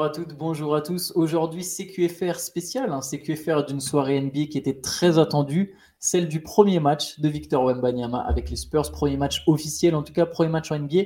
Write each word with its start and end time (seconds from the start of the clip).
Bonjour 0.00 0.12
à 0.12 0.24
toutes, 0.24 0.34
bonjour 0.34 0.74
à 0.74 0.80
tous. 0.80 1.12
Aujourd'hui, 1.14 1.62
CQFR 1.62 2.36
spécial, 2.36 2.90
hein, 2.90 3.02
CQFR 3.02 3.66
d'une 3.66 3.80
soirée 3.80 4.18
NBA 4.18 4.46
qui 4.46 4.56
était 4.56 4.80
très 4.80 5.18
attendue, 5.18 5.74
celle 5.98 6.26
du 6.26 6.40
premier 6.40 6.80
match 6.80 7.20
de 7.20 7.28
Victor 7.28 7.64
Wembanyama 7.64 8.18
avec 8.18 8.48
les 8.48 8.56
Spurs, 8.56 8.90
premier 8.92 9.18
match 9.18 9.42
officiel, 9.46 9.94
en 9.94 10.02
tout 10.02 10.14
cas 10.14 10.24
premier 10.24 10.48
match 10.48 10.72
en 10.72 10.78
NBA. 10.78 11.02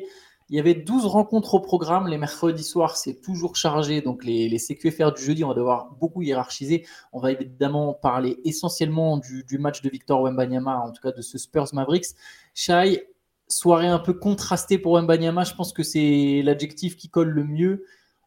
Il 0.48 0.56
y 0.56 0.60
avait 0.60 0.76
12 0.76 1.06
rencontres 1.06 1.54
au 1.54 1.60
programme. 1.60 2.06
Les 2.06 2.18
mercredis 2.18 2.62
soirs, 2.62 2.96
c'est 2.96 3.20
toujours 3.20 3.56
chargé. 3.56 4.00
Donc, 4.00 4.24
les, 4.24 4.58
CQFR 4.58 5.10
du 5.10 5.24
jeudi, 5.24 5.42
on 5.42 5.48
va 5.48 5.54
devoir 5.54 5.90
beaucoup 5.98 6.22
hiérarchiser. 6.22 6.86
On 7.12 7.18
va 7.18 7.32
évidemment 7.32 7.94
parler 7.94 8.38
essentiellement 8.44 9.18
du, 9.18 9.58
match 9.58 9.82
de 9.82 9.90
Victor 9.90 10.22
Wembanyama, 10.22 10.78
en 10.78 10.92
tout 10.92 11.02
cas 11.02 11.10
de 11.10 11.20
ce 11.20 11.36
Spurs 11.36 11.66
Mavericks. 11.72 12.14
Shai, 12.54 13.08
soirée 13.48 13.88
un 13.88 13.98
peu 13.98 14.12
contrastée 14.12 14.78
pour 14.78 14.92
Wembanyama. 14.92 15.42
Je 15.42 15.54
pense 15.54 15.72
que 15.72 15.82
c'est 15.82 16.42
l'adjectif 16.44 16.96
qui 16.96 17.08
colle 17.08 17.30
le 17.30 17.42
mieux. 17.42 17.84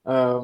Euh, 0.07 0.41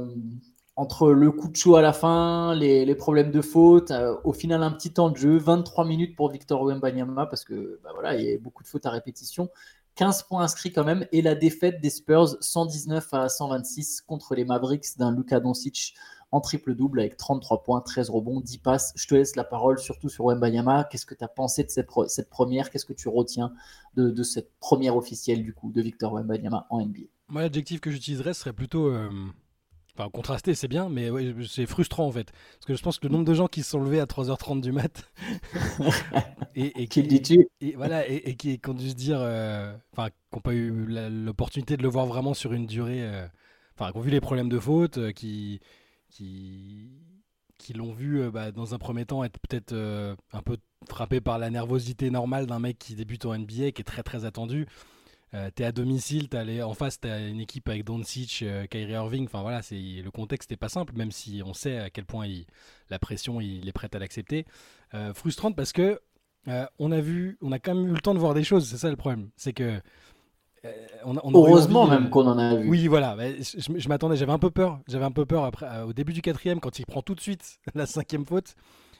entre 0.75 1.11
le 1.11 1.31
coup 1.31 1.49
de 1.49 1.55
chaud 1.55 1.75
à 1.75 1.81
la 1.81 1.93
fin, 1.93 2.55
les, 2.55 2.95
problèmes 2.95 3.31
de 3.31 3.41
faute, 3.41 3.91
euh, 3.91 4.15
au 4.23 4.33
final 4.33 4.63
un 4.63 4.71
petit 4.71 4.91
temps 4.91 5.09
de 5.09 5.17
jeu, 5.17 5.37
23 5.37 5.85
minutes 5.85 6.15
pour 6.15 6.31
Victor 6.31 6.63
Wembanyama 6.63 7.27
parce 7.27 7.43
que 7.43 7.79
bah 7.83 7.91
voilà, 7.93 8.15
il 8.15 8.25
y 8.25 8.33
a 8.33 8.37
beaucoup 8.39 8.63
de 8.63 8.67
fautes 8.67 8.85
à 8.85 8.89
répétition. 8.89 9.49
15 9.95 10.23
points 10.23 10.43
inscrits 10.43 10.71
quand 10.71 10.83
même, 10.83 11.05
et 11.11 11.21
la 11.21 11.35
défaite 11.35 11.79
des 11.79 11.91
Spurs 11.91 12.37
119 12.41 13.13
à 13.13 13.29
126 13.29 14.01
contre 14.01 14.33
les 14.33 14.43
Mavericks 14.43 14.97
d'un 14.97 15.15
Luka 15.15 15.39
Doncic 15.39 15.93
en 16.31 16.41
triple-double 16.41 17.01
avec 17.01 17.15
33 17.15 17.61
points, 17.61 17.81
13 17.81 18.09
rebonds, 18.09 18.41
10 18.41 18.57
passes. 18.57 18.91
Je 18.95 19.07
te 19.07 19.13
laisse 19.13 19.35
la 19.35 19.43
parole 19.43 19.77
surtout 19.77 20.09
sur 20.09 20.25
Wembanyama. 20.25 20.85
Qu'est-ce 20.85 21.05
que 21.05 21.13
tu 21.13 21.23
as 21.23 21.27
pensé 21.27 21.63
de 21.63 21.69
cette, 21.69 21.85
première? 22.31 22.71
Qu'est-ce 22.71 22.87
que 22.87 22.93
tu 22.93 23.07
retiens 23.07 23.53
de, 23.95 24.23
cette 24.23 24.51
première 24.59 24.97
officielle 24.97 25.43
du 25.43 25.53
coup 25.53 25.71
de 25.71 25.79
Victor 25.79 26.11
Wembanyama 26.11 26.65
en 26.71 26.83
NBA 26.83 27.03
Moi, 27.29 27.43
l'adjectif 27.43 27.81
que 27.81 27.91
j'utiliserais 27.91 28.33
serait 28.33 28.51
plutôt 28.51 28.87
euh, 28.87 29.11
Enfin, 29.95 30.09
contrasté, 30.09 30.55
c'est 30.55 30.67
bien, 30.67 30.89
mais 30.89 31.11
ouais, 31.11 31.35
c'est 31.47 31.67
frustrant 31.67 32.07
en 32.07 32.11
fait. 32.11 32.31
Parce 32.31 32.65
que 32.65 32.73
je 32.73 32.81
pense 32.81 32.97
que 32.97 33.05
le 33.07 33.13
nombre 33.13 33.25
de 33.25 33.33
gens 33.35 33.47
qui 33.47 33.61
se 33.61 33.69
sont 33.71 33.79
levés 33.79 33.99
à 33.99 34.05
3h30 34.05 34.59
du 34.59 34.71
mat 34.71 35.07
et, 36.55 36.81
et 36.81 36.87
qui, 36.87 37.03
dit 37.03 37.45
et, 37.61 37.75
voilà, 37.75 38.07
et, 38.07 38.35
qui, 38.35 38.59
ont 38.67 38.73
dû 38.73 38.89
se 38.89 38.95
dire, 38.95 39.19
euh, 39.19 39.71
enfin, 39.91 40.09
qui 40.09 40.15
n'ont 40.33 40.41
pas 40.41 40.53
eu 40.55 40.71
l'opportunité 40.87 41.77
de 41.77 41.83
le 41.83 41.89
voir 41.89 42.07
vraiment 42.07 42.33
sur 42.33 42.53
une 42.53 42.65
durée, 42.65 43.03
euh, 43.03 43.27
enfin, 43.77 43.91
qui 43.91 43.97
ont 43.99 44.01
vu 44.01 44.09
les 44.09 44.21
problèmes 44.21 44.49
de 44.49 44.57
faute, 44.57 44.97
euh, 44.97 45.11
qui, 45.11 45.59
qui, 46.09 46.89
qui 47.59 47.73
l'ont 47.73 47.93
vu 47.93 48.31
bah, 48.31 48.51
dans 48.51 48.73
un 48.73 48.79
premier 48.79 49.05
temps 49.05 49.23
être 49.23 49.37
peut-être 49.47 49.75
un 49.75 50.41
peu 50.41 50.57
frappé 50.89 51.21
par 51.21 51.37
la 51.37 51.51
nervosité 51.51 52.09
normale 52.09 52.47
d'un 52.47 52.59
mec 52.59 52.79
qui 52.79 52.95
débute 52.95 53.25
en 53.25 53.37
NBA, 53.37 53.71
qui 53.73 53.81
est 53.81 53.85
très 53.85 54.01
très 54.01 54.25
attendu. 54.25 54.65
Euh, 55.33 55.49
t'es 55.53 55.63
à 55.63 55.71
domicile, 55.71 56.27
es 56.31 56.61
en 56.61 56.73
face, 56.73 56.99
tu 56.99 57.07
as 57.07 57.19
une 57.19 57.39
équipe 57.39 57.67
avec 57.67 57.83
Doncic, 57.83 58.43
euh, 58.43 58.67
Kyrie 58.67 58.93
Irving. 58.93 59.25
Enfin 59.25 59.41
voilà, 59.41 59.61
c'est 59.63 59.75
le 59.75 60.11
contexte 60.11 60.51
n'est 60.51 60.57
pas 60.57 60.69
simple, 60.69 60.93
même 60.95 61.11
si 61.11 61.41
on 61.43 61.53
sait 61.53 61.79
à 61.79 61.89
quel 61.89 62.05
point 62.05 62.27
il, 62.27 62.45
la 62.89 62.99
pression, 62.99 63.41
il 63.41 63.67
est 63.67 63.71
prêt 63.71 63.89
à 63.93 63.99
l'accepter. 63.99 64.45
Euh, 64.93 65.13
frustrante 65.13 65.55
parce 65.55 65.73
que 65.73 65.99
on 66.77 66.91
a 66.91 66.99
vu, 66.99 67.37
on 67.41 67.53
a 67.53 67.59
quand 67.59 67.73
même 67.73 67.87
eu 67.87 67.93
le 67.93 68.01
temps 68.01 68.13
de 68.13 68.19
voir 68.19 68.33
des 68.33 68.43
choses. 68.43 68.67
C'est 68.67 68.77
ça 68.77 68.89
le 68.89 68.97
problème, 68.97 69.29
c'est 69.37 69.53
que 69.53 69.79
on, 71.05 71.15
Heureusement 71.33 71.87
même 71.87 72.09
qu'on 72.09 72.27
en 72.27 72.37
a 72.37 72.55
vu. 72.55 72.69
Oui, 72.69 72.87
voilà. 72.87 73.17
Je, 73.17 73.89
m'attendais, 73.89 74.17
j'avais 74.17 74.31
un 74.31 74.39
peu 74.39 74.51
peur. 74.51 74.79
J'avais 74.87 75.05
un 75.05 75.11
peu 75.11 75.25
peur 75.25 75.45
après, 75.45 75.81
au 75.81 75.93
début 75.93 76.13
du 76.13 76.21
quatrième, 76.21 76.59
quand 76.59 76.79
il 76.79 76.85
prend 76.85 77.01
tout 77.01 77.15
de 77.15 77.21
suite 77.21 77.59
la 77.75 77.85
cinquième 77.85 78.25
faute. 78.25 78.55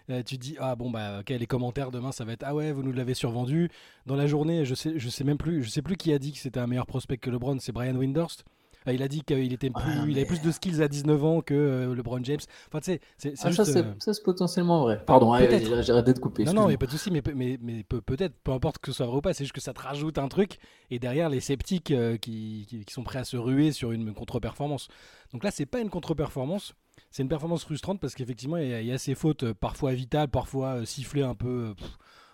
Euh, 0.09 0.21
tu 0.21 0.37
dis 0.37 0.57
ah 0.59 0.75
bon 0.75 0.89
bah 0.89 1.21
ok 1.21 1.29
les 1.29 1.45
commentaires 1.45 1.89
demain 1.89 2.11
ça 2.11 2.25
va 2.25 2.33
être 2.33 2.43
ah 2.45 2.53
ouais 2.53 2.73
vous 2.73 2.83
nous 2.83 2.91
l'avez 2.91 3.13
survendu 3.13 3.71
dans 4.05 4.17
la 4.17 4.27
journée 4.27 4.65
je 4.65 4.75
sais 4.75 4.99
je 4.99 5.09
sais 5.09 5.23
même 5.23 5.37
plus 5.37 5.63
je 5.63 5.69
sais 5.69 5.81
plus 5.81 5.95
qui 5.95 6.11
a 6.11 6.19
dit 6.19 6.33
que 6.33 6.39
c'était 6.39 6.59
un 6.59 6.67
meilleur 6.67 6.85
prospect 6.85 7.17
que 7.17 7.29
LeBron 7.29 7.57
c'est 7.59 7.71
Brian 7.71 7.95
Windhurst 7.95 8.43
euh, 8.87 8.93
il 8.93 9.03
a 9.03 9.07
dit 9.07 9.21
qu'il 9.21 9.53
était 9.53 9.69
plus, 9.69 10.09
il 10.09 10.17
avait 10.17 10.25
plus 10.25 10.41
de 10.41 10.51
skills 10.51 10.81
à 10.81 10.87
19 10.87 11.23
ans 11.23 11.41
que 11.41 11.53
euh, 11.53 11.95
LeBron 11.95 12.23
James. 12.23 12.39
Enfin, 12.67 12.79
tu 12.79 12.91
sais, 12.91 13.01
c'est, 13.17 13.33
ah, 13.43 13.51
ça, 13.51 13.65
c'est, 13.65 14.23
potentiellement 14.23 14.81
vrai. 14.81 15.03
Pardon, 15.05 15.35
j'ai 15.37 15.91
arrêté 15.91 16.13
de 16.13 16.19
couper. 16.19 16.43
Non, 16.43 16.53
non, 16.53 16.65
il 16.65 16.69
n'y 16.69 16.75
a 16.75 16.77
pas 16.77 16.85
de 16.85 16.91
souci, 16.91 17.11
mais, 17.11 17.21
mais, 17.35 17.57
mais 17.61 17.83
peut-être, 17.83 18.35
peu 18.43 18.51
importe 18.51 18.79
que 18.79 18.91
ce 18.91 18.97
soit 18.97 19.05
vrai 19.05 19.17
ou 19.17 19.21
pas, 19.21 19.33
c'est 19.33 19.43
juste 19.43 19.55
que 19.55 19.61
ça 19.61 19.73
te 19.73 19.81
rajoute 19.81 20.17
un 20.17 20.27
truc. 20.27 20.57
Et 20.91 20.99
derrière, 20.99 21.29
les 21.29 21.39
sceptiques 21.39 21.93
qui, 22.21 22.65
qui, 22.67 22.85
qui, 22.85 22.93
sont 22.93 23.03
prêts 23.03 23.19
à 23.19 23.23
se 23.23 23.37
ruer 23.37 23.71
sur 23.71 23.91
une 23.91 24.13
contre-performance. 24.13 24.87
Donc 25.31 25.43
là, 25.43 25.51
c'est 25.51 25.65
pas 25.65 25.79
une 25.79 25.89
contre-performance 25.89 26.73
c'est 27.13 27.21
une 27.21 27.29
performance 27.29 27.63
frustrante 27.63 27.99
parce 27.99 28.15
qu'effectivement, 28.15 28.57
il 28.57 28.85
y, 28.85 28.91
a 28.91 28.97
ces 28.97 29.13
fautes 29.13 29.43
euh, 29.43 29.53
parfois 29.53 29.93
vitales, 29.93 30.29
parfois 30.29 30.79
euh, 30.79 30.85
sifflées 30.85 31.21
un 31.21 31.35
peu. 31.35 31.75
Euh, 31.79 31.85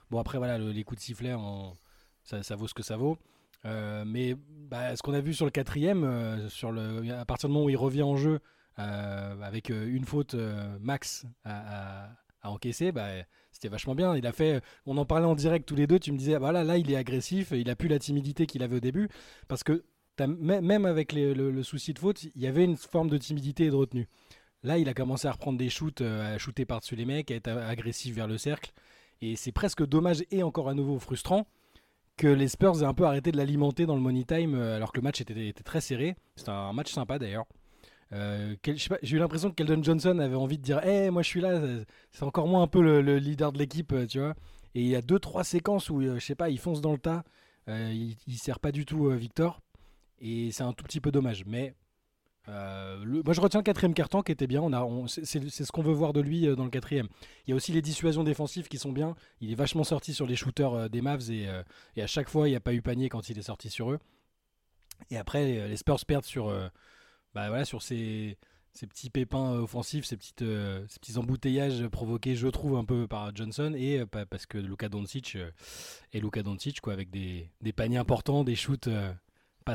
bon, 0.09 0.19
après, 0.19 0.37
voilà, 0.37 0.57
les 0.57 0.83
coups 0.85 1.01
de 1.01 1.03
sifflet, 1.03 1.35
ça, 2.23 2.55
vaut 2.55 2.65
ce 2.65 2.73
que 2.73 2.81
ça 2.81 2.95
vaut. 2.95 3.17
mais 3.65 4.37
bah, 4.69 4.95
ce 4.95 5.03
qu'on 5.03 5.13
a 5.13 5.19
vu 5.19 5.33
sur 5.33 5.43
le 5.43 5.51
quatrième, 5.51 6.05
à 6.05 7.25
partir 7.25 7.49
du 7.49 7.53
moment 7.53 7.65
où 7.65 7.69
il 7.69 7.75
revient 7.75 8.03
en 8.03 8.15
jeu 8.15 8.39
avec 8.77 9.67
une 9.67 10.05
faute 10.05 10.35
max 10.79 11.25
à, 11.43 12.11
encaisser, 12.43 12.93
bah, 12.93 13.09
c'était 13.51 13.67
vachement 13.67 13.95
bien. 13.95 14.15
Il 14.15 14.25
a 14.25 14.31
fait, 14.31 14.63
on 14.85 14.97
en 14.97 15.03
parlait 15.03 15.25
en 15.25 15.35
direct 15.35 15.67
tous 15.67 15.75
les 15.75 15.87
deux. 15.87 15.99
Tu 15.99 16.13
me 16.13 16.17
disais, 16.17 16.37
voilà, 16.37 16.63
là, 16.63 16.77
il 16.77 16.89
est 16.89 16.95
agressif, 16.95 17.51
il 17.51 17.69
a 17.69 17.75
plus 17.75 17.89
la 17.89 17.99
timidité 17.99 18.45
qu'il 18.45 18.63
avait 18.63 18.77
au 18.77 18.81
début, 18.81 19.09
parce 19.49 19.65
que 19.65 19.83
même 20.25 20.85
avec 20.85 21.11
le, 21.13 21.63
souci 21.63 21.93
de 21.93 21.99
faute, 21.99 22.23
il 22.23 22.41
y 22.41 22.47
avait 22.47 22.63
une 22.63 22.77
forme 22.77 23.09
de 23.09 23.17
timidité 23.17 23.65
et 23.65 23.69
de 23.69 23.75
retenue. 23.75 24.07
Là, 24.63 24.77
il 24.77 24.89
a 24.89 24.93
commencé 24.93 25.27
à 25.27 25.31
reprendre 25.31 25.57
des 25.57 25.69
shoots, 25.69 26.01
euh, 26.01 26.35
à 26.35 26.37
shooter 26.37 26.65
par-dessus 26.65 26.95
les 26.95 27.05
mecs, 27.05 27.31
à 27.31 27.35
être 27.35 27.49
agressif 27.49 28.13
vers 28.13 28.27
le 28.27 28.37
cercle. 28.37 28.71
Et 29.21 29.35
c'est 29.35 29.51
presque 29.51 29.85
dommage 29.85 30.23
et 30.31 30.43
encore 30.43 30.69
à 30.69 30.73
nouveau 30.73 30.99
frustrant 30.99 31.47
que 32.17 32.27
les 32.27 32.49
Spurs 32.49 32.81
aient 32.81 32.85
un 32.85 32.93
peu 32.93 33.05
arrêté 33.05 33.31
de 33.31 33.37
l'alimenter 33.37 33.85
dans 33.85 33.95
le 33.95 34.01
money 34.01 34.25
time 34.25 34.55
euh, 34.55 34.75
alors 34.75 34.91
que 34.91 34.97
le 34.97 35.03
match 35.03 35.21
était, 35.21 35.53
très 35.63 35.79
serré. 35.79 36.17
C'était 36.35 36.51
un 36.51 36.73
match 36.73 36.91
sympa 36.91 37.19
d'ailleurs. 37.19 37.45
Euh, 38.11 38.55
j'ai 39.03 39.15
eu 39.15 39.19
l'impression 39.19 39.49
que 39.49 39.55
Keldon 39.55 39.83
Johnson 39.83 40.17
avait 40.19 40.35
envie 40.35 40.57
de 40.57 40.63
dire 40.63 40.83
hey, 40.83 41.09
moi 41.11 41.21
je 41.21 41.27
suis 41.27 41.41
là, 41.41 41.61
c'est 42.11 42.23
encore 42.23 42.47
moi 42.47 42.61
un 42.61 42.67
peu 42.67 42.81
le, 42.81 43.17
leader 43.19 43.53
de 43.53 43.59
l'équipe, 43.59 43.93
tu 44.07 44.19
vois. 44.19 44.35
Et 44.75 44.81
il 44.81 44.87
y 44.87 44.95
a 44.95 45.01
deux 45.01 45.19
trois 45.19 45.43
séquences 45.43 45.89
où, 45.89 46.01
je 46.01 46.19
sais 46.19 46.35
pas, 46.35 46.49
il 46.49 46.59
fonce 46.59 46.81
dans 46.81 46.91
le 46.91 46.97
tas, 46.97 47.23
il, 47.67 48.15
il 48.27 48.37
sert 48.37 48.59
pas 48.59 48.71
du 48.71 48.85
tout 48.85 49.09
Victor. 49.11 49.61
Et 50.21 50.51
c'est 50.51 50.63
un 50.63 50.73
tout 50.73 50.83
petit 50.83 50.99
peu 50.99 51.11
dommage. 51.11 51.45
Mais 51.45 51.75
euh, 52.49 53.21
moi, 53.23 53.33
je 53.33 53.41
retiens 53.41 53.59
le 53.59 53.63
quatrième 53.63 53.93
carton 53.93 54.21
qui 54.21 54.31
était 54.31 54.47
bien. 54.47 54.61
On 54.61 55.07
c'est, 55.07 55.23
ce 55.49 55.71
qu'on 55.71 55.81
veut 55.81 55.93
voir 55.93 56.13
de 56.13 56.21
lui 56.21 56.47
euh, 56.47 56.55
dans 56.55 56.63
le 56.63 56.69
quatrième. 56.69 57.07
Il 57.45 57.51
y 57.51 57.53
a 57.53 57.55
aussi 57.55 57.71
les 57.71 57.81
dissuasions 57.81 58.23
défensives 58.23 58.67
qui 58.67 58.77
sont 58.77 58.91
bien. 58.91 59.15
Il 59.41 59.51
est 59.51 59.55
vachement 59.55 59.83
sorti 59.83 60.13
sur 60.13 60.25
les 60.25 60.35
shooters 60.35 60.73
euh, 60.73 60.89
des 60.89 61.01
Mavs 61.01 61.29
et, 61.29 61.47
et, 61.95 62.01
à 62.01 62.07
chaque 62.07 62.29
fois, 62.29 62.47
il 62.47 62.51
n'y 62.51 62.57
a 62.57 62.61
pas 62.61 62.73
eu 62.73 62.81
panier 62.81 63.09
quand 63.09 63.29
il 63.29 63.37
est 63.37 63.43
sorti 63.43 63.69
sur 63.69 63.91
eux. 63.91 63.99
Et 65.11 65.17
après, 65.17 65.67
les 65.67 65.77
Spurs 65.77 66.03
perdent 66.05 66.25
sur, 66.25 66.47
bah, 67.33 67.47
voilà, 67.47 67.63
sur 67.63 67.81
ces, 67.81 68.37
ces, 68.73 68.85
petits 68.85 69.09
pépins 69.09 69.53
offensifs, 69.53 70.03
ces, 70.03 70.17
petites, 70.17 70.43
ces 70.43 70.99
petits 70.99 71.17
embouteillages 71.17 71.87
provoqués, 71.87 72.35
je 72.35 72.47
trouve, 72.47 72.75
un 72.75 72.83
peu 72.83 73.07
par 73.07 73.33
Johnson 73.33 73.73
et 73.77 74.03
parce 74.29 74.45
que 74.45 74.57
Luka 74.57 74.89
Doncic 74.89 75.37
et 76.11 76.19
Luka 76.19 76.43
Doncic, 76.43 76.81
quoi, 76.81 76.91
avec 76.91 77.09
des, 77.11 77.49
des 77.61 77.71
paniers 77.71 77.97
importants, 77.97 78.43
des 78.43 78.55
shoots 78.55 78.89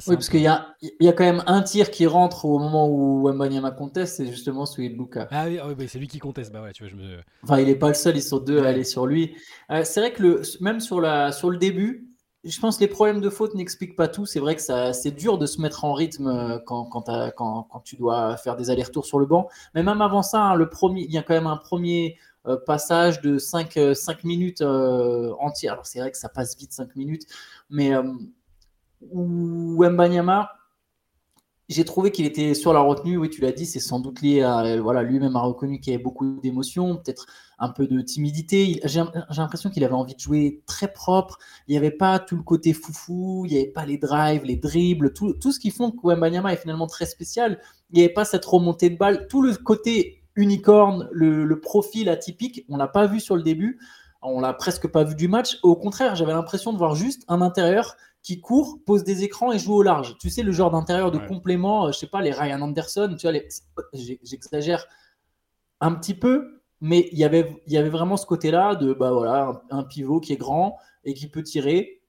oui, 0.06 0.14
parce 0.16 0.28
qu'il 0.28 0.40
y 0.40 0.46
a, 0.46 0.74
y 1.00 1.08
a 1.08 1.12
quand 1.12 1.24
même 1.24 1.42
un 1.46 1.62
tir 1.62 1.90
qui 1.90 2.06
rentre 2.06 2.44
au 2.44 2.58
moment 2.58 2.88
où 2.88 3.22
Wembanyama 3.26 3.70
conteste, 3.70 4.16
c'est 4.16 4.26
justement 4.26 4.66
celui 4.66 4.90
de 4.90 4.96
Luca. 4.96 5.28
Ah 5.30 5.46
oui, 5.46 5.58
ah 5.58 5.68
c'est 5.86 5.98
lui 5.98 6.08
qui 6.08 6.18
conteste. 6.18 6.52
Bah 6.52 6.62
ouais, 6.62 6.72
tu 6.72 6.84
vois, 6.84 6.90
je 6.90 6.96
me... 6.96 7.18
Enfin, 7.42 7.58
il 7.58 7.66
n'est 7.66 7.74
pas 7.74 7.88
le 7.88 7.94
seul, 7.94 8.16
ils 8.16 8.22
sont 8.22 8.38
deux 8.38 8.64
à 8.64 8.68
aller 8.68 8.84
sur 8.84 9.06
lui. 9.06 9.36
Euh, 9.70 9.82
c'est 9.84 10.00
vrai 10.00 10.12
que 10.12 10.22
le, 10.22 10.42
même 10.60 10.80
sur, 10.80 11.00
la, 11.00 11.32
sur 11.32 11.50
le 11.50 11.56
début, 11.56 12.10
je 12.44 12.60
pense 12.60 12.76
que 12.76 12.82
les 12.82 12.88
problèmes 12.88 13.20
de 13.20 13.30
faute 13.30 13.54
n'expliquent 13.54 13.96
pas 13.96 14.08
tout. 14.08 14.26
C'est 14.26 14.40
vrai 14.40 14.54
que 14.56 14.62
c'est 14.62 15.10
dur 15.12 15.38
de 15.38 15.46
se 15.46 15.60
mettre 15.60 15.84
en 15.84 15.92
rythme 15.92 16.26
euh, 16.26 16.58
quand, 16.64 16.84
quand, 16.86 17.10
quand, 17.36 17.62
quand 17.70 17.80
tu 17.80 17.96
dois 17.96 18.36
faire 18.36 18.56
des 18.56 18.70
allers-retours 18.70 19.06
sur 19.06 19.18
le 19.18 19.26
banc. 19.26 19.48
Mais 19.74 19.82
même 19.82 20.00
avant 20.00 20.22
ça, 20.22 20.42
hein, 20.42 20.54
le 20.54 20.68
premier, 20.68 21.02
il 21.02 21.12
y 21.12 21.18
a 21.18 21.22
quand 21.22 21.34
même 21.34 21.46
un 21.46 21.56
premier 21.56 22.18
euh, 22.46 22.56
passage 22.66 23.20
de 23.22 23.38
5, 23.38 23.78
5 23.94 24.24
minutes 24.24 24.62
entières. 24.62 25.72
Alors 25.72 25.86
c'est 25.86 26.00
vrai 26.00 26.10
que 26.10 26.18
ça 26.18 26.28
passe 26.28 26.56
vite 26.56 26.72
5 26.72 26.96
minutes, 26.96 27.24
mais 27.70 27.92
ou 29.12 29.84
Mbanyama, 29.84 30.50
j'ai 31.70 31.84
trouvé 31.84 32.10
qu'il 32.10 32.26
était 32.26 32.52
sur 32.52 32.72
la 32.74 32.80
retenue. 32.80 33.16
Oui, 33.16 33.30
tu 33.30 33.40
l'as 33.40 33.52
dit, 33.52 33.64
c'est 33.64 33.80
sans 33.80 33.98
doute 33.98 34.20
lié 34.20 34.42
à. 34.42 34.80
Voilà, 34.82 35.02
lui-même 35.02 35.34
a 35.36 35.40
reconnu 35.40 35.80
qu'il 35.80 35.92
y 35.92 35.94
avait 35.94 36.02
beaucoup 36.02 36.38
d'émotions, 36.42 36.96
peut-être 36.96 37.26
un 37.58 37.70
peu 37.70 37.86
de 37.86 38.00
timidité. 38.02 38.80
J'ai 38.84 39.02
l'impression 39.36 39.70
qu'il 39.70 39.82
avait 39.82 39.94
envie 39.94 40.14
de 40.14 40.20
jouer 40.20 40.62
très 40.66 40.92
propre. 40.92 41.38
Il 41.66 41.72
n'y 41.72 41.78
avait 41.78 41.90
pas 41.90 42.18
tout 42.18 42.36
le 42.36 42.42
côté 42.42 42.74
foufou, 42.74 43.44
il 43.46 43.52
n'y 43.52 43.58
avait 43.58 43.70
pas 43.70 43.86
les 43.86 43.96
drives, 43.96 44.44
les 44.44 44.56
dribbles, 44.56 45.14
tout, 45.14 45.32
tout 45.34 45.52
ce 45.52 45.60
qui 45.60 45.70
font 45.70 45.90
que 45.90 46.14
Mbanyama 46.14 46.52
est 46.52 46.58
finalement 46.58 46.86
très 46.86 47.06
spécial. 47.06 47.58
Il 47.90 47.98
n'y 47.98 48.04
avait 48.04 48.12
pas 48.12 48.26
cette 48.26 48.44
remontée 48.44 48.90
de 48.90 48.98
balle. 48.98 49.26
Tout 49.28 49.40
le 49.40 49.54
côté 49.54 50.22
unicorne, 50.36 51.08
le, 51.12 51.44
le 51.44 51.60
profil 51.60 52.10
atypique, 52.10 52.66
on 52.68 52.76
l'a 52.76 52.88
pas 52.88 53.06
vu 53.06 53.20
sur 53.20 53.36
le 53.36 53.42
début. 53.42 53.78
On 54.20 54.40
l'a 54.40 54.52
presque 54.52 54.88
pas 54.88 55.04
vu 55.04 55.14
du 55.14 55.28
match. 55.28 55.58
Au 55.62 55.76
contraire, 55.76 56.14
j'avais 56.14 56.32
l'impression 56.32 56.72
de 56.72 56.78
voir 56.78 56.94
juste 56.94 57.24
un 57.28 57.40
intérieur 57.40 57.96
qui 58.24 58.40
court, 58.40 58.78
pose 58.86 59.04
des 59.04 59.22
écrans 59.22 59.52
et 59.52 59.58
joue 59.58 59.74
au 59.74 59.82
large. 59.82 60.16
Tu 60.18 60.30
sais, 60.30 60.42
le 60.42 60.50
genre 60.50 60.70
d'intérieur 60.70 61.12
de 61.12 61.18
complément, 61.18 61.86
euh, 61.86 61.92
je 61.92 61.98
sais 61.98 62.06
pas, 62.06 62.22
les 62.22 62.32
Ryan 62.32 62.62
Anderson, 62.62 63.14
tu 63.18 63.28
vois, 63.28 63.38
j'exagère 63.92 64.86
un 65.80 65.92
petit 65.92 66.14
peu, 66.14 66.62
mais 66.80 67.10
il 67.12 67.18
y 67.18 67.24
avait, 67.24 67.62
il 67.66 67.72
y 67.74 67.76
avait 67.76 67.90
vraiment 67.90 68.16
ce 68.16 68.24
côté-là 68.24 68.76
de, 68.76 68.94
bah 68.94 69.12
voilà, 69.12 69.62
un, 69.70 69.84
pivot 69.84 70.20
qui 70.20 70.32
est 70.32 70.38
grand 70.38 70.78
et 71.04 71.12
qui 71.12 71.28
peut 71.28 71.42
tirer. 71.42 72.00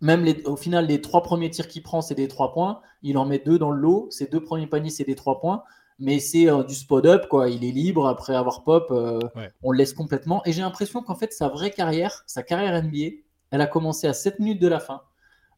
Même 0.00 0.24
les, 0.24 0.42
au 0.44 0.56
final, 0.56 0.88
les 0.88 1.00
trois 1.00 1.22
premiers 1.22 1.50
tirs 1.50 1.68
qu'il 1.68 1.84
prend, 1.84 2.02
c'est 2.02 2.16
des 2.16 2.26
trois 2.26 2.52
points. 2.52 2.80
Il 3.02 3.16
en 3.16 3.24
met 3.24 3.38
deux 3.38 3.56
dans 3.56 3.70
le 3.70 3.80
lot. 3.80 4.08
Ses 4.10 4.26
deux 4.26 4.42
premiers 4.42 4.66
paniers, 4.66 4.90
c'est 4.90 5.04
des 5.04 5.14
trois 5.14 5.40
points. 5.40 5.62
mais 6.00 6.18
c'est 6.18 6.50
euh, 6.50 6.64
du 6.64 6.74
spot-up, 6.74 7.28
quoi. 7.28 7.48
Il 7.48 7.64
est 7.64 7.70
libre 7.70 8.08
après 8.08 8.34
avoir 8.34 8.64
pop, 8.64 8.88
euh, 8.90 9.20
on 9.62 9.70
le 9.70 9.78
laisse 9.78 9.92
complètement. 9.92 10.42
Et 10.46 10.52
j'ai 10.52 10.62
l'impression 10.62 11.00
qu'en 11.00 11.14
fait, 11.14 11.32
sa 11.32 11.48
vraie 11.48 11.70
carrière, 11.70 12.24
sa 12.26 12.42
carrière 12.42 12.82
NBA, 12.82 13.22
elle 13.52 13.60
a 13.60 13.68
commencé 13.68 14.08
à 14.08 14.14
7 14.14 14.40
minutes 14.40 14.60
de 14.60 14.66
la 14.66 14.80
fin, 14.80 15.02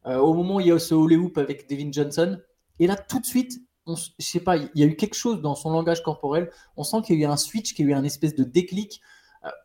euh, 0.05 0.17
au 0.17 0.33
moment 0.33 0.55
où 0.55 0.59
il 0.59 0.67
y 0.67 0.71
a 0.71 0.79
ce 0.79 0.93
holy 0.93 1.15
hoop 1.15 1.37
avec 1.37 1.69
Devin 1.69 1.91
Johnson. 1.91 2.39
Et 2.79 2.87
là, 2.87 2.95
tout 2.95 3.19
de 3.19 3.25
suite, 3.25 3.53
on, 3.85 3.95
je 3.95 4.11
sais 4.19 4.39
pas, 4.39 4.57
il 4.57 4.69
y 4.75 4.83
a 4.83 4.85
eu 4.85 4.95
quelque 4.95 5.15
chose 5.15 5.41
dans 5.41 5.55
son 5.55 5.71
langage 5.71 6.03
corporel. 6.03 6.49
On 6.75 6.83
sent 6.83 6.97
qu'il 7.05 7.19
y 7.19 7.23
a 7.23 7.27
eu 7.27 7.31
un 7.31 7.37
switch, 7.37 7.73
qu'il 7.73 7.85
y 7.85 7.89
a 7.89 7.91
eu 7.91 7.95
un 7.95 8.03
espèce 8.03 8.35
de 8.35 8.43
déclic. 8.43 9.01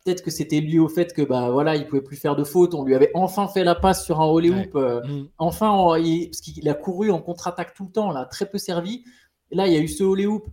Peut-être 0.05 0.23
que 0.23 0.31
c'était 0.31 0.61
lié 0.61 0.79
au 0.79 0.87
fait 0.87 1.13
que 1.13 1.23
bah 1.23 1.51
voilà, 1.51 1.75
il 1.75 1.89
pouvait 1.89 2.03
plus 2.03 2.17
faire 2.17 2.37
de 2.37 2.45
faute. 2.45 2.73
On 2.73 2.85
lui 2.85 2.95
avait 2.95 3.11
enfin 3.15 3.49
fait 3.49 3.65
la 3.65 3.75
passe 3.75 4.05
sur 4.05 4.21
un 4.21 4.27
holy 4.27 4.51
hoop. 4.51 4.75
Mm. 4.75 5.25
Enfin, 5.39 5.71
parce 5.75 6.41
qu'il 6.41 6.69
a 6.69 6.75
couru 6.75 7.11
en 7.11 7.21
contre-attaque 7.21 7.75
tout 7.75 7.87
le 7.87 7.91
temps, 7.91 8.13
là, 8.13 8.25
très 8.27 8.47
peu 8.47 8.59
servi. 8.59 9.03
Et 9.51 9.57
là, 9.57 9.67
il 9.67 9.73
y 9.73 9.77
a 9.77 9.81
eu 9.81 9.89
ce 9.89 10.05
holy 10.05 10.27
hoop 10.27 10.47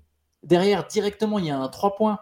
derrière, 0.44 0.88
directement, 0.88 1.40
il 1.40 1.46
y 1.46 1.52
a 1.52 1.60
un 1.60 1.68
3 1.68 1.96
points 1.96 2.20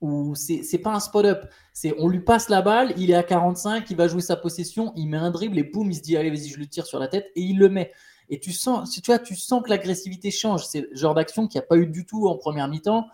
où 0.00 0.34
c'est 0.34 0.78
pas 0.78 0.94
un 0.94 1.00
spot-up. 1.00 1.50
C'est 1.72 1.94
on 1.98 2.08
lui 2.08 2.20
passe 2.20 2.48
la 2.48 2.62
balle, 2.62 2.92
il 2.96 3.10
est 3.10 3.14
à 3.14 3.22
45, 3.22 3.90
il 3.90 3.96
va 3.96 4.08
jouer 4.08 4.22
sa 4.22 4.36
possession, 4.36 4.92
il 4.96 5.06
met 5.06 5.16
un 5.16 5.30
dribble 5.30 5.58
et 5.58 5.64
boum, 5.64 5.90
il 5.90 5.94
se 5.94 6.00
dit 6.00 6.16
allez 6.16 6.30
vas-y 6.30 6.48
je 6.48 6.58
le 6.58 6.66
tire 6.66 6.86
sur 6.86 6.98
la 6.98 7.08
tête 7.08 7.30
et 7.36 7.42
il 7.42 7.58
le 7.58 7.68
met. 7.68 7.92
Et 8.30 8.38
tu 8.38 8.52
sens, 8.52 8.90
tu 8.90 9.02
vois, 9.04 9.18
tu 9.18 9.34
sens 9.34 9.62
que 9.62 9.70
l'agressivité 9.70 10.30
change. 10.30 10.64
C'est 10.64 10.82
le 10.82 10.96
genre 10.96 11.14
d'action 11.14 11.48
qu'il 11.48 11.58
n'y 11.58 11.64
a 11.64 11.66
pas 11.66 11.76
eu 11.76 11.86
du 11.86 12.06
tout 12.06 12.28
en 12.28 12.36
première 12.36 12.68
mi-temps, 12.68 13.06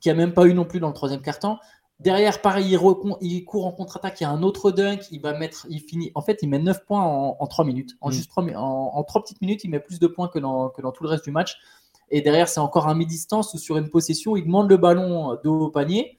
qui 0.00 0.08
a 0.08 0.14
même 0.14 0.32
pas 0.32 0.46
eu 0.46 0.54
non 0.54 0.64
plus 0.64 0.80
dans 0.80 0.88
le 0.88 0.94
troisième 0.94 1.20
quart-temps. 1.20 1.58
Derrière, 2.00 2.40
pareil, 2.40 2.76
il, 3.20 3.44
court 3.44 3.66
en 3.66 3.72
contre-attaque, 3.72 4.20
il 4.20 4.24
y 4.24 4.26
a 4.26 4.30
un 4.30 4.42
autre 4.42 4.70
dunk, 4.70 5.06
il 5.10 5.20
va 5.20 5.32
mettre, 5.38 5.66
il 5.68 5.80
finit. 5.80 6.10
En 6.14 6.22
fait, 6.22 6.40
il 6.42 6.48
met 6.48 6.58
9 6.58 6.84
points 6.86 7.02
en, 7.02 7.46
3 7.46 7.64
minutes. 7.64 7.92
En, 8.00 8.08
mm. 8.08 8.12
juste 8.12 8.30
3, 8.30 8.44
en, 8.56 9.04
3 9.04 9.22
petites 9.22 9.40
minutes, 9.42 9.64
il 9.64 9.70
met 9.70 9.80
plus 9.80 10.00
de 10.00 10.06
points 10.06 10.28
que 10.28 10.38
dans, 10.38 10.70
que 10.70 10.82
dans 10.82 10.92
tout 10.92 11.04
le 11.04 11.10
reste 11.10 11.24
du 11.24 11.30
match. 11.30 11.58
Et 12.10 12.20
derrière, 12.20 12.48
c'est 12.48 12.60
encore 12.60 12.88
un 12.88 12.94
mi-distance 12.94 13.54
ou 13.54 13.58
sur 13.58 13.76
une 13.76 13.90
possession, 13.90 14.36
il 14.36 14.44
demande 14.44 14.68
le 14.68 14.76
ballon 14.76 15.38
de 15.42 15.48
haut 15.48 15.70
panier. 15.70 16.18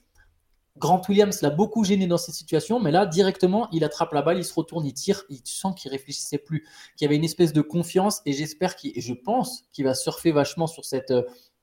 Grant 0.77 1.01
Williams 1.07 1.41
l'a 1.41 1.49
beaucoup 1.49 1.85
gêné 1.85 2.05
dans 2.05 2.17
cette 2.17 2.35
situation, 2.35 2.79
mais 2.81 2.91
là, 2.91 3.05
directement, 3.05 3.69
il 3.71 3.83
attrape 3.83 4.11
la 4.13 4.21
balle, 4.21 4.37
il 4.37 4.43
se 4.43 4.53
retourne, 4.53 4.85
il 4.85 4.93
tire. 4.93 5.23
Il, 5.29 5.41
tu 5.41 5.53
sens 5.53 5.73
qu'il 5.73 5.89
réfléchissait 5.89 6.37
plus, 6.37 6.65
qu'il 6.97 7.05
y 7.05 7.07
avait 7.07 7.15
une 7.15 7.23
espèce 7.23 7.53
de 7.53 7.61
confiance. 7.61 8.21
Et 8.25 8.33
j'espère 8.33 8.75
qu'il, 8.75 8.91
et 8.95 9.01
je 9.01 9.13
pense 9.13 9.63
qu'il 9.71 9.85
va 9.85 9.93
surfer 9.93 10.31
vachement 10.31 10.67
sur 10.67 10.83
cette, 10.83 11.13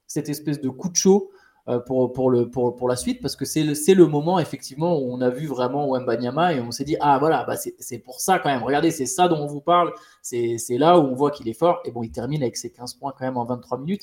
cette 0.06 0.28
espèce 0.28 0.60
de 0.60 0.70
coup 0.70 0.88
de 0.88 0.96
chaud 0.96 1.30
euh, 1.68 1.78
pour, 1.78 2.12
pour, 2.12 2.28
le, 2.28 2.50
pour, 2.50 2.74
pour 2.74 2.88
la 2.88 2.96
suite, 2.96 3.20
parce 3.22 3.36
que 3.36 3.44
c'est 3.44 3.62
le, 3.62 3.74
le 3.94 4.06
moment, 4.06 4.40
effectivement, 4.40 4.98
où 4.98 5.12
on 5.12 5.20
a 5.20 5.30
vu 5.30 5.46
vraiment 5.46 5.88
Wembanyama 5.88 6.54
et 6.54 6.60
on 6.60 6.72
s'est 6.72 6.82
dit, 6.82 6.96
ah 7.00 7.18
voilà, 7.20 7.44
bah 7.44 7.56
c'est 7.56 7.98
pour 7.98 8.20
ça 8.20 8.40
quand 8.40 8.48
même. 8.48 8.64
Regardez, 8.64 8.90
c'est 8.90 9.06
ça 9.06 9.28
dont 9.28 9.36
on 9.36 9.46
vous 9.46 9.60
parle. 9.60 9.92
C'est 10.22 10.58
là 10.70 10.98
où 10.98 11.02
on 11.02 11.14
voit 11.14 11.30
qu'il 11.30 11.48
est 11.48 11.52
fort. 11.52 11.80
Et 11.84 11.92
bon, 11.92 12.02
il 12.02 12.10
termine 12.10 12.42
avec 12.42 12.56
ses 12.56 12.72
15 12.72 12.94
points 12.94 13.12
quand 13.16 13.24
même 13.24 13.36
en 13.36 13.44
23 13.44 13.78
minutes. 13.78 14.02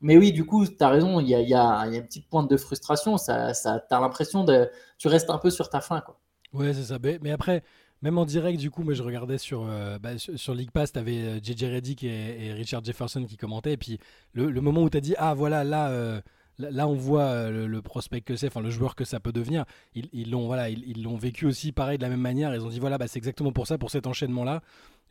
Mais 0.00 0.16
oui, 0.16 0.32
du 0.32 0.44
coup, 0.44 0.66
tu 0.66 0.76
as 0.80 0.88
raison, 0.88 1.20
il 1.20 1.28
y 1.28 1.54
a, 1.54 1.86
une 1.86 2.04
petite 2.04 2.28
pointe 2.28 2.50
de 2.50 2.56
frustration. 2.56 3.18
Ça, 3.18 3.54
ça, 3.54 3.84
tu 3.88 3.94
as 3.94 4.00
l'impression 4.00 4.44
de. 4.44 4.70
Tu 4.96 5.08
restes 5.08 5.30
un 5.30 5.38
peu 5.38 5.50
sur 5.50 5.70
ta 5.70 5.80
fin. 5.80 6.00
Quoi. 6.00 6.18
Ouais, 6.52 6.72
c'est 6.72 6.84
ça. 6.84 6.98
Mais 7.22 7.30
après, 7.30 7.62
même 8.02 8.18
en 8.18 8.24
direct, 8.24 8.60
du 8.60 8.70
coup, 8.70 8.82
moi 8.82 8.94
je 8.94 9.02
regardais 9.02 9.38
sur, 9.38 9.66
euh, 9.68 9.98
bah, 9.98 10.18
sur, 10.18 10.54
League 10.54 10.70
Pass, 10.70 10.92
tu 10.92 10.98
avais 10.98 11.40
JJ 11.42 11.64
Reddick 11.64 12.04
et, 12.04 12.52
Richard 12.52 12.84
Jefferson 12.84 13.24
qui 13.24 13.36
commentaient. 13.36 13.72
Et 13.72 13.76
puis 13.76 13.98
le, 14.32 14.60
moment 14.60 14.82
où 14.82 14.90
tu 14.90 14.98
as 14.98 15.00
dit, 15.00 15.14
ah 15.18 15.34
voilà, 15.34 15.64
là. 15.64 15.90
Euh, 15.90 16.20
Là, 16.58 16.88
on 16.88 16.94
voit 16.94 17.22
euh, 17.22 17.68
le, 17.68 17.82
prospect 17.82 18.20
que 18.20 18.34
c'est, 18.34 18.48
enfin 18.48 18.60
le 18.60 18.70
joueur 18.70 18.96
que 18.96 19.04
ça 19.04 19.20
peut 19.20 19.30
devenir. 19.30 19.64
Ils 19.94 20.30
l'ont 20.30 20.46
voilà, 20.46 20.68
ils 20.68 21.08
vécu 21.16 21.46
aussi 21.46 21.70
pareil 21.70 21.98
de 21.98 22.02
la 22.02 22.08
même 22.08 22.20
manière. 22.20 22.52
Ils 22.52 22.64
ont 22.64 22.68
dit 22.68 22.80
voilà, 22.80 22.98
bah, 22.98 23.06
c'est 23.06 23.18
exactement 23.18 23.52
pour 23.52 23.68
ça, 23.68 23.78
pour 23.78 23.92
cet 23.92 24.08
enchaînement-là, 24.08 24.60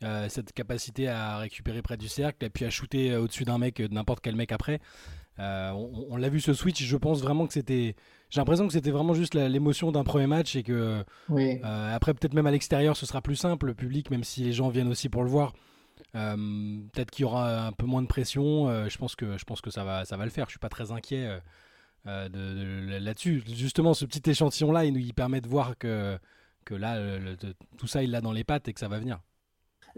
euh, 0.02 0.28
cette 0.28 0.52
capacité 0.52 1.08
à 1.08 1.38
récupérer 1.38 1.82
près 1.82 1.96
du 1.96 2.08
cercle 2.08 2.44
et 2.44 2.50
puis 2.50 2.64
à 2.64 2.70
shooter 2.70 3.12
euh, 3.12 3.22
au-dessus 3.22 3.44
d'un 3.44 3.58
mec, 3.58 3.80
n'importe 3.80 4.20
quel 4.20 4.36
mec 4.36 4.52
après. 4.52 4.80
on, 5.38 6.16
l'a 6.16 6.28
vu 6.28 6.40
ce 6.40 6.54
switch. 6.54 6.82
Je 6.82 6.96
pense 6.96 7.20
vraiment 7.20 7.46
que 7.46 7.52
c'était. 7.52 7.96
J'ai 8.30 8.40
l'impression 8.40 8.66
que 8.66 8.72
c'était 8.72 8.90
vraiment 8.90 9.14
juste 9.14 9.34
l'émotion 9.34 9.90
d'un 9.92 10.04
premier 10.04 10.26
match 10.26 10.56
et 10.56 10.62
que 10.62 11.04
après 11.64 12.14
peut-être 12.14 12.34
même 12.34 12.46
à 12.46 12.50
l'extérieur 12.50 12.96
ce 12.96 13.06
sera 13.06 13.22
plus 13.22 13.36
simple, 13.36 13.66
le 13.66 13.74
public, 13.74 14.10
même 14.10 14.24
si 14.24 14.42
les 14.42 14.52
gens 14.52 14.68
viennent 14.68 14.88
aussi 14.88 15.08
pour 15.08 15.22
le 15.22 15.30
voir. 15.30 15.52
Euh, 16.14 16.36
peut-être 16.92 17.10
qu'il 17.10 17.22
y 17.22 17.24
aura 17.24 17.66
un 17.66 17.72
peu 17.72 17.86
moins 17.86 18.02
de 18.02 18.06
pression. 18.06 18.68
Euh, 18.68 18.88
je 18.88 18.98
pense 18.98 19.16
que 19.16 19.36
je 19.38 19.44
pense 19.44 19.60
que 19.60 19.70
ça 19.70 19.84
va 19.84 20.04
ça 20.04 20.16
va 20.16 20.24
le 20.24 20.30
faire. 20.30 20.46
Je 20.46 20.52
suis 20.52 20.58
pas 20.58 20.68
très 20.68 20.92
inquiet 20.92 21.40
euh, 22.06 22.28
de, 22.28 22.98
là-dessus. 22.98 23.42
Justement, 23.46 23.94
ce 23.94 24.04
petit 24.04 24.28
échantillon 24.30 24.72
là, 24.72 24.84
il 24.84 24.94
nous 24.94 25.12
permet 25.12 25.40
de 25.40 25.48
voir 25.48 25.76
que 25.78 26.18
que 26.64 26.74
là, 26.74 26.98
tout 27.78 27.86
ça, 27.86 28.02
il 28.02 28.10
l'a 28.10 28.20
dans 28.20 28.32
les 28.32 28.44
pattes 28.44 28.68
et 28.68 28.72
que 28.74 28.80
ça 28.80 28.88
va 28.88 28.98
venir. 28.98 29.20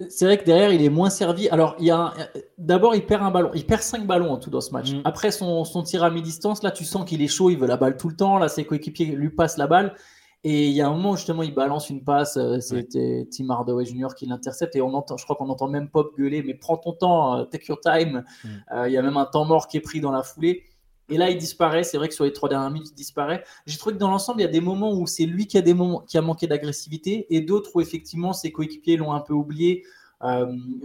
C'est 0.09 0.25
vrai 0.25 0.39
que 0.39 0.45
derrière, 0.45 0.73
il 0.73 0.83
est 0.83 0.89
moins 0.89 1.11
servi. 1.11 1.49
Alors, 1.49 1.77
il 1.79 1.87
y 1.87 1.91
a 1.91 2.15
d'abord, 2.59 2.95
il 2.95 3.05
perd 3.05 3.23
un 3.23 3.31
ballon. 3.31 3.51
Il 3.55 3.67
perd 3.67 3.83
cinq 3.83 4.07
ballons 4.07 4.33
en 4.33 4.39
tout 4.39 4.51
dans 4.51 4.61
ce 4.61 4.73
match. 4.73 4.93
Mm. 4.93 5.03
Après 5.05 5.31
son, 5.31 5.65
son, 5.65 5.83
tir 5.83 6.03
à 6.03 6.11
mi-distance, 6.11 6.63
là, 6.63 6.71
tu 6.71 6.85
sens 6.85 7.05
qu'il 7.05 7.23
est 7.23 7.29
chaud, 7.29 7.51
il 7.51 7.59
veut 7.59 7.67
la 7.67 7.77
balle 7.77 7.97
tout 7.97 8.09
le 8.09 8.17
temps. 8.17 8.39
Là, 8.39 8.49
ses 8.49 8.65
coéquipiers 8.65 9.07
lui 9.07 9.31
passent 9.31 9.59
la 9.59 9.67
balle. 9.67 9.95
Et 10.43 10.69
il 10.69 10.73
y 10.73 10.81
a 10.81 10.89
un 10.89 10.93
moment, 10.93 11.17
justement, 11.17 11.43
il 11.43 11.53
balance 11.53 11.91
une 11.91 12.03
passe. 12.03 12.39
Euh, 12.39 12.61
c'était 12.61 13.29
Tim 13.31 13.51
Hardaway 13.51 13.85
Jr. 13.85 14.09
qui 14.17 14.25
l'intercepte. 14.25 14.75
Et 14.75 14.81
on 14.81 14.95
entend, 14.95 15.19
je 15.19 15.25
crois 15.25 15.37
qu'on 15.37 15.51
entend 15.51 15.69
même 15.69 15.91
Pop 15.91 16.17
gueuler, 16.17 16.43
mais 16.43 16.55
prends 16.55 16.79
ton 16.79 16.93
temps, 16.93 17.37
euh, 17.37 17.45
take 17.45 17.67
your 17.69 17.79
time. 17.81 18.25
Mm. 18.43 18.49
Euh, 18.73 18.89
il 18.89 18.95
y 18.95 18.97
a 18.97 19.03
même 19.03 19.19
un 19.19 19.27
temps 19.27 19.45
mort 19.45 19.69
qui 19.69 19.77
est 19.77 19.83
pris 19.83 20.01
dans 20.01 20.13
la 20.13 20.23
foulée. 20.23 20.65
Et 21.11 21.17
là, 21.17 21.31
il 21.31 21.37
disparaît. 21.37 21.83
C'est 21.83 21.99
vrai 21.99 22.09
que 22.09 22.15
sur 22.15 22.25
les 22.25 22.33
trois 22.33 22.49
dernières 22.49 22.71
minutes, 22.71 22.91
il 22.91 22.95
disparaît. 22.95 23.45
J'ai 23.67 23.77
trouvé 23.77 23.95
que 23.95 24.01
dans 24.01 24.11
l'ensemble, 24.11 24.41
il 24.41 24.45
y 24.45 24.49
a 24.49 24.51
des 24.51 24.61
moments 24.61 24.93
où 24.93 25.07
c'est 25.07 25.27
lui 25.27 25.47
qui 25.47 25.59
a, 25.59 25.63
des 25.63 25.75
moments, 25.75 26.01
qui 26.01 26.17
a 26.19 26.23
manqué 26.23 26.47
d'agressivité 26.47 27.27
et 27.31 27.41
d'autres 27.41 27.71
où 27.75 27.81
effectivement 27.81 28.33
ses 28.33 28.53
coéquipiers 28.53 28.97
l'ont 28.97 29.13
un 29.13 29.21
peu 29.21 29.35
oublié. 29.35 29.85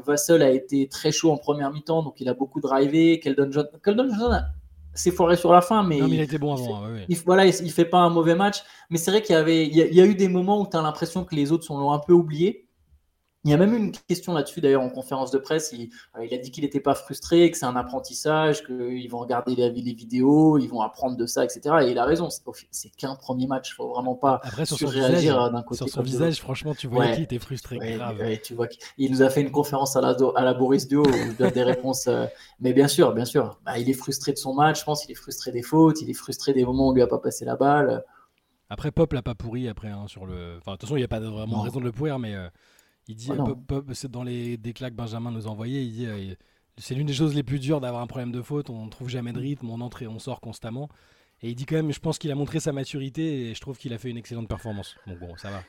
Vassell 0.06 0.42
a 0.42 0.50
été 0.50 0.88
très 0.88 1.12
chaud 1.12 1.32
en 1.32 1.38
première 1.38 1.72
mi-temps, 1.72 2.04
donc 2.04 2.20
il 2.22 2.30
a 2.30 2.34
beaucoup 2.34 2.62
drivé. 2.62 3.20
Keldon 3.20 3.52
Johnson, 3.52 3.70
Keldon 3.84 4.08
Johnson 4.10 4.42
s'est 4.94 5.12
foiré 5.12 5.36
sur 5.36 5.52
la 5.52 5.62
fin, 5.62 5.84
mais. 5.84 6.00
il 6.00 6.22
était 6.22 6.38
bon 6.38 6.54
avant. 6.54 6.84
Il, 7.10 7.18
voilà, 7.26 7.46
il, 7.46 7.72
fait 7.72 7.86
pas 7.86 8.00
un 8.00 8.10
mauvais 8.10 8.36
match. 8.36 8.64
Mais 8.90 8.98
c'est 8.98 9.12
vrai 9.12 9.22
qu'il 9.22 9.36
y 9.36 9.38
avait, 9.38 9.68
il 9.68 9.76
y, 9.76 10.02
a, 10.02 10.06
eu 10.06 10.16
des 10.16 10.30
moments 10.30 10.62
où 10.62 10.68
tu 10.68 10.78
as 10.78 10.82
l'impression 10.82 11.26
que 11.26 11.36
les 11.36 11.52
autres 11.52 11.66
sont 11.66 11.92
un 11.92 12.00
peu 12.00 12.14
oubliés. 12.14 12.65
Il 13.46 13.52
y 13.52 13.54
a 13.54 13.58
même 13.58 13.76
eu 13.76 13.78
une 13.78 13.92
question 13.92 14.34
là-dessus 14.34 14.60
d'ailleurs 14.60 14.82
en 14.82 14.90
conférence 14.90 15.30
de 15.30 15.38
presse. 15.38 15.72
Il, 15.72 15.92
euh, 16.18 16.26
a 16.30 16.38
dit 16.38 16.50
qu'il 16.50 16.64
n'était 16.64 16.80
pas 16.80 16.96
frustré, 16.96 17.52
que 17.52 17.58
c'est 17.58 17.68
un 17.68 17.76
apprentissage, 17.76 18.66
qu'ils 18.66 19.08
vont 19.08 19.20
regarder 19.20 19.54
les, 19.56 19.70
les, 19.70 19.94
vidéos, 19.94 20.58
ils 20.58 20.68
vont 20.68 20.82
apprendre 20.82 21.16
de 21.16 21.28
ça, 21.28 21.44
etc. 21.44 21.76
Et 21.84 21.92
il 21.92 22.00
a 22.00 22.06
raison, 22.06 22.30
c'est 22.72 22.90
qu'un 22.98 23.14
premier 23.14 23.46
match. 23.46 23.70
Il 23.70 23.74
faut 23.74 23.88
vraiment 23.90 24.16
pas 24.16 24.42
Après, 24.44 24.66
sur 24.66 24.90
réagir 24.90 25.40
euh, 25.40 25.52
d'un 25.52 25.62
côté. 25.62 25.78
Sur 25.78 25.90
son 25.90 26.02
visage, 26.02 26.40
franchement, 26.42 26.74
tu 26.74 26.88
vois 26.88 27.08
qu'il 27.10 27.22
était 27.24 27.38
frustré. 27.38 27.78
grave. 27.78 28.18
tu 28.44 28.56
vois 28.56 28.68
il 28.98 29.12
nous 29.12 29.22
a 29.22 29.30
fait 29.30 29.42
une 29.42 29.52
conférence 29.52 29.96
à 29.96 30.02
la, 30.02 30.18
à 30.36 30.44
la 30.44 30.54
Boris 30.56 30.88
Duo 30.88 31.04
où 31.04 31.16
il 31.16 31.36
donne 31.36 31.52
des 31.52 31.64
réponses. 31.74 32.08
Euh, 32.08 32.26
mais 32.60 32.74
bien 32.74 32.88
sûr, 32.88 33.14
bien 33.14 33.26
sûr, 33.26 33.60
bah, 33.64 33.78
il 33.78 33.88
est 33.88 33.94
frustré 33.94 34.34
de 34.34 34.40
son 34.40 34.56
match. 34.56 34.80
Je 34.80 34.86
pense 34.86 35.04
qu'il 35.04 35.12
est 35.12 35.16
frustré 35.16 35.52
des 35.52 35.62
fautes, 35.62 36.02
il 36.02 36.10
est 36.10 36.14
frustré 36.14 36.52
des 36.54 36.66
moments 36.66 36.88
où 36.88 36.90
on 36.90 36.94
lui 36.94 37.04
a 37.04 37.08
pas 37.08 37.20
passé 37.20 37.46
la 37.46 37.56
balle. 37.56 38.04
Après, 38.72 38.90
Pop 38.90 39.14
l'a 39.14 39.22
pas 39.22 39.36
pourri 39.36 39.68
après 39.68 39.90
hein, 39.90 40.06
sur 40.08 40.26
le. 40.26 40.58
Enfin, 40.58 40.72
de 40.72 40.78
toute 40.78 40.82
façon, 40.82 40.96
il 40.96 41.02
n'y 41.02 41.06
a 41.06 41.08
pas 41.08 41.20
vraiment 41.20 41.62
raison 41.62 41.80
de 41.80 41.86
le 41.86 41.92
pourrir, 41.92 42.18
mais. 42.18 42.36
Il 43.08 43.16
dit, 43.16 43.30
ah 43.32 43.44
c'est 43.94 44.10
dans 44.10 44.24
les 44.24 44.58
déclats 44.58 44.90
que 44.90 44.96
Benjamin 44.96 45.32
nous 45.32 45.48
a 45.48 45.50
envoyés, 45.50 45.84
il 45.84 45.94
dit 45.94 46.06
euh, 46.08 46.34
c'est 46.78 46.96
l'une 46.96 47.08
des 47.08 47.14
choses 47.14 47.36
les 47.36 47.44
plus 47.44 47.60
dures 47.60 47.80
d'avoir 47.80 48.02
un 48.02 48.08
problème 48.08 48.32
de 48.32 48.42
faute, 48.42 48.70
on 48.70 48.86
ne 48.86 48.90
trouve 48.90 49.10
jamais 49.10 49.32
de 49.32 49.40
rythme, 49.40 49.70
on 49.70 49.82
entre 49.82 50.02
et 50.02 50.08
on 50.08 50.20
sort 50.20 50.42
constamment. 50.42 50.90
Et 51.42 51.50
il 51.50 51.56
dit 51.56 51.66
quand 51.66 51.76
même, 51.76 51.92
je 51.92 52.00
pense 52.00 52.18
qu'il 52.18 52.32
a 52.32 52.36
montré 52.36 52.60
sa 52.60 52.72
maturité 52.72 53.50
et 53.50 53.54
je 53.54 53.62
trouve 53.62 53.78
qu'il 53.78 53.94
a 53.94 53.98
fait 53.98 54.10
une 54.10 54.18
excellente 54.18 54.48
performance. 54.48 54.96
Donc 55.06 55.20
bon, 55.20 55.36
ça 55.38 55.52
va. 55.52 55.64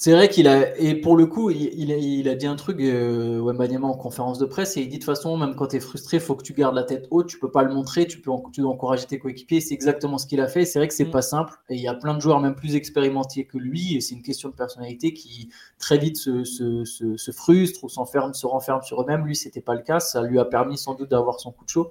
C'est 0.00 0.12
vrai 0.12 0.30
qu'il 0.30 0.48
a, 0.48 0.74
et 0.78 0.94
pour 0.94 1.14
le 1.14 1.26
coup, 1.26 1.50
il, 1.50 1.92
a, 1.92 1.96
il 1.98 2.26
a, 2.30 2.34
dit 2.34 2.46
un 2.46 2.56
truc, 2.56 2.80
euh, 2.80 3.38
Wembanyama, 3.38 3.86
en 3.86 3.98
conférence 3.98 4.38
de 4.38 4.46
presse, 4.46 4.78
et 4.78 4.80
il 4.80 4.88
dit 4.88 4.96
de 4.96 5.04
toute 5.04 5.14
façon, 5.14 5.36
même 5.36 5.54
quand 5.54 5.66
tu 5.66 5.76
es 5.76 5.80
frustré, 5.80 6.16
il 6.16 6.22
faut 6.22 6.34
que 6.34 6.42
tu 6.42 6.54
gardes 6.54 6.74
la 6.74 6.84
tête 6.84 7.06
haute, 7.10 7.26
tu 7.26 7.38
peux 7.38 7.50
pas 7.50 7.62
le 7.62 7.74
montrer, 7.74 8.06
tu, 8.06 8.18
peux, 8.18 8.30
tu 8.50 8.62
dois 8.62 8.70
encourager 8.70 9.04
tes 9.04 9.18
coéquipiers. 9.18 9.60
C'est 9.60 9.74
exactement 9.74 10.16
ce 10.16 10.26
qu'il 10.26 10.40
a 10.40 10.48
fait. 10.48 10.64
C'est 10.64 10.78
vrai 10.78 10.88
que 10.88 10.94
c'est 10.94 11.04
mm. 11.04 11.10
pas 11.10 11.20
simple, 11.20 11.52
et 11.68 11.74
il 11.74 11.82
y 11.82 11.86
a 11.86 11.92
plein 11.92 12.14
de 12.14 12.20
joueurs, 12.22 12.40
même 12.40 12.54
plus 12.54 12.76
expérimentés 12.76 13.44
que 13.44 13.58
lui, 13.58 13.94
et 13.94 14.00
c'est 14.00 14.14
une 14.14 14.22
question 14.22 14.48
de 14.48 14.54
personnalité 14.54 15.12
qui 15.12 15.50
très 15.78 15.98
vite 15.98 16.16
se, 16.16 16.44
se, 16.44 16.86
se, 16.86 17.18
se 17.18 17.30
frustre 17.30 17.84
ou 17.84 17.90
s'enferme, 17.90 18.32
se 18.32 18.46
renferme 18.46 18.80
sur 18.82 19.02
eux-mêmes. 19.02 19.26
Lui, 19.26 19.36
c'était 19.36 19.60
pas 19.60 19.74
le 19.74 19.82
cas. 19.82 20.00
Ça 20.00 20.22
lui 20.22 20.38
a 20.38 20.46
permis 20.46 20.78
sans 20.78 20.94
doute 20.94 21.10
d'avoir 21.10 21.40
son 21.40 21.52
coup 21.52 21.66
de 21.66 21.68
chaud. 21.68 21.90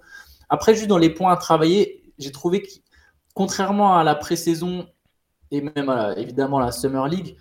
Après, 0.50 0.74
juste 0.74 0.88
dans 0.88 0.98
les 0.98 1.12
points 1.12 1.32
à 1.32 1.38
travailler, 1.38 2.12
j'ai 2.18 2.32
trouvé 2.32 2.64
que, 2.64 2.70
contrairement 3.36 3.98
à 3.98 4.04
la 4.04 4.16
pré-saison 4.16 4.88
et 5.52 5.62
même 5.62 5.90
à, 5.90 6.18
évidemment 6.18 6.60
la 6.60 6.72
Summer 6.72 7.08
League, 7.08 7.38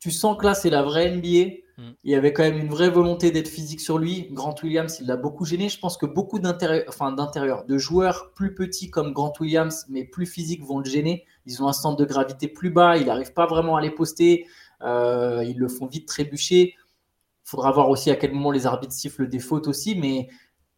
tu 0.00 0.10
sens 0.10 0.36
que 0.38 0.44
là, 0.44 0.54
c'est 0.54 0.70
la 0.70 0.82
vraie 0.82 1.10
NBA. 1.10 1.54
Mm. 1.78 1.92
Il 2.04 2.10
y 2.10 2.14
avait 2.14 2.32
quand 2.32 2.42
même 2.42 2.58
une 2.58 2.68
vraie 2.68 2.90
volonté 2.90 3.30
d'être 3.30 3.48
physique 3.48 3.80
sur 3.80 3.98
lui. 3.98 4.28
Grant 4.30 4.54
Williams, 4.62 4.98
il 5.00 5.06
l'a 5.06 5.16
beaucoup 5.16 5.44
gêné. 5.44 5.68
Je 5.68 5.78
pense 5.78 5.96
que 5.96 6.06
beaucoup 6.06 6.38
d'intérieur, 6.38 6.84
enfin, 6.88 7.12
de 7.12 7.78
joueurs 7.78 8.32
plus 8.34 8.54
petits 8.54 8.90
comme 8.90 9.12
Grant 9.12 9.32
Williams, 9.40 9.86
mais 9.88 10.04
plus 10.04 10.26
physiques, 10.26 10.64
vont 10.64 10.78
le 10.78 10.84
gêner. 10.84 11.24
Ils 11.46 11.62
ont 11.62 11.68
un 11.68 11.72
centre 11.72 11.96
de 11.96 12.04
gravité 12.04 12.48
plus 12.48 12.70
bas. 12.70 12.96
Il 12.96 13.06
n'arrive 13.06 13.32
pas 13.32 13.46
vraiment 13.46 13.76
à 13.76 13.80
les 13.80 13.90
poster. 13.90 14.46
Euh, 14.82 15.44
ils 15.46 15.58
le 15.58 15.68
font 15.68 15.86
vite 15.86 16.06
trébucher. 16.06 16.74
Il 16.74 17.50
faudra 17.50 17.72
voir 17.72 17.88
aussi 17.88 18.10
à 18.10 18.16
quel 18.16 18.32
moment 18.32 18.50
les 18.50 18.66
arbitres 18.66 18.92
sifflent 18.92 19.28
des 19.28 19.38
fautes 19.38 19.68
aussi. 19.68 19.96
Mais 19.96 20.28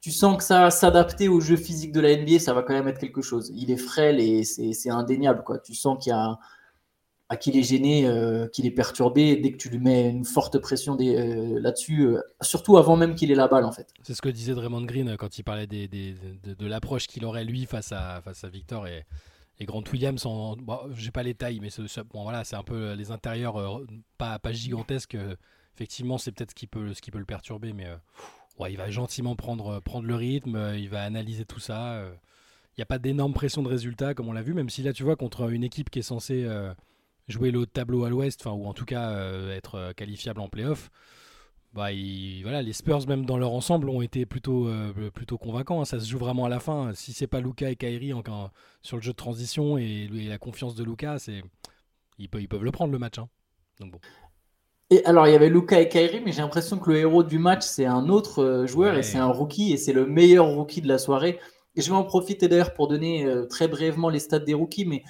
tu 0.01 0.11
sens 0.11 0.39
que 0.39 0.45
ça 0.45 0.71
s'adapter 0.71 1.29
au 1.29 1.41
jeu 1.41 1.57
physique 1.57 1.93
de 1.93 2.01
la 2.01 2.17
NBA, 2.17 2.39
ça 2.39 2.55
va 2.55 2.63
quand 2.63 2.73
même 2.73 2.89
être 2.89 2.99
quelque 2.99 3.21
chose. 3.21 3.53
Il 3.55 3.71
est 3.71 3.77
frêle 3.77 4.19
et 4.19 4.45
c'est 4.45 4.91
indéniable. 4.91 5.43
Quoi. 5.45 5.59
Tu 5.59 5.75
sens 5.75 6.03
qu'il 6.03 6.11
y 6.11 6.15
a 6.15 6.39
à 7.31 7.37
qu'il 7.37 7.57
est 7.57 7.63
gêné, 7.63 8.07
euh, 8.07 8.49
qu'il 8.49 8.67
est 8.67 8.73
perturbé 8.73 9.37
dès 9.37 9.53
que 9.53 9.57
tu 9.57 9.69
lui 9.69 9.79
mets 9.79 10.11
une 10.11 10.25
forte 10.25 10.59
pression 10.59 10.99
euh, 11.01 11.61
là-dessus, 11.61 12.03
euh, 12.03 12.21
surtout 12.43 12.77
avant 12.77 12.97
même 12.97 13.15
qu'il 13.15 13.31
ait 13.31 13.37
la 13.37 13.47
balle 13.47 13.65
en 13.65 13.71
fait. 13.71 13.89
C'est 14.03 14.15
ce 14.15 14.21
que 14.21 14.29
disait 14.29 14.53
Draymond 14.53 14.83
Green 14.83 15.17
quand 15.17 15.39
il 15.39 15.45
parlait 15.45 15.69
de, 15.69 16.67
l'approche 16.67 17.07
qu'il 17.07 17.25
aurait 17.25 17.45
lui 17.45 17.67
face 17.67 17.93
à, 17.93 18.21
face 18.21 18.43
à 18.43 18.49
Victor 18.49 18.89
et, 18.89 19.07
et 19.61 19.65
Grant 19.65 19.85
Williams. 19.93 20.27
En, 20.27 20.57
bon, 20.57 20.81
j'ai 20.93 21.13
pas 21.13 21.23
les 21.23 21.35
tailles, 21.35 21.61
mais 21.61 21.69
bon, 22.13 22.25
voilà, 22.25 22.43
c'est 22.43 22.57
un 22.57 22.65
peu 22.65 22.95
les 22.95 23.13
intérieurs 23.13 23.81
pas, 24.19 24.41
pas 24.41 24.51
gigantesques. 24.51 25.17
effectivement, 25.77 26.19
c'est 26.19 26.33
peut-être 26.33 26.51
ce 26.51 26.57
qui 26.57 26.67
peut, 26.67 26.95
ce 26.95 27.01
qui 27.01 27.13
peut 27.13 27.21
le 27.21 27.25
perturber, 27.25 27.73
mais 27.73 27.87
il 28.69 28.77
va 28.77 28.91
gentiment 28.91 29.37
prendre, 29.37 29.79
prendre 29.79 30.09
le 30.09 30.17
rythme, 30.17 30.73
il 30.77 30.89
va 30.89 31.05
analyser 31.05 31.45
tout 31.45 31.61
ça. 31.61 32.03
Il 32.77 32.81
n'y 32.81 32.83
a 32.83 32.87
pas 32.87 32.99
d'énorme 32.99 33.35
pression 33.35 33.63
de 33.63 33.69
résultat 33.69 34.15
comme 34.15 34.27
on 34.27 34.33
l'a 34.33 34.43
vu, 34.43 34.53
même 34.53 34.69
si 34.69 34.83
là 34.83 34.93
tu 34.93 35.05
vois 35.05 35.15
contre 35.15 35.49
une 35.53 35.63
équipe 35.63 35.91
qui 35.91 36.01
est 36.01 36.03
censée 36.03 36.45
jouer 37.31 37.51
le 37.51 37.67
tableau 37.67 38.05
à 38.05 38.11
l'ouest, 38.11 38.45
ou 38.45 38.67
en 38.67 38.75
tout 38.75 38.85
cas 38.85 39.11
euh, 39.11 39.57
être 39.57 39.77
euh, 39.77 39.93
qualifiable 39.93 40.41
en 40.41 40.49
playoff, 40.49 40.91
bah, 41.73 41.89
voilà, 42.43 42.63
les 42.63 42.73
Spurs, 42.73 43.07
même 43.07 43.25
dans 43.25 43.39
leur 43.39 43.53
ensemble, 43.53 43.89
ont 43.89 44.03
été 44.03 44.27
plutôt, 44.27 44.67
euh, 44.67 45.11
plutôt 45.15 45.39
convaincants. 45.39 45.81
Hein. 45.81 45.85
Ça 45.85 46.01
se 46.01 46.09
joue 46.09 46.19
vraiment 46.19 46.45
à 46.45 46.49
la 46.49 46.59
fin. 46.59 46.93
Si 46.95 47.13
c'est 47.13 47.29
pas 47.29 47.41
Luca 47.41 47.71
et 47.71 47.77
Kyrie 47.77 48.13
encore 48.13 48.51
sur 48.83 48.97
le 48.97 49.03
jeu 49.03 49.13
de 49.13 49.17
transition 49.17 49.79
et, 49.79 50.09
la 50.29 50.39
confiance 50.39 50.75
de 50.75 50.83
Luca, 50.83 51.17
ils, 52.19 52.29
peuvent, 52.29 52.43
ils 52.43 52.49
peuvent 52.49 52.65
le 52.65 52.73
prendre 52.73 52.93
le 52.93 52.99
match. 52.99 53.19
Hein. 53.19 53.29
Donc 53.79 53.93
bon. 53.93 54.01
Et 54.93 55.05
alors, 55.05 55.29
il 55.29 55.33
y 55.33 55.37
avait 55.37 55.49
Luca 55.49 55.81
et 55.81 55.89
Kyrie, 55.89 56.21
mais 56.25 56.33
j'ai 56.33 56.43
l'impression 56.43 56.77
que 56.77 56.91
le 56.91 56.99
héros 56.99 57.23
du 57.23 57.39
match, 57.39 57.63
c'est 57.63 57.87
un 57.87 58.09
autre 58.09 58.65
joueur 58.67 58.97
et 58.99 59.05
c'est 59.05 59.19
un 59.19 59.29
rookie 59.31 59.73
et 59.73 59.77
c'est 59.77 59.93
le 59.93 60.05
meilleur 60.05 60.47
rookie 60.47 60.83
de 60.83 60.89
la 60.89 60.99
soirée. 60.99 61.39
Et 61.77 61.83
je 61.83 61.89
vais 61.89 61.97
en 61.97 62.03
profiter 62.03 62.49
d'ailleurs 62.49 62.75
pour 62.75 62.89
donner 62.89 63.33
très 63.49 63.69
brièvement 63.69 64.09
les 64.09 64.19
stats 64.19 64.41
des 64.41 64.55
rookies, 64.55 64.87
mais 64.87 65.05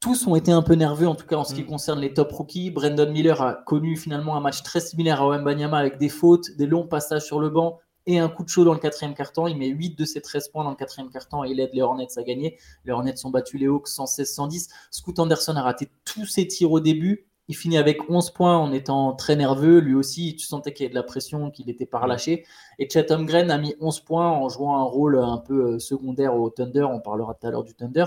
tous 0.00 0.26
ont 0.26 0.36
été 0.36 0.52
un 0.52 0.62
peu 0.62 0.74
nerveux, 0.74 1.08
en 1.08 1.14
tout 1.14 1.26
cas 1.26 1.36
en 1.36 1.44
ce 1.44 1.54
qui 1.54 1.62
mm. 1.62 1.66
concerne 1.66 2.00
les 2.00 2.12
top 2.12 2.32
rookies. 2.32 2.70
Brandon 2.70 3.10
Miller 3.10 3.40
a 3.42 3.54
connu 3.54 3.96
finalement 3.96 4.36
un 4.36 4.40
match 4.40 4.62
très 4.62 4.80
similaire 4.80 5.22
à 5.22 5.28
Wembanyama 5.28 5.78
avec 5.78 5.98
des 5.98 6.08
fautes, 6.08 6.56
des 6.56 6.66
longs 6.66 6.86
passages 6.86 7.24
sur 7.24 7.40
le 7.40 7.50
banc 7.50 7.80
et 8.06 8.18
un 8.18 8.28
coup 8.28 8.42
de 8.42 8.48
chaud 8.48 8.64
dans 8.64 8.72
le 8.72 8.78
quatrième 8.78 9.14
quart-temps. 9.14 9.46
Il 9.46 9.58
met 9.58 9.68
8 9.68 9.98
de 9.98 10.04
ses 10.04 10.22
13 10.22 10.48
points 10.48 10.64
dans 10.64 10.70
le 10.70 10.76
quatrième 10.76 11.10
quart-temps 11.10 11.44
et 11.44 11.50
il 11.50 11.60
aide 11.60 11.70
les 11.74 11.82
Hornets 11.82 12.06
à 12.16 12.22
gagner. 12.22 12.58
Les 12.84 12.92
Hornets 12.92 13.16
sont 13.16 13.30
battus 13.30 13.60
les 13.60 13.66
Hawks 13.66 13.88
116-110. 13.88 14.68
Scoot 14.90 15.18
Anderson 15.18 15.56
a 15.56 15.62
raté 15.62 15.90
tous 16.04 16.26
ses 16.26 16.46
tirs 16.46 16.72
au 16.72 16.80
début. 16.80 17.26
Il 17.48 17.56
finit 17.56 17.78
avec 17.78 18.10
11 18.10 18.30
points 18.30 18.56
en 18.56 18.72
étant 18.72 19.14
très 19.14 19.34
nerveux. 19.34 19.78
Lui 19.80 19.94
aussi, 19.94 20.36
tu 20.36 20.46
sentais 20.46 20.72
qu'il 20.72 20.84
y 20.84 20.86
avait 20.86 20.94
de 20.94 20.98
la 20.98 21.02
pression, 21.02 21.50
qu'il 21.50 21.70
était 21.70 21.86
pas 21.86 21.98
relâché. 21.98 22.44
Et 22.78 22.88
Chatham 22.88 23.24
Green 23.24 23.50
a 23.50 23.58
mis 23.58 23.74
11 23.80 24.00
points 24.00 24.30
en 24.30 24.48
jouant 24.50 24.76
un 24.78 24.84
rôle 24.84 25.18
un 25.18 25.38
peu 25.38 25.74
euh, 25.74 25.78
secondaire 25.78 26.34
au 26.36 26.50
Thunder. 26.50 26.84
On 26.84 27.00
parlera 27.00 27.34
tout 27.34 27.46
à 27.46 27.50
l'heure 27.50 27.64
du 27.64 27.74
Thunder. 27.74 28.04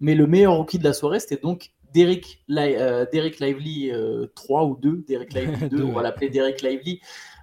Mais 0.00 0.14
le 0.14 0.26
meilleur 0.26 0.56
rookie 0.56 0.78
de 0.78 0.84
la 0.84 0.92
soirée, 0.92 1.20
c'était 1.20 1.40
donc 1.40 1.72
Derek, 1.92 2.44
euh, 2.50 3.06
Lively 3.12 3.90
3 4.34 4.62
euh, 4.62 4.66
ou 4.66 4.76
2, 4.76 5.04
Derek 5.06 5.32
Lively 5.32 5.68
2, 5.70 5.82
on 5.82 5.92
va 5.92 6.02
l'appeler 6.02 6.28
Derek 6.28 6.62
Lively, 6.62 7.00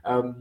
euh, 0.07 0.31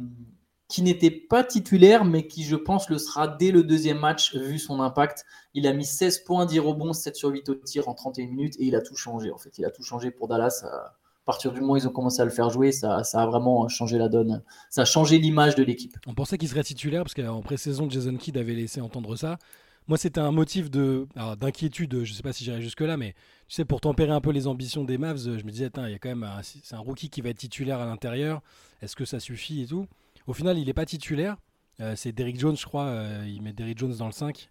qui 0.68 0.82
n'était 0.82 1.10
pas 1.10 1.44
titulaire, 1.44 2.04
mais 2.04 2.26
qui, 2.26 2.44
je 2.44 2.56
pense, 2.56 2.88
le 2.88 2.98
sera 2.98 3.28
dès 3.28 3.50
le 3.50 3.62
deuxième 3.62 3.98
match, 3.98 4.34
vu 4.34 4.58
son 4.58 4.80
impact. 4.80 5.24
Il 5.54 5.66
a 5.66 5.72
mis 5.72 5.84
16 5.84 6.20
points, 6.20 6.46
10 6.46 6.58
rebonds, 6.60 6.92
7 6.92 7.16
sur 7.16 7.30
8 7.30 7.48
au 7.48 7.54
tir 7.54 7.88
en 7.88 7.94
31 7.94 8.26
minutes, 8.26 8.56
et 8.58 8.64
il 8.64 8.74
a 8.74 8.80
tout 8.80 8.96
changé, 8.96 9.30
en 9.30 9.38
fait. 9.38 9.56
Il 9.58 9.64
a 9.64 9.70
tout 9.70 9.82
changé 9.82 10.10
pour 10.10 10.28
Dallas. 10.28 10.64
À 10.64 10.92
partir 11.24 11.52
du 11.52 11.60
moment 11.60 11.74
où 11.74 11.76
ils 11.76 11.88
ont 11.88 11.92
commencé 11.92 12.20
à 12.20 12.24
le 12.24 12.30
faire 12.30 12.50
jouer, 12.50 12.70
ça, 12.70 13.02
ça 13.02 13.22
a 13.22 13.26
vraiment 13.26 13.66
changé 13.68 13.96
la 13.96 14.08
donne. 14.08 14.42
Ça 14.68 14.82
a 14.82 14.84
changé 14.84 15.18
l'image 15.18 15.54
de 15.54 15.62
l'équipe. 15.62 15.96
On 16.06 16.14
pensait 16.14 16.36
qu'il 16.36 16.48
serait 16.48 16.64
titulaire, 16.64 17.02
parce 17.02 17.14
qu'en 17.14 17.40
pré-saison, 17.40 17.88
Jason 17.88 18.16
Kidd 18.16 18.36
avait 18.36 18.54
laissé 18.54 18.80
entendre 18.80 19.16
ça. 19.16 19.38
Moi, 19.86 19.98
c'était 19.98 20.20
un 20.20 20.32
motif 20.32 20.70
de 20.70 21.06
d'inquiétude. 21.38 22.04
Je 22.04 22.10
ne 22.10 22.16
sais 22.16 22.22
pas 22.22 22.32
si 22.32 22.44
j'irai 22.44 22.62
jusque 22.62 22.80
là, 22.80 22.96
mais 22.96 23.12
tu 23.48 23.56
sais, 23.56 23.64
pour 23.64 23.80
tempérer 23.80 24.12
un 24.12 24.20
peu 24.20 24.30
les 24.30 24.46
ambitions 24.46 24.84
des 24.84 24.96
Mavs, 24.96 25.18
je 25.18 25.44
me 25.44 25.50
disais, 25.50 25.70
il 25.76 25.90
y 25.90 25.94
a 25.94 25.98
quand 25.98 26.08
même 26.08 26.28
c'est 26.42 26.74
un 26.74 26.78
rookie 26.78 27.10
qui 27.10 27.20
va 27.20 27.30
être 27.30 27.38
titulaire 27.38 27.80
à 27.80 27.86
l'intérieur. 27.86 28.42
Est-ce 28.80 28.96
que 28.96 29.04
ça 29.04 29.20
suffit 29.20 29.62
et 29.62 29.66
tout? 29.66 29.86
Au 30.26 30.32
final, 30.32 30.58
il 30.58 30.66
n'est 30.66 30.72
pas 30.74 30.86
titulaire. 30.86 31.36
Euh, 31.80 31.94
c'est 31.96 32.12
Derrick 32.12 32.38
Jones, 32.38 32.56
je 32.56 32.64
crois. 32.64 32.84
Euh, 32.84 33.24
il 33.26 33.42
met 33.42 33.52
Derrick 33.52 33.78
Jones 33.78 33.94
dans 33.96 34.06
le 34.06 34.12
5. 34.12 34.48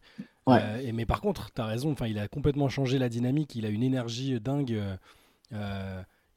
Euh, 0.50 0.78
et, 0.80 0.92
mais 0.92 1.06
par 1.06 1.22
contre, 1.22 1.52
tu 1.54 1.62
as 1.62 1.66
raison. 1.66 1.96
Il 2.06 2.20
a 2.20 2.28
complètement 2.28 2.70
changé 2.70 3.00
la 3.00 3.10
dynamique. 3.10 3.56
Il 3.56 3.66
a 3.66 3.70
une 3.70 3.84
énergie 3.84 4.40
dingue. 4.40 4.78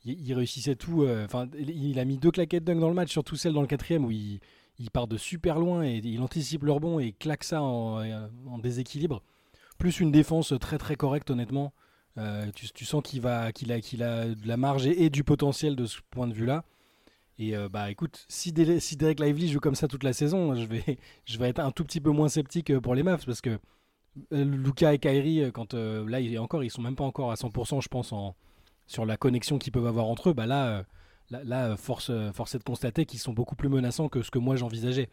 il, 0.04 0.34
réussissait 0.34 0.76
tout. 0.76 1.06
Enfin, 1.24 1.48
il 1.58 1.98
a 1.98 2.04
mis 2.04 2.18
deux 2.18 2.30
claquettes 2.30 2.64
dingues 2.64 2.80
dans 2.80 2.88
le 2.88 2.94
match, 2.94 3.10
surtout 3.10 3.36
celle 3.36 3.52
dans 3.52 3.62
le 3.62 3.66
quatrième 3.66 4.04
où 4.04 4.10
il 4.10 4.40
il 4.78 4.90
part 4.90 5.06
de 5.06 5.16
super 5.16 5.58
loin 5.58 5.84
et 5.84 5.96
il 5.96 6.20
anticipe 6.22 6.62
leur 6.64 6.80
bon 6.80 6.98
et 6.98 7.12
claque 7.12 7.44
ça 7.44 7.62
en, 7.62 8.58
déséquilibre. 8.58 9.22
Plus 9.78 10.00
une 10.00 10.10
défense 10.10 10.54
très 10.60 10.78
très 10.78 10.96
correcte 10.96 11.30
honnêtement. 11.30 11.72
Euh, 12.18 12.46
tu, 12.54 12.84
sens 12.86 13.02
qu'il 13.02 13.26
a 13.26 13.52
de 13.52 14.48
la 14.48 14.56
marge 14.56 14.86
et, 14.86 15.10
du 15.10 15.22
potentiel 15.22 15.76
de 15.76 15.84
ce 15.84 16.00
point 16.10 16.26
de 16.26 16.32
vue 16.32 16.46
là. 16.46 16.64
Et 17.38 17.54
euh, 17.54 17.68
bah 17.68 17.90
écoute, 17.90 18.24
si, 18.28 18.52
Derek 18.52 19.20
Lively 19.20 19.50
joue 19.50 19.60
comme 19.60 19.74
ça 19.74 19.88
toute 19.88 20.02
la 20.02 20.14
saison, 20.14 20.54
je 21.24 21.38
vais 21.38 21.48
être 21.48 21.58
un 21.58 21.70
tout 21.70 21.84
petit 21.84 22.00
peu 22.00 22.10
moins 22.10 22.28
sceptique 22.30 22.78
pour 22.78 22.94
les 22.94 23.02
Mavs 23.02 23.24
parce 23.26 23.42
que 23.42 23.58
euh, 24.32 24.44
Luca 24.44 24.94
et 24.94 24.98
Kyrie 24.98 25.52
quand 25.52 25.74
là 25.74 26.20
il 26.20 26.38
encore 26.38 26.64
ils 26.64 26.70
sont 26.70 26.80
même 26.80 26.96
pas 26.96 27.04
encore 27.04 27.30
à 27.30 27.34
100% 27.34 27.82
je 27.82 27.88
pense 27.88 28.14
en, 28.14 28.34
sur 28.86 29.04
la 29.04 29.18
connexion 29.18 29.58
qu'ils 29.58 29.72
peuvent 29.72 29.86
avoir 29.86 30.06
entre 30.06 30.30
eux, 30.30 30.32
bah 30.32 30.46
là 30.46 30.86
là, 31.30 31.76
force, 31.76 32.10
force 32.32 32.54
est 32.54 32.58
de 32.58 32.64
constater 32.64 33.06
qu'ils 33.06 33.20
sont 33.20 33.32
beaucoup 33.32 33.56
plus 33.56 33.68
menaçants 33.68 34.08
que 34.08 34.22
ce 34.22 34.30
que 34.30 34.38
moi 34.38 34.56
j'envisageais. 34.56 35.08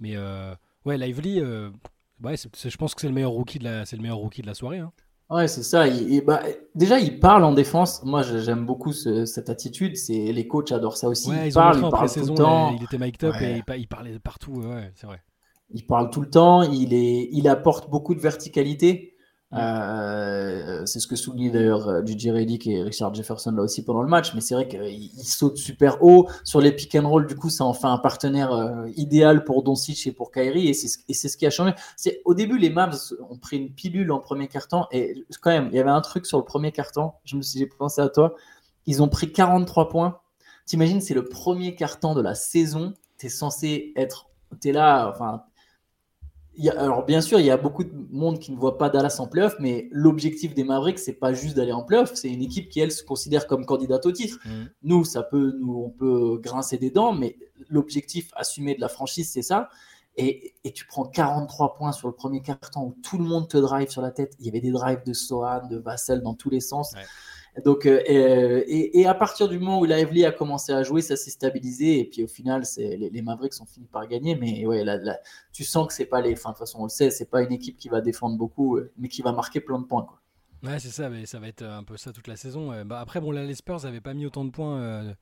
Mais 0.00 0.16
euh, 0.16 0.54
ouais, 0.84 0.98
Lively, 0.98 1.40
euh, 1.40 1.70
ouais, 2.22 2.34
je 2.36 2.76
pense 2.76 2.94
que 2.94 3.00
c'est 3.00 3.08
le 3.08 3.14
meilleur 3.14 3.30
rookie 3.30 3.58
de 3.58 3.64
la, 3.64 3.86
c'est 3.86 3.96
le 3.96 4.02
meilleur 4.02 4.18
rookie 4.18 4.42
de 4.42 4.46
la 4.46 4.54
soirée. 4.54 4.78
Hein. 4.78 4.92
Ouais, 5.30 5.48
c'est 5.48 5.62
ça. 5.62 5.86
Bah, 6.26 6.42
déjà, 6.74 6.98
il 6.98 7.18
parle 7.18 7.44
en 7.44 7.52
défense. 7.52 8.02
Moi, 8.04 8.22
j'aime 8.22 8.66
beaucoup 8.66 8.92
cette 8.92 9.48
attitude. 9.48 9.96
C'est 9.96 10.32
les 10.32 10.46
coachs 10.46 10.70
adorent 10.70 10.98
ça 10.98 11.08
aussi. 11.08 11.30
il 11.30 11.52
parle, 11.52 11.78
il 11.82 11.90
parle 11.90 12.10
tout 12.10 12.20
le 12.20 12.34
temps. 12.34 12.76
Il 12.76 12.84
était 12.84 12.98
mic'd 12.98 13.24
up 13.24 13.34
et 13.40 13.62
il, 13.78 13.88
parlait 13.88 14.18
partout. 14.18 14.52
Ouais, 14.52 14.92
c'est 14.94 15.06
vrai. 15.06 15.22
Il 15.70 15.86
parle 15.86 16.10
tout 16.10 16.20
le 16.20 16.28
temps. 16.28 16.62
Il 16.62 16.92
est, 16.92 17.30
il 17.32 17.48
apporte 17.48 17.88
beaucoup 17.88 18.14
de 18.14 18.20
verticalité. 18.20 19.13
Euh, 19.54 20.84
c'est 20.86 20.98
ce 20.98 21.06
que 21.06 21.16
souligne 21.16 21.52
d'ailleurs 21.52 21.88
euh, 21.88 22.02
J.J. 22.04 22.32
Redick 22.32 22.66
et 22.66 22.82
Richard 22.82 23.14
Jefferson 23.14 23.52
là 23.52 23.62
aussi 23.62 23.84
pendant 23.84 24.02
le 24.02 24.08
match, 24.08 24.34
mais 24.34 24.40
c'est 24.40 24.54
vrai 24.54 24.66
qu'il 24.66 25.10
saute 25.22 25.56
super 25.56 26.02
haut 26.02 26.28
sur 26.42 26.60
les 26.60 26.72
pick 26.72 26.94
and 26.96 27.08
roll. 27.08 27.26
Du 27.26 27.36
coup, 27.36 27.50
ça 27.50 27.64
en 27.64 27.72
fait 27.72 27.86
un 27.86 27.98
partenaire 27.98 28.52
euh, 28.52 28.88
idéal 28.96 29.44
pour 29.44 29.62
Doncic 29.62 30.06
et 30.06 30.12
pour 30.12 30.32
Kyrie, 30.32 30.68
et 30.68 30.74
c'est 30.74 31.28
ce 31.28 31.36
qui 31.36 31.46
a 31.46 31.50
changé. 31.50 31.72
Au 32.24 32.34
début, 32.34 32.58
les 32.58 32.70
Mavs 32.70 33.14
ont 33.30 33.38
pris 33.38 33.58
une 33.58 33.70
pilule 33.70 34.10
en 34.10 34.18
premier 34.18 34.48
carton, 34.48 34.86
et 34.90 35.14
quand 35.40 35.50
même, 35.50 35.68
il 35.70 35.76
y 35.76 35.80
avait 35.80 35.90
un 35.90 36.00
truc 36.00 36.26
sur 36.26 36.38
le 36.38 36.44
premier 36.44 36.72
carton. 36.72 37.12
Je 37.24 37.36
me 37.36 37.42
suis 37.42 37.58
j'ai 37.58 37.66
pensé 37.66 38.00
à 38.00 38.08
toi. 38.08 38.34
Ils 38.86 39.02
ont 39.02 39.08
pris 39.08 39.32
43 39.32 39.88
points. 39.88 40.20
T'imagines, 40.66 41.00
c'est 41.00 41.14
le 41.14 41.24
premier 41.24 41.74
carton 41.74 42.14
de 42.14 42.20
la 42.20 42.34
saison. 42.34 42.94
T'es 43.18 43.28
censé 43.28 43.92
être, 43.96 44.28
t'es 44.60 44.72
là, 44.72 45.08
enfin, 45.08 45.44
alors 46.76 47.04
bien 47.04 47.20
sûr, 47.20 47.40
il 47.40 47.46
y 47.46 47.50
a 47.50 47.56
beaucoup 47.56 47.84
de 47.84 47.92
monde 48.10 48.38
qui 48.38 48.52
ne 48.52 48.56
voit 48.56 48.78
pas 48.78 48.88
Dallas 48.88 49.16
en 49.18 49.26
playoff, 49.26 49.56
mais 49.58 49.88
l'objectif 49.90 50.54
des 50.54 50.64
Mavericks, 50.64 50.98
c'est 50.98 51.14
pas 51.14 51.32
juste 51.32 51.56
d'aller 51.56 51.72
en 51.72 51.82
playoff, 51.82 52.14
c'est 52.14 52.30
une 52.30 52.42
équipe 52.42 52.68
qui 52.68 52.80
elle 52.80 52.92
se 52.92 53.02
considère 53.02 53.46
comme 53.46 53.66
candidate 53.66 54.06
au 54.06 54.12
titre. 54.12 54.38
Mm. 54.44 54.64
Nous, 54.82 55.04
ça 55.04 55.22
peut, 55.22 55.54
nous, 55.60 55.76
on 55.76 55.90
peut 55.90 56.38
grincer 56.38 56.78
des 56.78 56.90
dents, 56.90 57.12
mais 57.12 57.36
l'objectif 57.68 58.30
assumé 58.36 58.74
de 58.74 58.80
la 58.80 58.88
franchise, 58.88 59.30
c'est 59.30 59.42
ça. 59.42 59.68
Et, 60.16 60.54
tu 60.74 60.86
prends 60.86 61.04
43 61.04 61.74
points 61.74 61.92
sur 61.92 62.08
le 62.08 62.14
premier 62.14 62.40
carton 62.40 62.82
où 62.82 62.96
tout 63.02 63.18
le 63.18 63.24
monde 63.24 63.48
te 63.48 63.56
drive 63.56 63.88
sur 63.88 64.00
la 64.00 64.12
tête. 64.12 64.34
Il 64.38 64.46
y 64.46 64.48
avait 64.48 64.60
des 64.60 64.70
drives 64.70 65.02
de 65.04 65.12
Sohan, 65.12 65.66
de 65.68 65.76
Vassell 65.76 66.22
dans 66.22 66.34
tous 66.34 66.50
les 66.50 66.60
sens. 66.60 66.94
Donc, 67.62 67.86
euh, 67.86 68.02
euh, 68.10 68.64
et, 68.66 69.06
à 69.06 69.14
partir 69.14 69.48
du 69.48 69.58
moment 69.58 69.78
où 69.78 69.84
Lively 69.84 70.24
a 70.24 70.32
commencé 70.32 70.72
à 70.72 70.82
jouer, 70.82 71.02
ça 71.02 71.14
s'est 71.14 71.30
stabilisé. 71.30 72.00
Et 72.00 72.04
puis 72.04 72.24
au 72.24 72.26
final, 72.26 72.64
les, 72.76 73.10
les, 73.10 73.22
Mavericks 73.22 73.54
ont 73.60 73.66
fini 73.66 73.86
par 73.86 74.08
gagner. 74.08 74.34
Mais 74.34 74.66
ouais, 74.66 74.84
tu 75.52 75.62
sens 75.62 75.86
que 75.86 75.92
c'est 75.92 76.06
pas 76.06 76.20
les. 76.20 76.32
Enfin, 76.32 76.50
de 76.50 76.54
toute 76.54 76.60
façon, 76.60 76.80
on 76.80 76.84
le 76.84 76.88
sait, 76.88 77.10
c'est 77.10 77.30
pas 77.30 77.42
une 77.42 77.52
équipe 77.52 77.76
qui 77.76 77.88
va 77.88 78.00
défendre 78.00 78.36
beaucoup, 78.36 78.76
euh, 78.76 78.92
mais 78.98 79.08
qui 79.08 79.22
va 79.22 79.30
marquer 79.30 79.60
plein 79.60 79.78
de 79.78 79.84
points. 79.84 80.02
Quoi. 80.02 80.20
Ouais, 80.64 80.80
c'est 80.80 80.88
ça. 80.88 81.08
Mais 81.08 81.26
ça 81.26 81.38
va 81.38 81.46
être 81.46 81.62
un 81.62 81.84
peu 81.84 81.96
ça 81.96 82.12
toute 82.12 82.26
la 82.26 82.36
saison. 82.36 82.84
Bah, 82.84 82.98
après, 82.98 83.20
bon, 83.20 83.30
les 83.30 83.54
Spurs 83.54 83.84
n'avaient 83.84 84.00
pas 84.00 84.14
mis 84.14 84.26
autant 84.26 84.44
de 84.44 84.50
points 84.50 85.14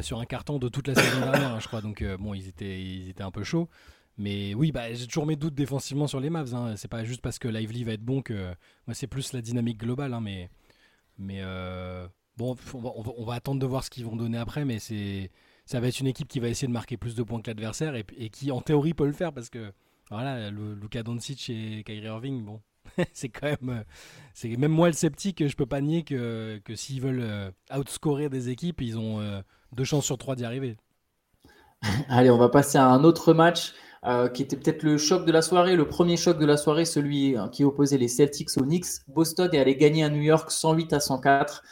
sur 0.00 0.18
un 0.18 0.24
carton 0.24 0.58
de 0.58 0.68
toute 0.68 0.88
la 0.88 0.94
saison 0.94 1.20
dernière, 1.20 1.54
hein, 1.54 1.60
je 1.60 1.66
crois. 1.66 1.82
Donc, 1.82 2.02
bon, 2.18 2.32
ils 2.32 2.48
étaient, 2.48 2.80
ils 2.80 3.10
étaient 3.10 3.22
un 3.22 3.32
peu 3.32 3.44
chauds. 3.44 3.68
Mais 4.16 4.54
oui, 4.54 4.72
bah, 4.72 4.92
j'ai 4.92 5.06
toujours 5.06 5.26
mes 5.26 5.36
doutes 5.36 5.54
défensivement 5.54 6.06
sur 6.06 6.20
les 6.20 6.30
Mavs. 6.30 6.54
Hein. 6.54 6.74
C'est 6.76 6.88
pas 6.88 7.04
juste 7.04 7.20
parce 7.20 7.38
que 7.38 7.48
Lively 7.48 7.84
va 7.84 7.92
être 7.92 8.04
bon 8.04 8.22
que. 8.22 8.54
Moi, 8.86 8.94
c'est 8.94 9.06
plus 9.06 9.32
la 9.32 9.42
dynamique 9.42 9.78
globale. 9.78 10.14
Hein, 10.14 10.20
mais 10.20 10.50
mais 11.20 11.40
euh, 11.42 12.08
bon, 12.36 12.56
on 12.74 13.24
va, 13.24 13.34
attendre 13.34 13.60
de 13.60 13.66
voir 13.66 13.84
ce 13.84 13.90
qu'ils 13.90 14.04
vont 14.04 14.16
donner 14.16 14.38
après, 14.38 14.64
mais 14.64 14.78
c'est 14.78 15.30
ça 15.66 15.78
va 15.78 15.86
être 15.86 16.00
une 16.00 16.08
équipe 16.08 16.26
qui 16.26 16.40
va 16.40 16.48
essayer 16.48 16.66
de 16.66 16.72
marquer 16.72 16.96
plus 16.96 17.14
de 17.14 17.22
points 17.22 17.40
que 17.40 17.48
l'adversaire 17.48 17.94
et, 17.94 18.30
qui 18.30 18.50
en 18.50 18.60
théorie 18.60 18.94
peut 18.94 19.06
le 19.06 19.12
faire 19.12 19.32
parce 19.32 19.50
que 19.50 19.72
voilà, 20.10 20.50
le, 20.50 20.74
Luka 20.74 21.04
Doncic 21.04 21.48
et 21.50 21.84
Kyrie 21.84 22.06
Irving, 22.06 22.44
bon, 22.44 22.60
c'est 23.12 23.28
quand 23.28 23.46
même 23.46 23.68
euh, 23.68 23.84
c'est 24.34 24.56
même 24.56 24.72
moi 24.72 24.88
le 24.88 24.94
sceptique, 24.94 25.46
je 25.46 25.54
peux 25.54 25.66
pas 25.66 25.80
nier 25.80 26.02
que, 26.02 26.60
que 26.64 26.74
s'ils 26.74 27.00
veulent 27.00 27.22
euh, 27.22 27.50
outscorer 27.76 28.28
des 28.28 28.48
équipes, 28.48 28.80
ils 28.80 28.98
ont 28.98 29.20
deux 29.72 29.84
chances 29.84 30.06
sur 30.06 30.18
trois 30.18 30.34
d'y 30.34 30.44
arriver. 30.44 30.76
Allez, 32.08 32.30
on 32.30 32.38
va 32.38 32.48
passer 32.48 32.78
à 32.78 32.88
un 32.88 33.04
autre 33.04 33.32
match. 33.32 33.74
Euh, 34.06 34.28
qui 34.30 34.40
était 34.40 34.56
peut-être 34.56 34.82
le 34.82 34.96
choc 34.96 35.26
de 35.26 35.32
la 35.32 35.42
soirée, 35.42 35.76
le 35.76 35.86
premier 35.86 36.16
choc 36.16 36.38
de 36.38 36.46
la 36.46 36.56
soirée, 36.56 36.86
celui 36.86 37.36
hein, 37.36 37.50
qui 37.52 37.64
opposait 37.64 37.98
les 37.98 38.08
Celtics 38.08 38.48
aux 38.56 38.62
Knicks. 38.62 38.86
Boston 39.08 39.50
est 39.52 39.58
allé 39.58 39.76
gagner 39.76 40.04
à 40.04 40.08
New 40.08 40.22
York 40.22 40.50
108 40.50 40.94
à 40.94 41.00
104. 41.00 41.62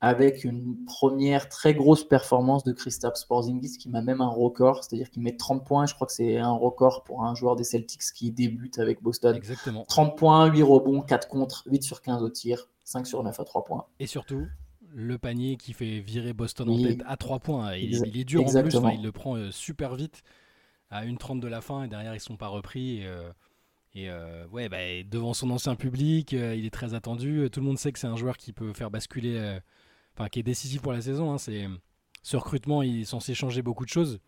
avec 0.00 0.44
une 0.44 0.76
première 0.84 1.48
très 1.48 1.74
grosse 1.74 2.06
performance 2.06 2.62
de 2.62 2.72
Kristaps 2.72 3.24
Porzingis 3.24 3.78
qui 3.78 3.88
m'a 3.88 4.02
même 4.02 4.20
un 4.20 4.28
record, 4.28 4.84
c'est-à-dire 4.84 5.10
qu'il 5.10 5.22
met 5.22 5.36
30 5.36 5.66
points, 5.66 5.86
je 5.86 5.94
crois 5.94 6.06
que 6.06 6.12
c'est 6.12 6.36
un 6.36 6.52
record 6.52 7.02
pour 7.04 7.24
un 7.24 7.34
joueur 7.34 7.56
des 7.56 7.64
Celtics 7.64 8.02
qui 8.14 8.30
débute 8.30 8.78
avec 8.78 9.02
Boston. 9.02 9.34
Exactement. 9.34 9.86
30 9.88 10.16
points, 10.16 10.46
8 10.46 10.62
rebonds, 10.62 11.00
4 11.00 11.26
contre, 11.26 11.64
8 11.66 11.82
sur 11.82 12.02
15 12.02 12.22
au 12.22 12.28
tir, 12.28 12.68
5 12.84 13.06
sur 13.06 13.24
9 13.24 13.40
à 13.40 13.44
3 13.44 13.64
points. 13.64 13.86
Et 13.98 14.06
surtout, 14.06 14.46
le 14.94 15.16
panier 15.16 15.56
qui 15.56 15.72
fait 15.72 16.00
virer 16.00 16.34
Boston 16.34 16.68
en 16.68 16.82
tête 16.82 17.02
à 17.06 17.16
3 17.16 17.38
points. 17.38 17.74
Il, 17.76 17.94
il 18.06 18.20
est 18.20 18.24
dur 18.24 18.42
en 18.42 18.62
plus, 18.62 18.76
il 18.94 19.02
le 19.02 19.10
prend 19.10 19.36
euh, 19.36 19.50
super 19.50 19.94
vite 19.94 20.22
à 20.90 21.04
1,30 21.04 21.40
de 21.40 21.48
la 21.48 21.60
fin 21.60 21.84
et 21.84 21.88
derrière 21.88 22.14
ils 22.14 22.20
sont 22.20 22.36
pas 22.36 22.48
repris. 22.48 22.98
Et, 22.98 23.06
euh, 23.06 23.30
euh, 23.96 24.46
ouais, 24.48 24.68
bah, 24.68 24.78
devant 25.04 25.34
son 25.34 25.50
ancien 25.50 25.74
public, 25.74 26.32
il 26.32 26.64
est 26.64 26.72
très 26.72 26.94
attendu. 26.94 27.48
Tout 27.50 27.60
le 27.60 27.66
monde 27.66 27.78
sait 27.78 27.92
que 27.92 27.98
c'est 27.98 28.06
un 28.06 28.16
joueur 28.16 28.36
qui 28.36 28.52
peut 28.52 28.72
faire 28.72 28.90
basculer 28.90 29.58
enfin 30.14 30.28
qui 30.28 30.40
est 30.40 30.44
décisif 30.44 30.82
pour 30.82 30.92
la 30.92 31.00
saison. 31.00 31.32
Hein, 31.32 31.38
c'est 31.38 31.66
ce 32.22 32.36
recrutement, 32.36 32.82
il 32.82 33.00
est 33.00 33.04
censé 33.04 33.34
changer 33.34 33.62
beaucoup 33.62 33.84
de 33.84 33.90
choses. 33.90 34.20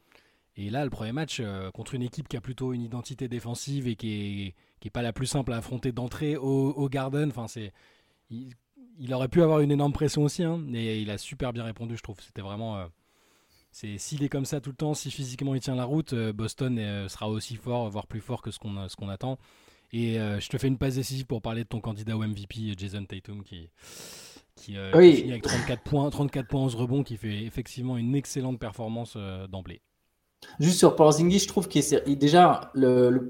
Et 0.56 0.70
là, 0.70 0.84
le 0.84 0.90
premier 0.90 1.12
match 1.12 1.38
euh, 1.40 1.70
contre 1.70 1.94
une 1.94 2.02
équipe 2.02 2.28
qui 2.28 2.36
a 2.36 2.40
plutôt 2.40 2.72
une 2.72 2.82
identité 2.82 3.28
défensive 3.28 3.88
et 3.88 3.96
qui 3.96 4.12
est, 4.12 4.54
qui 4.80 4.88
est 4.88 4.90
pas 4.90 5.02
la 5.02 5.12
plus 5.12 5.26
simple 5.26 5.52
à 5.52 5.56
affronter 5.56 5.92
d'entrée 5.92 6.36
au, 6.36 6.88
Garden. 6.88 7.28
Enfin, 7.30 7.46
c'est 7.48 7.72
il, 8.30 9.14
aurait 9.14 9.28
pu 9.28 9.42
avoir 9.42 9.60
une 9.60 9.70
énorme 9.70 9.92
pression 9.92 10.22
aussi, 10.22 10.42
hein, 10.42 10.62
et 10.74 11.00
il 11.00 11.10
a 11.10 11.18
super 11.18 11.52
bien 11.52 11.64
répondu, 11.64 11.96
je 11.96 12.02
trouve. 12.02 12.20
C'était 12.20 12.42
vraiment. 12.42 12.76
Euh, 12.76 12.86
c'est 13.72 13.98
s'il 13.98 14.22
est 14.22 14.28
comme 14.28 14.44
ça 14.44 14.60
tout 14.60 14.70
le 14.70 14.76
temps, 14.76 14.94
si 14.94 15.10
physiquement 15.10 15.54
il 15.54 15.60
tient 15.60 15.74
la 15.74 15.84
route, 15.84 16.12
euh, 16.12 16.32
Boston 16.32 16.76
sera 17.08 17.28
aussi 17.28 17.56
fort, 17.56 17.88
voire 17.90 18.06
plus 18.06 18.20
fort 18.20 18.42
que 18.42 18.50
ce 18.50 18.58
qu'on 18.58 18.88
ce 18.88 18.96
qu'on 18.96 19.08
attend. 19.08 19.38
Et 19.92 20.14
je 20.14 20.48
te 20.48 20.56
fais 20.56 20.68
une 20.68 20.78
passe 20.78 20.94
décisive 20.94 21.26
pour 21.26 21.42
parler 21.42 21.64
de 21.64 21.68
ton 21.68 21.80
candidat 21.80 22.16
au 22.16 22.24
MVP, 22.24 22.74
Jason 22.76 23.04
Tatum, 23.04 23.42
qui 23.42 23.68
qui, 24.60 24.76
euh, 24.76 24.92
finit 24.92 25.30
avec 25.30 25.42
34 25.42 25.82
points, 25.82 26.10
34 26.10 26.46
points 26.46 26.60
11 26.60 26.74
rebonds, 26.74 27.02
qui 27.02 27.16
fait 27.16 27.44
effectivement 27.44 27.96
une 27.96 28.14
excellente 28.14 28.58
performance 28.58 29.14
euh, 29.16 29.46
d'emblée. 29.46 29.80
Juste 30.58 30.78
sur 30.78 30.96
Porzingis, 30.96 31.40
je 31.40 31.48
trouve 31.48 31.68
qu'il 31.68 31.84
déjà 32.18 32.70
le, 32.74 33.28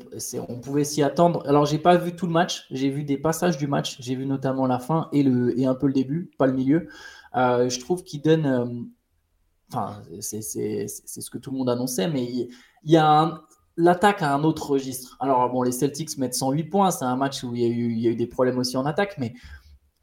on 0.48 0.60
pouvait 0.60 0.84
s'y 0.84 1.02
attendre. 1.02 1.42
Alors 1.48 1.66
j'ai 1.66 1.78
pas 1.78 1.96
vu 1.96 2.14
tout 2.14 2.26
le 2.26 2.32
match, 2.32 2.66
j'ai 2.70 2.88
vu 2.88 3.02
des 3.02 3.18
passages 3.18 3.58
du 3.58 3.66
match, 3.66 3.96
j'ai 4.00 4.14
vu 4.14 4.26
notamment 4.26 4.66
la 4.66 4.78
fin 4.78 5.08
et 5.12 5.24
le 5.24 5.58
et 5.58 5.66
un 5.66 5.74
peu 5.74 5.88
le 5.88 5.92
début, 5.92 6.30
pas 6.38 6.46
le 6.46 6.52
milieu. 6.52 6.88
Euh, 7.34 7.68
je 7.68 7.80
trouve 7.80 8.04
qu'il 8.04 8.22
donne, 8.22 8.88
enfin 9.72 10.02
c'est 10.20 10.42
ce 10.42 11.30
que 11.30 11.38
tout 11.38 11.50
le 11.50 11.58
monde 11.58 11.70
annonçait, 11.70 12.08
mais 12.08 12.24
il, 12.24 12.48
y 12.84 12.96
a 12.96 13.42
l'attaque 13.76 14.22
a 14.22 14.34
un 14.34 14.44
autre 14.44 14.70
registre. 14.70 15.16
Alors 15.20 15.48
bon, 15.50 15.62
les 15.62 15.72
Celtics 15.72 16.18
mettent 16.18 16.34
108 16.34 16.64
points, 16.64 16.90
c'est 16.90 17.04
un 17.04 17.16
match 17.16 17.44
où 17.44 17.54
il 17.54 17.62
y, 17.62 17.64
a 17.64 17.68
eu, 17.68 17.92
il 17.92 17.98
y 18.00 18.08
a 18.08 18.10
eu 18.10 18.16
des 18.16 18.26
problèmes 18.26 18.58
aussi 18.58 18.76
en 18.76 18.86
attaque, 18.86 19.16
mais 19.18 19.34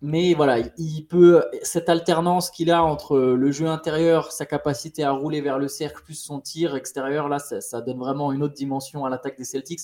mais 0.01 0.35
voilà, 0.35 0.59
il 0.77 1.07
peut 1.07 1.43
cette 1.63 1.89
alternance 1.89 2.51
qu'il 2.51 2.69
a 2.69 2.83
entre 2.83 3.17
le 3.17 3.51
jeu 3.51 3.65
intérieur, 3.67 4.31
sa 4.31 4.45
capacité 4.45 5.03
à 5.03 5.11
rouler 5.11 5.41
vers 5.41 5.57
le 5.57 5.67
cercle, 5.67 6.03
plus 6.03 6.13
son 6.13 6.39
tir 6.39 6.75
extérieur, 6.75 7.27
là, 7.29 7.39
ça, 7.39 7.81
donne 7.81 7.97
vraiment 7.97 8.31
une 8.31 8.43
autre 8.43 8.53
dimension 8.53 9.05
à 9.05 9.09
l'attaque 9.09 9.37
des 9.37 9.43
Celtics. 9.43 9.81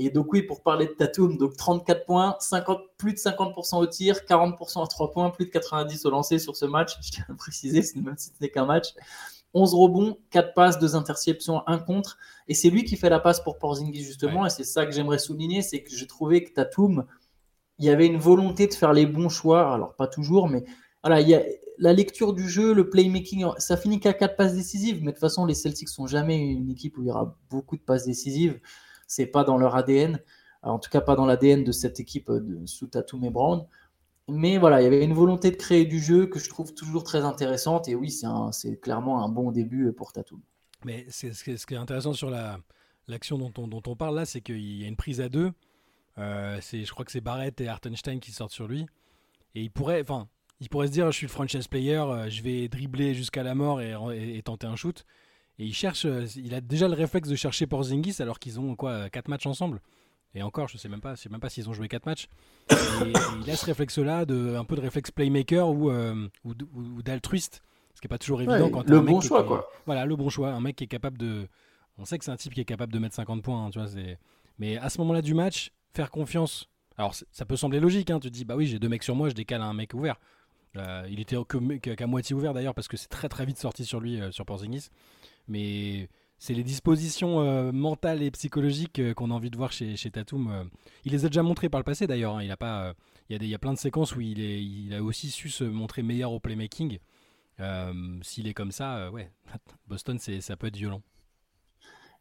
Et 0.00 0.10
donc 0.10 0.32
oui, 0.32 0.42
pour 0.42 0.62
parler 0.62 0.86
de 0.86 0.92
Tatum, 0.92 1.36
donc 1.36 1.56
34 1.56 2.06
points, 2.06 2.36
50, 2.40 2.80
plus 2.96 3.12
de 3.12 3.18
50% 3.18 3.76
au 3.76 3.86
tir, 3.86 4.20
40% 4.28 4.82
à 4.82 4.86
3 4.86 5.10
points, 5.10 5.30
plus 5.30 5.46
de 5.46 5.50
90 5.50 6.06
au 6.06 6.10
lancer 6.10 6.38
sur 6.38 6.56
ce 6.56 6.64
match. 6.64 6.96
Je 7.02 7.10
tiens 7.10 7.26
à 7.28 7.34
préciser, 7.34 7.82
même 8.00 8.16
si 8.16 8.30
ce 8.30 8.34
n'est 8.40 8.50
qu'un 8.50 8.66
match. 8.66 8.94
11 9.52 9.74
rebonds, 9.74 10.16
4 10.30 10.54
passes, 10.54 10.78
2 10.78 10.96
interceptions, 10.96 11.62
1 11.66 11.78
contre. 11.80 12.18
Et 12.48 12.54
c'est 12.54 12.70
lui 12.70 12.84
qui 12.84 12.96
fait 12.96 13.10
la 13.10 13.20
passe 13.20 13.40
pour 13.40 13.58
Porzingis 13.58 14.04
justement. 14.04 14.46
Et 14.46 14.50
c'est 14.50 14.64
ça 14.64 14.86
que 14.86 14.92
j'aimerais 14.92 15.18
souligner, 15.18 15.62
c'est 15.62 15.82
que 15.82 15.94
j'ai 15.94 16.06
trouvé 16.06 16.44
que 16.44 16.52
Tatum 16.52 17.04
il 17.80 17.86
y 17.86 17.88
avait 17.88 18.06
une 18.06 18.18
volonté 18.18 18.66
de 18.66 18.74
faire 18.74 18.92
les 18.92 19.06
bons 19.06 19.30
choix. 19.30 19.72
Alors, 19.72 19.96
pas 19.96 20.06
toujours, 20.06 20.48
mais 20.48 20.64
voilà, 21.02 21.20
il 21.22 21.28
y 21.28 21.34
a 21.34 21.42
la 21.78 21.94
lecture 21.94 22.34
du 22.34 22.48
jeu, 22.48 22.74
le 22.74 22.90
playmaking. 22.90 23.46
Ça 23.56 23.78
finit 23.78 24.00
qu'à 24.00 24.12
quatre 24.12 24.36
passes 24.36 24.54
décisives, 24.54 24.98
mais 25.00 25.06
de 25.06 25.10
toute 25.12 25.20
façon, 25.20 25.46
les 25.46 25.54
Celtics 25.54 25.88
sont 25.88 26.06
jamais 26.06 26.38
une 26.38 26.70
équipe 26.70 26.98
où 26.98 27.02
il 27.02 27.08
y 27.08 27.10
aura 27.10 27.36
beaucoup 27.48 27.76
de 27.76 27.82
passes 27.82 28.04
décisives. 28.04 28.60
C'est 29.10 29.26
pas 29.26 29.42
dans 29.42 29.58
leur 29.58 29.74
ADN, 29.74 30.20
en 30.62 30.78
tout 30.78 30.88
cas 30.88 31.00
pas 31.00 31.16
dans 31.16 31.26
l'ADN 31.26 31.64
de 31.64 31.72
cette 31.72 31.98
équipe 31.98 32.30
de, 32.30 32.64
sous 32.66 32.86
Tatum 32.86 33.24
et 33.24 33.30
Brown. 33.30 33.66
Mais 34.28 34.58
voilà, 34.58 34.80
il 34.80 34.84
y 34.84 34.86
avait 34.86 35.04
une 35.04 35.14
volonté 35.14 35.50
de 35.50 35.56
créer 35.56 35.84
du 35.84 35.98
jeu 35.98 36.26
que 36.26 36.38
je 36.38 36.48
trouve 36.48 36.72
toujours 36.74 37.02
très 37.02 37.22
intéressante. 37.22 37.88
Et 37.88 37.96
oui, 37.96 38.16
c'est 38.52 38.80
clairement 38.80 39.24
un 39.24 39.28
bon 39.28 39.50
début 39.50 39.92
pour 39.92 40.12
Tatum. 40.12 40.40
Mais 40.84 41.04
c'est 41.08 41.32
ce, 41.32 41.66
qui 41.66 41.74
est 41.74 41.76
intéressant 41.76 42.12
sur 42.12 42.30
l'action 43.08 43.36
dont, 43.36 43.82
on, 43.84 43.96
parle 43.96 44.14
là, 44.14 44.24
c'est 44.24 44.42
qu'il 44.42 44.80
y 44.80 44.84
a 44.84 44.86
une 44.86 44.96
prise 44.96 45.20
à 45.20 45.28
deux. 45.28 45.50
Euh, 46.18 46.60
je 46.60 46.90
crois 46.92 47.04
que 47.04 47.10
c'est 47.10 47.20
Barrett 47.20 47.60
et 47.60 47.66
Hartenstein 47.66 48.20
qui 48.20 48.30
sortent 48.30 48.52
sur 48.52 48.68
lui. 48.68 48.86
Et 49.56 49.62
il 49.62 49.70
pourrait, 49.72 50.00
enfin, 50.02 50.28
il 50.60 50.68
pourrait 50.68 50.86
se 50.86 50.92
dire, 50.92 51.10
je 51.10 51.16
suis 51.16 51.26
le 51.26 51.32
franchise 51.32 51.66
player, 51.66 51.96
euh, 51.96 52.30
je 52.30 52.42
vais 52.42 52.68
dribbler 52.68 53.14
jusqu'à 53.14 53.42
la 53.42 53.56
mort 53.56 53.80
et, 53.80 54.40
tenter 54.44 54.68
un 54.68 54.76
shoot. 54.76 55.04
Et 55.60 55.64
il 55.64 55.74
cherche, 55.74 56.06
euh, 56.06 56.26
il 56.36 56.54
a 56.54 56.62
déjà 56.62 56.88
le 56.88 56.94
réflexe 56.94 57.28
de 57.28 57.36
chercher 57.36 57.66
Porzingis 57.66 58.16
alors 58.20 58.38
qu'ils 58.38 58.58
ont 58.58 58.74
quoi, 58.74 59.10
quatre 59.10 59.28
matchs 59.28 59.44
ensemble. 59.44 59.82
Et 60.34 60.42
encore, 60.42 60.68
je 60.68 60.78
sais 60.78 60.88
même 60.88 61.02
pas, 61.02 61.14
je 61.16 61.20
sais 61.20 61.28
même 61.28 61.38
pas 61.38 61.50
s'ils 61.50 61.68
ont 61.68 61.74
joué 61.74 61.86
quatre 61.86 62.06
matchs. 62.06 62.28
Et, 62.70 63.12
il 63.42 63.50
a 63.50 63.56
ce 63.56 63.66
réflexe-là, 63.66 64.24
de, 64.24 64.56
un 64.56 64.64
peu 64.64 64.74
de 64.74 64.80
réflexe 64.80 65.10
playmaker 65.10 65.68
ou, 65.68 65.90
ou, 65.90 67.02
d'altruiste, 67.02 67.62
ce 67.94 68.00
qui 68.00 68.06
est 68.06 68.08
pas 68.08 68.16
toujours 68.16 68.40
évident 68.40 68.70
quand 68.70 68.88
le 68.88 69.00
bon 69.00 69.20
choix, 69.20 69.44
quoi. 69.44 69.68
Voilà, 69.84 70.06
le 70.06 70.16
bon 70.16 70.30
choix, 70.30 70.50
un 70.50 70.60
mec 70.60 70.76
qui 70.76 70.84
est 70.84 70.86
capable 70.86 71.18
de, 71.18 71.46
on 71.98 72.06
sait 72.06 72.16
que 72.16 72.24
c'est 72.24 72.30
un 72.30 72.36
type 72.36 72.54
qui 72.54 72.60
est 72.62 72.64
capable 72.64 72.92
de 72.92 72.98
mettre 72.98 73.16
50 73.16 73.42
points, 73.42 73.66
hein, 73.66 73.70
tu 73.70 73.78
vois. 73.78 73.88
Mais 74.58 74.78
à 74.78 74.88
ce 74.88 74.98
moment-là 74.98 75.20
du 75.20 75.34
match, 75.34 75.72
faire 75.92 76.10
confiance. 76.10 76.70
Alors 76.96 77.14
ça 77.14 77.44
peut 77.44 77.56
sembler 77.56 77.80
logique, 77.80 78.10
hein, 78.10 78.20
tu 78.20 78.28
te 78.28 78.34
dis 78.34 78.44
bah 78.44 78.56
oui 78.56 78.66
j'ai 78.66 78.78
deux 78.78 78.88
mecs 78.88 79.02
sur 79.02 79.14
moi, 79.14 79.28
je 79.28 79.34
décale 79.34 79.60
un 79.60 79.74
mec 79.74 79.92
ouvert. 79.94 80.16
Euh, 80.76 81.06
il 81.10 81.18
était 81.18 81.36
qu'à 81.80 82.06
moitié 82.06 82.36
ouvert 82.36 82.54
d'ailleurs 82.54 82.74
parce 82.74 82.86
que 82.86 82.96
c'est 82.96 83.08
très 83.08 83.28
très 83.28 83.44
vite 83.44 83.58
sorti 83.58 83.84
sur 83.84 84.00
lui 84.00 84.20
euh, 84.20 84.30
sur 84.30 84.46
Porzingis. 84.46 84.88
Mais 85.50 86.08
c'est 86.38 86.54
les 86.54 86.64
dispositions 86.64 87.40
euh, 87.40 87.72
mentales 87.72 88.22
et 88.22 88.30
psychologiques 88.30 89.14
qu'on 89.14 89.30
a 89.30 89.34
envie 89.34 89.50
de 89.50 89.56
voir 89.56 89.72
chez, 89.72 89.96
chez 89.96 90.10
Tatum. 90.10 90.70
il 91.04 91.12
les 91.12 91.26
a 91.26 91.28
déjà 91.28 91.42
montrées 91.42 91.68
par 91.68 91.80
le 91.80 91.84
passé 91.84 92.06
d'ailleurs. 92.06 92.36
Hein. 92.36 92.42
il 92.42 92.50
a 92.50 92.56
pas, 92.56 92.94
il 93.28 93.34
y 93.34 93.36
a 93.36 93.38
des, 93.38 93.46
il 93.46 93.50
y 93.50 93.54
a 93.54 93.58
plein 93.58 93.74
de 93.74 93.78
séquences 93.78 94.16
où 94.16 94.20
il 94.20 94.40
est, 94.40 94.64
il 94.64 94.94
a 94.94 95.02
aussi 95.02 95.30
su 95.30 95.50
se 95.50 95.64
montrer 95.64 96.02
meilleur 96.02 96.32
au 96.32 96.40
playmaking. 96.40 96.98
S'il 98.22 98.46
est 98.46 98.54
comme 98.54 98.72
ça, 98.72 99.10
ouais, 99.10 99.30
Boston 99.88 100.18
c'est 100.18 100.40
ça 100.40 100.56
peut 100.56 100.68
être 100.68 100.76
violent. 100.76 101.02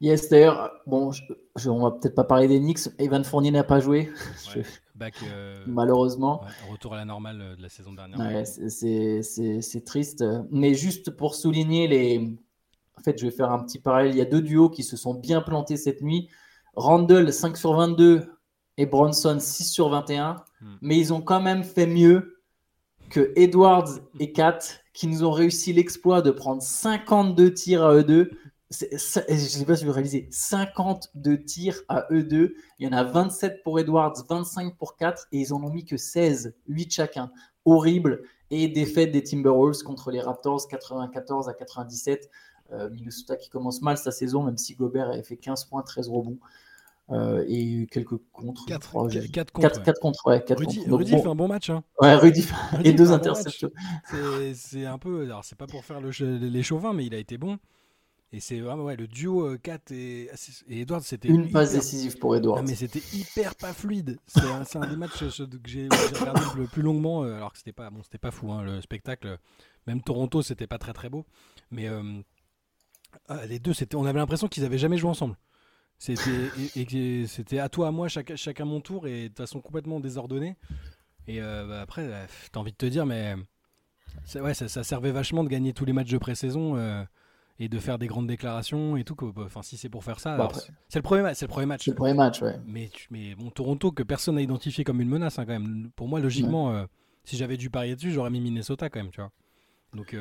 Yes, 0.02 0.30
d'ailleurs, 0.30 0.72
bon, 0.88 1.12
je, 1.12 1.70
on 1.70 1.82
va 1.82 1.92
peut-être 1.92 2.15
pas 2.15 2.24
parler 2.24 2.48
des 2.48 2.60
Knicks. 2.60 2.88
Evan 3.00 3.24
Fournier 3.24 3.52
n'a 3.52 3.63
pas 3.63 3.80
joué. 3.80 4.10
Euh, 5.24 5.63
malheureusement. 5.65 6.42
retour 6.70 6.94
à 6.94 6.98
la 6.98 7.06
normale 7.06 7.39
euh, 7.42 7.56
de 7.56 7.62
la 7.62 7.70
saison 7.70 7.94
dernière. 7.94 8.46
c'est 8.46 9.86
triste. 9.86 10.26
Mais 10.52 10.74
juste 10.74 11.12
pour 11.12 11.36
souligner 11.36 11.88
les. 11.88 12.38
En 12.99 13.03
fait, 13.03 13.17
je 13.17 13.25
vais 13.25 13.31
faire 13.31 13.51
un 13.51 13.59
petit 13.59 13.79
parallèle. 13.79 14.12
Il 14.12 14.17
y 14.17 14.21
a 14.21 14.25
deux 14.25 14.41
duos 14.41 14.69
qui 14.69 14.83
se 14.83 14.97
sont 14.97 15.13
bien 15.13 15.41
plantés 15.41 15.77
cette 15.77 16.01
nuit. 16.01 16.29
Randall, 16.75 17.31
5 17.31 17.57
sur 17.57 17.73
22 17.73 18.31
et 18.77 18.85
Bronson, 18.85 19.38
6 19.39 19.65
sur 19.65 19.89
21. 19.89 20.43
Hmm. 20.62 20.75
Mais 20.81 20.97
ils 20.97 21.13
ont 21.13 21.21
quand 21.21 21.41
même 21.41 21.63
fait 21.63 21.88
mieux 21.88 22.38
que 23.09 23.31
Edwards 23.35 23.89
et 24.19 24.31
Kat, 24.31 24.59
qui 24.93 25.07
nous 25.07 25.23
ont 25.23 25.31
réussi 25.31 25.73
l'exploit 25.73 26.21
de 26.21 26.31
prendre 26.31 26.62
52 26.62 27.53
tirs 27.53 27.83
à 27.83 27.95
eux 27.95 28.03
deux 28.03 28.31
je 28.71 28.85
ne 28.93 29.38
sais 29.38 29.65
pas 29.65 29.75
si 29.75 29.85
vous 29.85 29.91
réalisez, 29.91 30.27
52 30.31 31.43
tirs 31.43 31.81
à 31.88 32.05
eux 32.12 32.23
deux. 32.23 32.55
Il 32.77 32.85
y 32.85 32.89
en 32.89 32.95
a 32.95 33.03
27 33.03 33.63
pour 33.63 33.79
Edwards, 33.79 34.13
25 34.29 34.77
pour 34.77 34.95
4, 34.95 35.27
et 35.31 35.39
ils 35.39 35.53
en 35.53 35.63
ont 35.63 35.71
mis 35.71 35.85
que 35.85 35.97
16, 35.97 36.55
8 36.67 36.93
chacun. 36.93 37.31
Horrible. 37.65 38.21
Et 38.51 38.67
défaite 38.67 39.12
des 39.12 39.23
Timberwolves 39.23 39.83
contre 39.83 40.12
les 40.12 40.21
Raptors, 40.21 40.67
94 40.67 41.49
à 41.49 41.53
97. 41.53 42.29
Euh, 42.71 42.89
Minnesota 42.89 43.36
qui 43.36 43.49
commence 43.49 43.82
mal 43.82 43.97
sa 43.97 44.12
saison, 44.12 44.43
même 44.43 44.58
si 44.58 44.75
Gobert 44.75 45.10
a 45.10 45.21
fait 45.23 45.38
15 45.38 45.65
points, 45.65 45.82
13 45.82 46.10
rebonds. 46.10 46.38
Euh, 47.12 47.43
et 47.47 47.88
quelques 47.91 48.17
contre. 48.32 48.65
4, 48.67 48.91
contre. 48.91 49.32
4, 49.32 49.99
contre, 49.99 50.27
ouais. 50.27 50.45
Rudy, 50.47 50.84
Rudy 50.88 51.12
fait 51.12 51.27
un 51.27 51.36
bon 51.36 51.47
match. 51.47 51.71
Hein. 51.71 51.84
Ouais, 51.99 52.13
Rudy, 52.13 52.47
et 52.84 52.93
deux 52.93 53.12
interceptions. 53.12 53.71
c'est 54.53 54.86
un 54.86 54.99
peu. 54.99 55.23
Alors, 55.23 55.43
c'est 55.43 55.58
pas 55.58 55.65
pour 55.65 55.84
faire 55.84 56.01
le, 56.01 56.12
les 56.38 56.63
chauvins, 56.63 56.93
mais 56.93 57.05
il 57.05 57.15
a 57.15 57.17
été 57.17 57.38
bon. 57.38 57.58
Et 58.32 58.39
c'est 58.39 58.60
vraiment 58.60 58.84
ouais, 58.84 58.95
le 58.95 59.08
duo 59.08 59.58
4 59.58 59.91
euh, 59.91 59.95
et, 59.95 60.29
et 60.67 60.82
Edwards, 60.82 61.01
c'était. 61.01 61.29
Une 61.29 61.49
passe 61.49 61.71
décisive 61.71 62.19
pour 62.19 62.36
Edwards. 62.36 62.63
mais 62.63 62.75
c'était 62.75 63.01
hyper 63.13 63.55
pas 63.55 63.73
fluide. 63.73 64.19
C'est 64.27 64.77
un, 64.77 64.88
des 64.88 64.95
matchs 64.95 65.19
que 65.19 65.29
j'ai 65.65 65.88
regardé 66.19 66.41
le 66.55 66.67
plus 66.67 66.84
longuement, 66.84 67.23
euh, 67.23 67.38
alors 67.38 67.51
que 67.51 67.58
c'était 67.58 67.73
pas, 67.73 67.89
bon, 67.89 68.03
c'était 68.03 68.19
pas 68.19 68.29
fou, 68.29 68.51
hein, 68.51 68.62
le 68.63 68.82
spectacle. 68.82 69.39
Même 69.88 70.01
Toronto, 70.03 70.43
c'était 70.43 70.67
pas 70.67 70.77
très 70.77 70.93
très 70.93 71.10
beau. 71.10 71.25
Mais 71.71 71.88
euh, 71.88 72.21
ah, 73.30 73.46
les 73.46 73.60
deux, 73.60 73.74
c'était, 73.74 73.96
on 73.96 74.06
avait 74.06 74.20
l'impression 74.20 74.48
qu'ils 74.48 74.65
avaient 74.65 74.78
jamais 74.78 74.98
joué 74.98 75.10
ensemble. 75.10 75.38
C'était, 75.98 76.50
et, 76.76 77.28
c'était 77.28 77.60
à 77.60 77.70
toi, 77.70 77.88
à 77.88 77.92
moi, 77.92 78.08
chacun, 78.08 78.36
chacun 78.36 78.65
mon 78.65 78.82
tour, 78.82 79.08
et 79.08 79.30
de 79.30 79.36
façon 79.36 79.62
complètement 79.62 80.00
désordonnée. 80.00 80.56
Et 81.28 81.39
bah, 81.39 81.82
après, 81.82 82.10
t'as 82.52 82.60
envie 82.60 82.72
de 82.72 82.78
te 82.78 82.86
dire, 82.86 83.06
mais 83.06 83.36
ouais, 84.36 84.54
ça, 84.54 84.68
ça, 84.68 84.84
servait 84.84 85.12
vachement 85.12 85.44
de 85.44 85.50
gagner 85.50 85.74
tous 85.74 85.86
les 85.86 85.94
matchs 85.94 86.12
de 86.12 86.18
pré-saison 86.18 87.06
et 87.60 87.68
de 87.68 87.80
faire 87.80 88.00
des 88.00 88.08
grandes 88.08 88.28
déclarations 88.28 88.96
et 88.96 89.04
tout. 89.04 89.15
Enfin, 89.38 89.62
si 89.62 89.78
c'est 89.78 89.89
pour 89.89 90.04
faire 90.04 90.20
ça, 90.20 90.38
bah, 90.38 90.50
c'est 90.88 91.00
le 91.00 91.04
premier, 91.04 91.34
c'est 91.36 91.46
le 91.46 91.50
premier 91.50 91.65
match. 91.65 91.84
C'est 91.84 91.92
le 91.92 91.96
premier 91.96 92.13
match, 92.13 92.42
ouais. 92.42 92.56
Mais, 92.65 92.89
mais 93.12 93.36
bon, 93.36 93.50
Toronto 93.50 93.92
que 93.92 94.04
personne 94.04 94.36
n'a 94.36 94.42
identifié 94.42 94.84
comme 94.84 95.02
une 95.02 95.10
menace 95.10 95.39
hein, 95.39 95.46
quand 95.46 95.60
même. 95.60 95.92
Pour 95.96 96.08
moi, 96.08 96.20
logiquement, 96.22 96.72
euh, 96.72 96.86
si 97.26 97.36
j'avais 97.36 97.58
dû 97.58 97.70
parier 97.70 97.96
dessus, 97.96 98.12
j'aurais 98.12 98.30
mis 98.30 98.39
Minnesota 98.39 98.89
quand 98.89 99.00
même, 99.00 99.12
tu 99.12 99.20
vois. 99.20 99.32
Donc, 99.94 100.15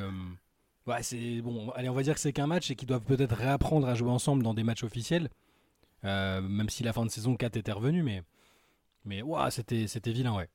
ouais, 0.89 1.03
c'est 1.03 1.41
bon. 1.43 1.71
Allez, 1.71 1.89
on 1.89 1.95
va 1.95 2.03
dire 2.03 2.15
que 2.15 2.21
c'est 2.21 2.33
qu'un 2.33 2.47
match 2.47 2.71
et 2.71 2.75
qu'ils 2.75 2.89
doivent 2.89 3.05
peut-être 3.05 3.37
réapprendre 3.37 3.87
à 3.87 3.95
jouer 3.95 4.11
ensemble 4.11 4.43
dans 4.43 4.55
des 4.55 4.65
matchs 4.65 4.85
officiels. 4.85 5.29
même 6.03 6.69
si 6.69 6.83
la 6.83 6.93
fin 6.93 7.05
de 7.05 7.11
saison 7.11 7.37
4 7.37 7.57
était 7.57 7.73
revenue, 7.73 8.03
mais, 8.03 8.23
mais 9.05 9.23
ouais, 9.23 9.51
c'était 9.51 10.13
vilain, 10.13 10.35
ouais. 10.35 10.49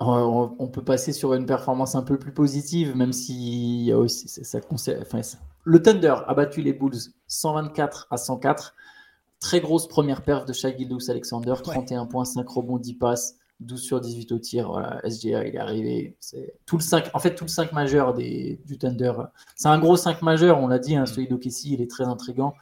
On 0.00 0.68
peut 0.68 0.84
passer 0.84 1.12
sur 1.12 1.34
une 1.34 1.46
performance 1.46 1.96
un 1.96 2.02
peu 2.02 2.18
plus 2.18 2.32
positive, 2.32 2.94
même 2.96 3.12
si 3.12 3.84
y 3.84 3.92
a 3.92 3.98
aussi, 3.98 4.28
ça, 4.28 4.60
enfin, 5.00 5.20
le 5.64 5.82
Thunder 5.82 6.14
a 6.26 6.34
battu 6.34 6.62
les 6.62 6.72
Bulls 6.72 7.12
124 7.26 8.06
à 8.10 8.16
104. 8.16 8.74
Très 9.40 9.60
grosse 9.60 9.86
première 9.88 10.22
perf 10.22 10.44
de 10.44 10.52
Shai 10.52 10.76
Gildous 10.76 11.10
Alexander, 11.10 11.54
31 11.62 12.06
points, 12.06 12.24
5 12.24 12.48
rebonds, 12.48 12.78
10 12.78 12.94
passes, 12.94 13.37
12 13.60 13.82
sur 13.82 14.00
18 14.00 14.32
au 14.32 14.38
tir. 14.38 14.68
Voilà, 14.68 15.00
SGA, 15.08 15.46
il 15.46 15.54
est 15.54 15.58
arrivé. 15.58 16.16
C'est 16.20 16.54
tout 16.66 16.76
le 16.76 16.82
5, 16.82 17.10
en 17.14 17.18
fait, 17.18 17.34
tout 17.34 17.44
le 17.44 17.48
5 17.48 17.72
majeur 17.72 18.14
des, 18.14 18.60
du 18.66 18.78
Thunder. 18.78 19.12
C'est 19.56 19.68
un 19.68 19.78
gros 19.78 19.96
5 19.96 20.22
majeur, 20.22 20.58
on 20.60 20.68
l'a 20.68 20.78
dit, 20.78 20.96
hein, 20.96 21.02
mm. 21.02 21.06
celui 21.06 21.28
d'Okessi, 21.28 21.74
il 21.74 21.80
est 21.80 21.90
très 21.90 22.04
intrigant. 22.04 22.54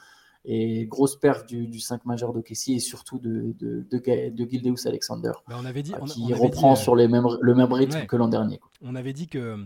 Et 0.49 0.87
grosse 0.87 1.19
perf 1.19 1.45
du, 1.45 1.81
5 1.81 2.05
majeur 2.05 2.33
d'Okessi 2.33 2.75
et 2.75 2.79
surtout 2.79 3.19
de, 3.19 3.55
de, 3.59 3.85
de, 3.91 4.49
Gildeus 4.49 4.87
Alexander. 4.87 5.33
on 5.49 5.65
avait 5.65 5.83
dit, 5.83 5.93
qui 6.07 6.33
reprend 6.33 6.77
sur 6.77 6.95
les 6.95 7.09
mêmes, 7.09 7.27
le 7.41 7.55
même 7.55 7.73
rythme 7.73 8.07
que 8.07 8.15
l'an 8.15 8.29
dernier. 8.29 8.61
On 8.81 8.95
avait 8.95 9.13
dit 9.13 9.27
que 9.27 9.57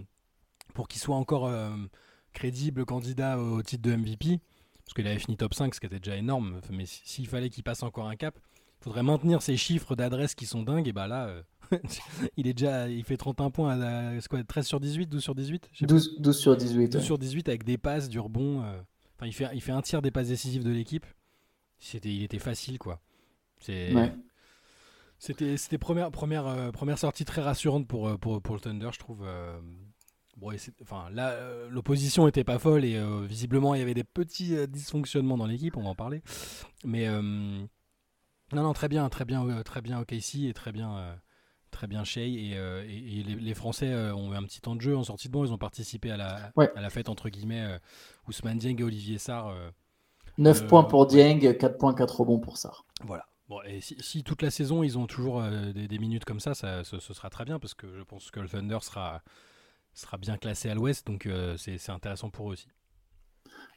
pour 0.72 0.88
qu'il 0.88 1.00
soit 1.00 1.16
encore 1.16 1.46
euh, 1.48 1.68
crédible 2.32 2.86
candidat 2.86 3.38
au 3.38 3.62
titre 3.62 3.82
de 3.82 3.94
MVP, 3.94 4.40
parce 4.84 4.94
qu'il 4.94 5.06
avait 5.06 5.18
fini 5.18 5.36
top 5.36 5.52
5, 5.52 5.74
ce 5.74 5.80
qui 5.80 5.86
était 5.86 6.00
déjà 6.00 6.16
énorme, 6.16 6.60
mais 6.70 6.84
s'il 6.86 7.28
fallait 7.28 7.50
qu'il 7.50 7.62
passe 7.62 7.82
encore 7.82 8.08
un 8.08 8.16
cap, 8.16 8.38
faudrait 8.80 9.02
maintenir 9.02 9.42
ces 9.42 9.56
chiffres 9.56 9.94
d'adresse 9.94 10.34
qui 10.34 10.46
sont 10.46 10.62
dingues, 10.62 10.88
et 10.88 10.92
bah 10.92 11.06
là, 11.06 11.26
euh, 11.26 11.42
il 12.36 12.46
est 12.46 12.54
déjà, 12.54 12.88
il 12.88 13.04
fait 13.04 13.16
31 13.16 13.50
points 13.50 13.80
à, 13.80 14.20
quoi, 14.28 14.42
13 14.42 14.66
sur 14.66 14.80
18, 14.80 15.06
12 15.06 15.22
sur 15.22 15.34
18 15.34 15.70
12, 15.82 16.20
12, 16.20 16.38
sur 16.38 16.56
18. 16.56 16.92
12 16.92 17.02
sur 17.02 17.18
18 17.18 17.48
avec 17.48 17.64
des 17.64 17.78
passes, 17.78 18.08
du 18.08 18.18
rebond 18.18 18.62
il 19.26 19.32
fait, 19.32 19.48
il 19.54 19.60
fait 19.60 19.72
un 19.72 19.82
tiers 19.82 20.02
des 20.02 20.10
passes 20.10 20.28
décisives 20.28 20.64
de 20.64 20.70
l'équipe. 20.70 21.06
C'était, 21.78 22.12
il 22.12 22.22
était 22.22 22.38
facile, 22.38 22.78
quoi. 22.78 23.00
C'est. 23.58 23.92
C'était, 25.18 25.58
c'était 25.58 25.76
première, 25.76 26.10
première, 26.10 26.46
euh, 26.46 26.70
première 26.70 26.96
sortie 26.96 27.26
très 27.26 27.42
rassurante 27.42 27.86
pour, 27.86 28.08
euh, 28.08 28.16
pour, 28.16 28.40
pour 28.40 28.54
le 28.54 28.60
Thunder, 28.62 28.88
je 28.90 28.98
trouve. 28.98 29.22
Euh. 29.22 29.60
bon, 30.38 30.50
enfin, 30.80 31.10
là, 31.10 31.36
l'opposition 31.68 32.26
était 32.26 32.44
pas 32.44 32.58
folle 32.58 32.86
et 32.86 32.98
visiblement 33.26 33.74
il 33.74 33.80
y 33.80 33.82
avait 33.82 33.92
des 33.92 34.04
petits 34.04 34.56
dysfonctionnements 34.66 35.36
dans 35.36 35.46
l'équipe, 35.46 35.76
on 35.76 35.82
va 35.82 35.90
en 35.90 35.94
parler. 35.94 36.22
Mais 36.84 37.06
non, 38.52 38.62
non, 38.62 38.72
très 38.72 38.88
bien, 38.88 39.08
très 39.08 39.24
bien, 39.24 39.62
très 39.62 39.80
bien 39.80 40.00
OKC 40.00 40.46
et 40.48 40.52
très 40.52 40.72
bien, 40.72 41.18
très 41.70 41.86
bien 41.86 42.04
Shea 42.04 42.20
et, 42.20 42.52
euh, 42.54 42.84
les, 42.84 43.54
Français 43.54 43.92
euh, 43.92 44.14
ont 44.14 44.32
eu 44.32 44.36
un 44.36 44.42
petit 44.42 44.60
temps 44.60 44.76
de 44.76 44.80
jeu 44.80 44.96
en 44.96 45.04
sortie 45.04 45.28
de 45.28 45.32
banc. 45.32 45.44
Ils 45.44 45.52
ont 45.52 45.58
participé 45.58 46.10
à 46.10 46.16
la, 46.16 46.52
à 46.56 46.80
la 46.80 46.90
fête 46.90 47.08
entre 47.08 47.28
guillemets 47.28 47.62
euh, 47.62 47.78
Ousmane 48.28 48.58
Dieng 48.58 48.78
et 48.78 48.82
Olivier 48.84 49.18
Sarr. 49.18 49.54
9 50.38 50.66
points 50.66 50.84
pour 50.84 51.06
Dieng, 51.06 51.38
4 51.38 51.78
points, 51.78 51.94
4 51.94 52.20
rebonds 52.20 52.38
pour 52.38 52.56
Sarr. 52.56 52.84
Voilà. 53.04 53.26
Bon, 53.48 53.60
et 53.62 53.80
si, 53.80 54.22
toute 54.22 54.42
la 54.42 54.50
saison 54.50 54.84
ils 54.84 54.96
ont 54.96 55.06
toujours 55.06 55.42
des, 55.42 55.98
minutes 55.98 56.24
comme 56.24 56.38
ça, 56.38 56.54
ça 56.54 56.84
ce, 56.84 57.00
sera 57.00 57.30
très 57.30 57.44
bien 57.44 57.58
parce 57.58 57.74
que 57.74 57.98
je 57.98 58.02
pense 58.02 58.30
que 58.30 58.38
le 58.38 58.48
Thunder 58.48 58.78
sera, 58.80 59.22
sera 59.92 60.18
bien 60.18 60.36
classé 60.36 60.70
à 60.70 60.74
l'ouest, 60.74 61.06
donc 61.06 61.28
c'est 61.56 61.90
intéressant 61.90 62.30
pour 62.30 62.50
eux 62.50 62.52
aussi. 62.52 62.68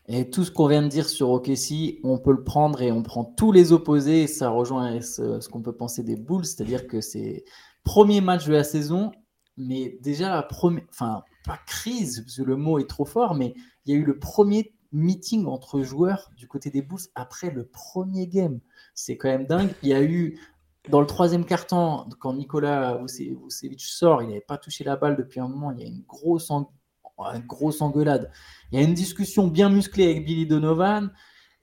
Et 0.08 0.30
tout 0.30 0.44
ce 0.44 0.52
qu'on 0.52 0.68
vient 0.68 0.82
de 0.82 0.89
dire 0.89 1.08
sur 1.08 1.30
OKC, 1.30 2.00
on 2.04 2.18
peut 2.18 2.34
le 2.34 2.44
prendre 2.44 2.82
et 2.82 2.92
on 2.92 3.04
prend 3.04 3.24
tous 3.24 3.52
les 3.52 3.72
opposés. 3.72 4.28
Ça 4.28 4.50
rejoint 4.50 5.00
ce, 5.02 5.48
qu'on 5.48 5.62
peut 5.62 5.76
penser 5.76 6.04
des 6.04 6.18
Bulls, 6.18 6.46
c'est-à-dire 6.46 6.88
que 6.88 7.00
c'est 7.02 7.46
Premier 7.84 8.22
match 8.22 8.46
de 8.46 8.54
la 8.54 8.63
saison, 8.63 9.12
mais 9.58 9.98
déjà 10.02 10.30
la 10.30 10.42
première, 10.42 10.86
enfin 10.89 11.24
pas 11.46 11.60
crise, 11.68 12.22
parce 12.22 12.38
que 12.38 12.44
le 12.44 12.56
mot 12.56 12.80
est 12.80 12.89
trop 12.89 13.06
fort, 13.06 13.36
mais 13.36 13.54
il 13.86 13.94
y 13.94 13.98
a 13.98 14.00
eu 14.00 14.06
le 14.06 14.18
premier 14.18 14.74
meeting 14.94 15.48
entre 15.48 15.82
joueurs 15.82 16.32
du 16.38 16.48
côté 16.48 16.70
des 16.70 16.82
Bulls 16.82 17.02
après 17.16 17.52
le 17.52 17.66
premier 17.66 18.28
game. 18.28 18.60
C'est 18.94 19.18
quand 19.18 19.28
même 19.28 19.46
dingue. 19.46 19.74
Il 19.84 19.89
y 19.89 19.94
a 19.94 20.02
eu 20.02 20.39
dans 20.89 21.02
le 21.02 21.08
troisième 21.08 21.46
quart-temps, 21.46 22.08
quand 22.20 22.34
Nicolas 22.34 22.98
Vucevic 22.98 23.82
sort, 23.82 24.22
il 24.22 24.28
n'avait 24.30 24.42
pas 24.42 24.58
touché 24.58 24.84
la 24.84 24.96
balle 24.96 25.16
depuis 25.16 25.39
un 25.39 25.48
moment. 25.48 25.72
Il 25.72 25.80
y 25.82 25.84
a 25.84 25.88
une 25.88 26.04
grosse, 26.04 26.52
une 27.17 27.45
grosse 27.45 27.82
engueulade. 27.82 28.32
Il 28.71 28.80
y 28.80 28.84
a 28.84 28.86
une 28.86 28.93
discussion 28.93 29.47
bien 29.47 29.69
musclée 29.69 30.06
avec 30.06 30.26
Billy 30.26 30.45
Donovan. 30.45 31.12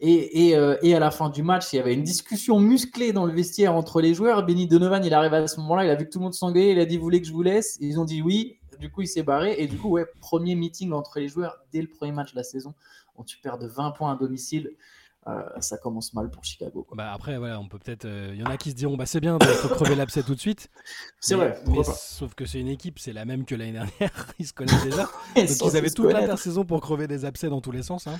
Euh, 0.02 0.76
et, 0.82 0.94
à 0.94 0.98
la 0.98 1.10
fin 1.10 1.28
du 1.28 1.42
match, 1.42 1.72
il 1.72 1.76
y 1.76 1.78
avait 1.78 1.92
une 1.92 2.02
discussion 2.02 2.58
musclée 2.58 3.12
dans 3.12 3.26
le 3.26 3.32
vestiaire 3.32 3.74
entre 3.74 4.00
les 4.00 4.14
joueurs. 4.14 4.46
Benny 4.46 4.66
Donovan, 4.66 5.04
il 5.04 5.12
arrive 5.12 5.34
à 5.34 5.46
ce 5.46 5.60
moment-là, 5.60 5.84
il 5.84 5.90
a 5.90 5.94
vu 5.94 6.06
que 6.06 6.10
tout 6.10 6.18
le 6.18 6.24
monde 6.24 6.34
s'engueuler, 6.34 6.70
il 6.72 6.78
a 6.78 6.86
dit 6.86 6.96
Vous 6.96 7.02
voulez 7.02 7.20
que 7.20 7.26
je 7.26 7.32
vous 7.32 7.42
laisse? 7.42 7.76
Ils 7.80 8.00
ont 8.00 8.04
dit 8.04 8.22
oui. 8.22 8.56
Du 8.78 8.90
coup, 8.90 9.02
il 9.02 9.08
s'est 9.08 9.22
barré. 9.22 9.56
Et 9.58 9.66
du 9.66 9.76
coup, 9.76 9.90
ouais, 9.90 10.06
premier 10.20 10.54
meeting 10.54 10.92
entre 10.92 11.20
les 11.20 11.28
joueurs 11.28 11.58
dès 11.70 11.82
le 11.82 11.88
premier 11.88 12.12
match 12.12 12.32
de 12.32 12.36
la 12.36 12.44
saison. 12.44 12.74
On 13.16 13.24
tu 13.24 13.36
perds 13.38 13.58
de 13.58 13.66
20 13.66 13.90
points 13.90 14.12
à 14.12 14.16
domicile. 14.16 14.70
Euh, 15.26 15.42
ça 15.60 15.76
commence 15.76 16.14
mal 16.14 16.30
pour 16.30 16.44
Chicago. 16.44 16.86
Bah 16.94 17.12
après, 17.12 17.36
voilà, 17.36 17.60
on 17.60 17.68
peut 17.68 17.78
peut-être. 17.78 18.04
Il 18.04 18.10
euh, 18.10 18.34
y 18.36 18.42
en 18.42 18.46
a 18.46 18.56
qui 18.56 18.70
se 18.70 18.74
diront 18.74 18.96
bah, 18.96 19.04
c'est 19.04 19.20
bien 19.20 19.36
de 19.36 19.68
crever 19.68 19.94
l'abcès 19.94 20.22
tout 20.22 20.34
de 20.34 20.40
suite. 20.40 20.70
C'est 21.20 21.34
vrai. 21.34 21.60
sauf 21.94 22.34
que 22.34 22.46
c'est 22.46 22.58
une 22.58 22.68
équipe, 22.68 22.98
c'est 22.98 23.12
la 23.12 23.26
même 23.26 23.44
que 23.44 23.54
l'année 23.54 23.72
dernière. 23.72 24.26
ils 24.38 24.46
se 24.46 24.54
connaissent 24.54 24.82
déjà. 24.82 25.04
Donc 25.36 25.46
ils 25.62 25.76
avaient 25.76 25.90
toute 25.90 26.10
l'intersaison 26.10 26.64
pour 26.64 26.80
crever 26.80 27.06
des 27.06 27.26
abcès 27.26 27.50
dans 27.50 27.60
tous 27.60 27.72
les 27.72 27.82
sens. 27.82 28.06
Hein. 28.06 28.18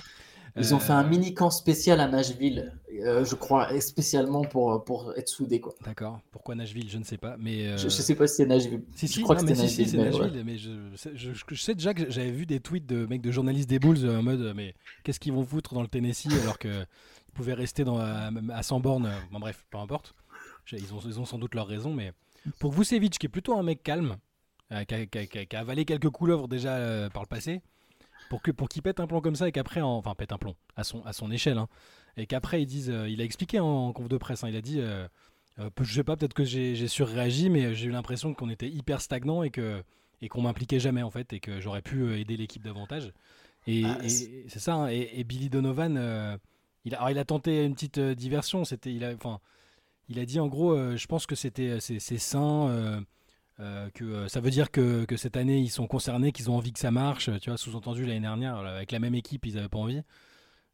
Ils 0.57 0.75
ont 0.75 0.79
fait 0.79 0.91
un 0.91 1.05
euh, 1.05 1.07
mini 1.07 1.33
camp 1.33 1.49
spécial 1.49 1.99
à 2.01 2.07
Nashville, 2.07 2.73
euh, 2.99 3.23
je 3.23 3.35
crois, 3.35 3.79
spécialement 3.79 4.41
pour, 4.43 4.83
pour 4.83 5.13
être 5.15 5.29
soudés. 5.29 5.61
Quoi. 5.61 5.73
D'accord. 5.85 6.19
Pourquoi 6.31 6.55
Nashville 6.55 6.89
Je 6.89 6.97
ne 6.97 7.03
sais 7.03 7.17
pas. 7.17 7.37
Mais 7.39 7.67
euh, 7.67 7.77
je, 7.77 7.85
ne 7.85 7.89
sais 7.89 8.15
pas 8.15 8.27
si 8.27 8.35
c'est 8.35 8.45
Nashville. 8.45 8.83
Si, 8.95 9.07
si, 9.07 9.19
je 9.19 9.23
crois 9.23 9.35
que 9.35 9.41
c'était 9.41 9.55
Nashville. 9.55 9.97
Nashville 9.97 10.43
mais 10.45 10.57
je, 10.57 10.71
je, 11.15 11.55
sais 11.55 11.73
déjà 11.73 11.93
que 11.93 12.09
j'avais 12.09 12.31
vu 12.31 12.45
des 12.45 12.59
tweets 12.59 12.85
de 12.85 13.05
mecs 13.05 13.21
de 13.21 13.31
journalistes 13.31 13.69
des 13.69 13.79
Bulls 13.79 14.09
en 14.09 14.23
mode 14.23 14.53
mais 14.55 14.75
qu'est-ce 15.03 15.19
qu'ils 15.19 15.33
vont 15.33 15.45
foutre 15.45 15.73
dans 15.73 15.81
le 15.81 15.87
Tennessee 15.87 16.33
alors 16.43 16.59
qu'ils 16.59 16.85
pouvaient 17.33 17.53
rester 17.53 17.83
dans, 17.83 17.99
à, 17.99 18.63
100 18.63 18.79
bornes. 18.81 19.11
Bon, 19.31 19.39
bref, 19.39 19.65
peu 19.69 19.77
importe. 19.77 20.13
Ils 20.73 20.93
ont, 20.93 20.99
ils 21.05 21.19
ont 21.19 21.25
sans 21.25 21.37
doute 21.37 21.55
leur 21.55 21.67
raison, 21.67 21.93
mais 21.93 22.13
pour 22.59 22.71
Vucevic, 22.71 23.17
qui 23.17 23.25
est 23.25 23.29
plutôt 23.29 23.57
un 23.57 23.63
mec 23.63 23.83
calme, 23.83 24.17
qui 24.69 24.95
a, 24.95 25.05
qui, 25.05 25.55
a, 25.55 25.59
avalé 25.59 25.85
quelques 25.85 26.09
couleuvres 26.09 26.47
déjà 26.47 27.09
par 27.13 27.23
le 27.23 27.27
passé, 27.27 27.61
pour 28.31 28.41
que 28.41 28.51
pour 28.51 28.69
qu'il 28.69 28.81
pète 28.81 29.01
un 29.01 29.07
plomb 29.07 29.19
comme 29.19 29.35
ça 29.35 29.49
et 29.49 29.51
qu'après 29.51 29.81
enfin 29.81 30.15
pète 30.15 30.31
un 30.31 30.37
plomb 30.37 30.55
à 30.77 30.85
son 30.85 31.03
à 31.03 31.11
son 31.11 31.29
échelle 31.31 31.57
hein, 31.57 31.67
et 32.15 32.25
qu'après 32.27 32.61
ils 32.61 32.65
disent 32.65 32.89
euh, 32.89 33.09
il 33.09 33.19
a 33.19 33.25
expliqué 33.25 33.59
en, 33.59 33.91
conf 33.91 34.07
de 34.07 34.15
presse 34.15 34.45
hein, 34.45 34.47
il 34.47 34.55
a 34.55 34.61
dit 34.61 34.79
euh, 34.79 35.05
euh, 35.59 35.69
je 35.81 35.93
sais 35.93 36.05
pas 36.05 36.15
peut-être 36.15 36.33
que 36.33 36.45
j'ai 36.45 36.87
surréagi 36.87 37.49
mais 37.49 37.75
j'ai 37.75 37.87
eu 37.87 37.91
l'impression 37.91 38.33
qu'on 38.33 38.49
était 38.49 38.69
hyper 38.69 39.01
stagnant 39.01 39.43
et 39.43 39.49
que 39.49 39.83
et 40.21 40.29
qu'on 40.29 40.43
m'impliquait 40.43 40.79
jamais 40.79 41.03
en 41.03 41.11
fait 41.11 41.33
et 41.33 41.41
que 41.41 41.59
j'aurais 41.59 41.81
pu 41.81 42.17
aider 42.17 42.37
l'équipe 42.37 42.63
davantage. 42.63 43.11
Et, 43.67 43.83
ah, 43.83 43.97
c'est 44.07 44.59
ça 44.59 44.75
hein, 44.75 44.87
et, 44.87 45.25
Billy 45.25 45.49
Donovan 45.49 46.39
il 46.85 46.95
a 46.95 47.11
il 47.11 47.17
a 47.17 47.25
tenté 47.25 47.65
une 47.65 47.73
petite 47.73 47.99
diversion 47.99 48.63
c'était 48.63 48.93
il 48.93 49.03
a 49.03 49.13
enfin 49.13 49.41
il 50.07 50.19
a 50.19 50.25
dit 50.25 50.39
en 50.39 50.47
gros 50.47 50.95
je 50.95 51.05
pense 51.05 51.25
que 51.25 51.35
c'était 51.35 51.81
c'est 51.81 51.99
sain 52.17 53.03
euh, 53.59 53.89
que 53.91 54.03
euh, 54.03 54.27
ça 54.27 54.39
veut 54.39 54.49
dire 54.49 54.71
que, 54.71 55.05
que, 55.05 55.17
cette 55.17 55.37
année 55.37 55.59
ils 55.59 55.69
sont 55.69 55.85
concernés, 55.85 56.31
qu'ils 56.31 56.49
ont 56.49 56.55
envie 56.55 56.73
que 56.73 56.79
ça 56.79 56.91
marche. 56.91 57.29
Tu 57.41 57.49
vois, 57.49 57.57
sous-entendu 57.57 58.05
l'année 58.05 58.21
dernière 58.21 58.57
avec 58.57 58.91
la 58.91 58.99
même 58.99 59.15
équipe, 59.15 59.45
ils 59.45 59.55
n'avaient 59.55 59.69
pas 59.69 59.77
envie. 59.77 60.01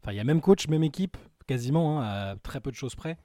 Enfin, 0.02 0.14
il 0.14 0.16
y 0.16 0.20
a 0.20 0.24
même 0.24 0.42
coach, 0.42 0.68
même 0.68 0.84
équipe, 0.84 1.18
quasiment, 1.48 2.00
hein, 2.00 2.04
à 2.04 2.36
très 2.38 2.62
peu 2.62 2.72
de 2.72 2.76
choses 2.76 2.96
près. 2.96 3.18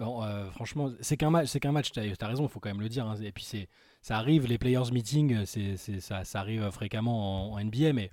Euh, 0.00 0.50
franchement, 0.50 0.90
c'est 1.00 1.16
qu'un 1.16 1.30
match, 1.30 1.48
c'est 1.48 1.60
qu'un 1.60 1.72
match. 1.72 1.92
T'as 1.92 2.02
as 2.02 2.26
raison, 2.26 2.44
il 2.44 2.48
faut 2.48 2.60
quand 2.60 2.70
même 2.70 2.80
le 2.80 2.88
dire. 2.88 3.06
Hein. 3.06 3.16
Et 3.22 3.32
puis 3.32 3.44
c'est, 3.44 3.68
ça 4.00 4.16
arrive, 4.16 4.46
les 4.46 4.58
players 4.58 4.90
meeting, 4.92 5.44
c'est, 5.44 5.76
ça, 6.00 6.24
ça, 6.24 6.40
arrive 6.40 6.70
fréquemment 6.70 7.52
en, 7.52 7.62
NBA, 7.62 7.92
mais 7.92 8.10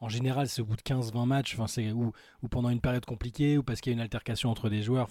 en 0.00 0.08
général, 0.08 0.48
c'est 0.48 0.62
au 0.62 0.66
bout 0.66 0.76
de 0.76 0.82
15-20 0.82 1.26
matchs, 1.26 1.56
ou, 1.94 2.12
pendant 2.48 2.70
une 2.70 2.80
période 2.80 3.04
compliquée, 3.04 3.58
ou 3.58 3.62
parce 3.62 3.80
qu'il 3.80 3.92
y 3.92 3.94
a 3.94 3.96
une 3.96 4.02
altercation 4.02 4.50
entre 4.50 4.68
des 4.68 4.82
joueurs. 4.82 5.08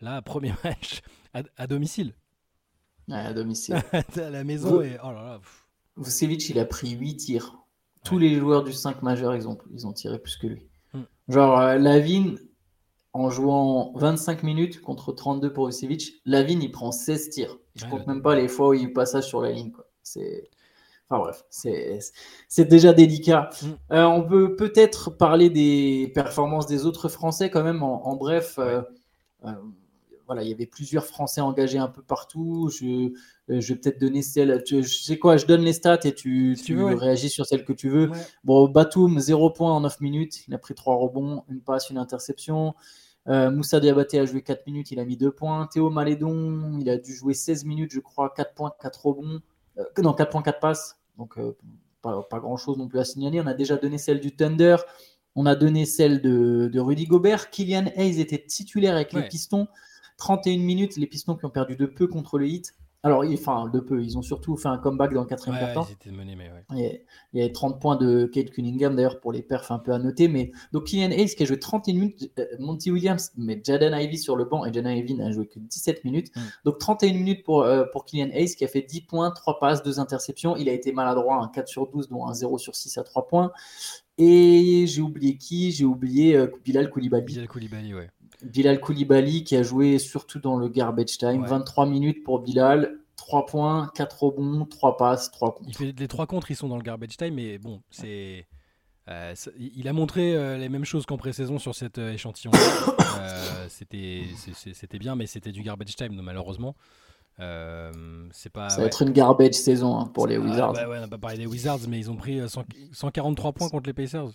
Là, 0.00 0.20
premier 0.22 0.52
match 0.64 1.00
à 1.32 1.66
domicile 1.66 2.14
à 3.16 3.32
domicile. 3.32 3.82
à 4.16 4.30
la 4.30 4.44
maison 4.44 4.82
et 4.82 4.96
oh 5.02 5.08
là 5.08 5.22
là. 5.22 5.40
Vucevic, 5.96 6.48
il 6.48 6.58
a 6.58 6.64
pris 6.64 6.90
8 6.90 7.16
tirs. 7.16 7.58
Tous 8.04 8.18
les 8.18 8.36
joueurs 8.36 8.64
du 8.64 8.72
5 8.72 9.02
majeur, 9.02 9.34
ils 9.34 9.46
ont, 9.46 9.58
ils 9.72 9.86
ont 9.86 9.92
tiré 9.92 10.18
plus 10.18 10.36
que 10.36 10.46
lui. 10.46 10.66
Hmm. 10.94 11.02
Genre, 11.28 11.58
euh, 11.58 11.78
Lavine, 11.78 12.38
en 13.12 13.28
jouant 13.30 13.92
25 13.96 14.42
minutes 14.42 14.80
contre 14.80 15.12
32 15.12 15.52
pour 15.52 15.66
Vucevic, 15.66 16.22
Lavine, 16.24 16.62
il 16.62 16.70
prend 16.70 16.92
16 16.92 17.30
tirs. 17.30 17.58
Je 17.74 17.84
ne 17.84 17.90
compte 17.90 18.06
même 18.06 18.22
pas 18.22 18.34
les 18.34 18.48
fois 18.48 18.68
où 18.68 18.74
il 18.74 18.92
passage 18.92 19.24
sur 19.24 19.40
la 19.40 19.52
ligne. 19.52 19.72
C'est. 20.02 20.48
Enfin 21.08 21.22
bref, 21.22 21.44
c'est 21.50 22.64
déjà 22.66 22.92
délicat. 22.92 23.50
Hmm. 23.62 23.94
Euh, 23.94 24.04
on 24.04 24.22
peut 24.22 24.54
peut-être 24.54 25.10
parler 25.10 25.50
des 25.50 26.12
performances 26.14 26.66
des 26.66 26.86
autres 26.86 27.08
Français 27.08 27.50
quand 27.50 27.64
même 27.64 27.82
en, 27.82 28.14
bref. 28.14 28.58
Euh, 28.58 28.80
voilà, 30.30 30.44
il 30.44 30.48
y 30.48 30.52
avait 30.52 30.66
plusieurs 30.66 31.06
Français 31.06 31.40
engagés 31.40 31.78
un 31.78 31.88
peu 31.88 32.02
partout. 32.02 32.70
Je, 32.70 32.84
euh, 32.86 33.60
je 33.60 33.74
vais 33.74 33.80
peut-être 33.80 34.00
donner 34.00 34.22
celle. 34.22 34.62
je 34.64 34.80
sais 34.82 35.18
quoi, 35.18 35.36
je 35.36 35.44
donne 35.44 35.62
les 35.62 35.72
stats 35.72 35.98
et 36.04 36.14
tu, 36.14 36.56
tu, 36.64 36.80
réagis 36.80 37.30
sur 37.30 37.46
celle 37.46 37.64
que 37.64 37.72
tu 37.72 37.88
veux. 37.88 38.12
Bon, 38.44 38.68
Batum, 38.68 39.18
0 39.18 39.50
points 39.50 39.72
en 39.72 39.80
9 39.80 40.00
minutes. 40.00 40.46
Il 40.46 40.54
a 40.54 40.58
pris 40.58 40.76
3 40.76 40.94
rebonds, 40.94 41.42
une 41.48 41.60
passe, 41.60 41.90
une 41.90 41.98
interception. 41.98 42.74
Euh, 43.26 43.50
Moussa 43.50 43.80
Diabaté 43.80 44.20
a 44.20 44.24
joué 44.24 44.40
4 44.40 44.68
minutes, 44.68 44.92
il 44.92 45.00
a 45.00 45.04
mis 45.04 45.16
2 45.16 45.32
points. 45.32 45.66
Théo 45.66 45.90
Malédon, 45.90 46.78
il 46.78 46.88
a 46.88 46.96
dû 46.96 47.12
jouer 47.12 47.34
16 47.34 47.64
minutes, 47.64 47.90
je 47.92 47.98
crois, 47.98 48.32
4 48.36 48.54
points, 48.54 48.72
4 48.80 49.06
rebonds. 49.06 49.40
Euh, 49.78 49.84
non, 49.98 50.12
4 50.12 50.30
points, 50.30 50.42
4 50.42 50.60
passes. 50.60 50.96
Donc, 51.18 51.40
pas, 52.02 52.22
pas 52.22 52.38
grand-chose 52.38 52.78
non 52.78 52.86
plus 52.86 53.00
à 53.00 53.04
signaler. 53.04 53.40
On 53.40 53.48
a 53.48 53.54
déjà 53.54 53.74
donné 53.74 53.98
celle 53.98 54.20
du 54.20 54.30
Thunder. 54.36 54.76
On 55.34 55.44
a 55.46 55.56
donné 55.56 55.86
celle 55.86 56.22
de, 56.22 56.78
Rudy 56.78 57.06
Gobert. 57.06 57.50
Kylian 57.50 57.86
Hayes 57.96 58.20
était 58.20 58.44
titulaire 58.44 58.94
avec 58.94 59.12
les 59.12 59.22
Pistons. 59.22 59.66
31 60.20 60.58
minutes, 60.58 60.96
les 60.96 61.06
Pistons 61.06 61.34
qui 61.34 61.46
ont 61.46 61.50
perdu 61.50 61.74
de 61.74 61.86
peu 61.86 62.06
contre 62.06 62.38
le 62.38 62.46
Heat. 62.46 62.74
Alors, 63.02 63.24
enfin, 63.32 63.70
de 63.72 63.80
peu, 63.80 64.02
ils 64.02 64.18
ont 64.18 64.22
surtout 64.22 64.58
fait 64.58 64.68
un 64.68 64.76
comeback 64.76 65.14
dans 65.14 65.22
le 65.22 65.26
quatrième 65.26 65.58
quart-temps. 65.58 65.86
il, 67.32 67.40
y 67.40 67.42
a 67.42 67.48
30 67.48 67.80
points 67.80 67.96
de 67.96 68.26
Kate 68.26 68.50
Cunningham, 68.50 68.94
d'ailleurs, 68.94 69.20
pour 69.20 69.32
les 69.32 69.40
perfs 69.40 69.70
un 69.70 69.78
peu 69.78 69.92
à 69.92 69.98
noter. 69.98 70.28
Mais... 70.28 70.52
Donc, 70.72 70.84
Kylian 70.84 71.10
Hayes 71.10 71.34
qui 71.34 71.42
a 71.42 71.46
joué 71.46 71.58
31 71.58 71.94
minutes, 71.94 72.30
euh, 72.38 72.44
Monty 72.58 72.90
Williams, 72.90 73.32
mais 73.38 73.58
Jaden 73.64 73.98
Ivy 73.98 74.18
sur 74.18 74.36
le 74.36 74.44
banc, 74.44 74.66
et 74.66 74.72
Jaden 74.72 74.94
Ivy 74.94 75.14
n'a 75.14 75.30
joué 75.30 75.46
que 75.46 75.58
17 75.58 76.04
minutes. 76.04 76.30
Mm. 76.36 76.40
Donc, 76.66 76.78
31 76.78 77.14
minutes 77.14 77.42
pour, 77.42 77.62
euh, 77.62 77.84
pour 77.90 78.04
Kylian 78.04 78.28
Hayes 78.34 78.54
qui 78.54 78.66
a 78.66 78.68
fait 78.68 78.82
10 78.82 79.00
points, 79.02 79.30
3 79.30 79.58
passes, 79.58 79.82
2 79.82 79.98
interceptions. 79.98 80.54
Il 80.56 80.68
a 80.68 80.72
été 80.72 80.92
maladroit, 80.92 81.36
un 81.42 81.48
4 81.48 81.68
sur 81.68 81.86
12, 81.86 82.10
dont 82.10 82.26
un 82.26 82.34
0 82.34 82.58
sur 82.58 82.76
6 82.76 82.98
à 82.98 83.02
3 83.02 83.28
points. 83.28 83.50
Et 84.18 84.84
j'ai 84.86 85.00
oublié 85.00 85.38
qui? 85.38 85.72
J'ai 85.72 85.86
oublié 85.86 86.36
euh, 86.36 86.48
Bilal 86.62 86.90
Koulibaly. 86.90 87.24
Bilal 87.24 87.48
Koulibaly, 87.48 87.94
ouais. 87.94 88.10
Bilal 88.44 88.80
Koulibaly 88.80 89.44
qui 89.44 89.56
a 89.56 89.62
joué 89.62 89.98
surtout 89.98 90.38
dans 90.38 90.56
le 90.56 90.68
garbage 90.68 91.18
time. 91.18 91.44
23 91.44 91.86
minutes 91.86 92.24
pour 92.24 92.40
Bilal, 92.40 92.98
3 93.16 93.46
points, 93.46 93.90
4 93.94 94.22
rebonds, 94.22 94.64
3 94.64 94.96
passes, 94.96 95.30
3 95.30 95.54
contre. 95.54 95.68
Il 95.68 95.76
fait, 95.76 95.94
les 95.98 96.08
3 96.08 96.26
contre, 96.26 96.50
ils 96.50 96.56
sont 96.56 96.68
dans 96.68 96.76
le 96.76 96.82
garbage 96.82 97.16
time, 97.16 97.34
mais 97.34 97.58
bon, 97.58 97.82
c'est. 97.90 98.46
Euh, 99.08 99.34
il 99.58 99.88
a 99.88 99.92
montré 99.92 100.36
euh, 100.36 100.56
les 100.56 100.68
mêmes 100.68 100.84
choses 100.84 101.04
qu'en 101.04 101.16
pré-saison 101.16 101.58
sur 101.58 101.74
cet 101.74 101.98
euh, 101.98 102.12
échantillon. 102.12 102.52
c'était 103.68 104.98
bien, 104.98 105.16
mais 105.16 105.26
c'était 105.26 105.52
du 105.52 105.62
garbage 105.62 105.96
time, 105.96 106.20
malheureusement. 106.22 106.76
c'est 107.38 108.50
pas, 108.52 108.68
Ça 108.68 108.80
va 108.80 108.86
être 108.86 109.02
une 109.02 109.10
garbage 109.10 109.54
saison 109.54 109.98
hein, 109.98 110.06
pour 110.06 110.26
les 110.26 110.38
Wizards. 110.38 110.74
ouais, 110.74 110.98
on 110.98 111.00
n'a 111.00 111.08
pas 111.08 111.18
parlé 111.18 111.38
des 111.38 111.46
Wizards, 111.46 111.80
mais 111.88 111.98
ils 111.98 112.10
ont 112.10 112.16
pris 112.16 112.40
143 112.92 113.52
points 113.52 113.68
contre 113.68 113.86
les 113.86 113.94
Pacers. 113.94 114.30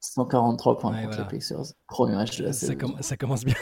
143 0.00 0.78
points 0.78 1.02
contre 1.02 1.18
les 1.18 1.28
Pacers. 1.28 1.74
Premier 1.86 2.14
match 2.14 2.38
de 2.38 2.44
la 2.44 2.52
ça 2.52 2.66
saison. 2.66 2.96
ça 3.00 3.16
commence 3.16 3.44
bien. 3.44 3.54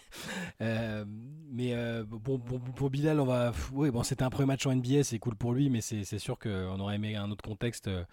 euh, 0.60 1.04
mais 1.50 1.74
euh, 1.74 2.04
bon, 2.06 2.38
pour 2.38 2.90
Bilal, 2.90 3.20
on 3.20 3.24
va. 3.24 3.52
Oui, 3.72 3.90
bon, 3.90 4.02
c'était 4.02 4.24
un 4.24 4.30
premier 4.30 4.46
match 4.46 4.66
en 4.66 4.74
NBA, 4.74 5.04
c'est 5.04 5.18
cool 5.18 5.36
pour 5.36 5.52
lui, 5.52 5.70
mais 5.70 5.80
c'est 5.80 6.18
sûr 6.18 6.38
qu'on 6.38 6.78
aurait 6.80 6.96
aimé 6.96 7.16
un 7.16 7.30
autre 7.30 7.44
contexte, 7.44 7.88
euh, 7.88 8.04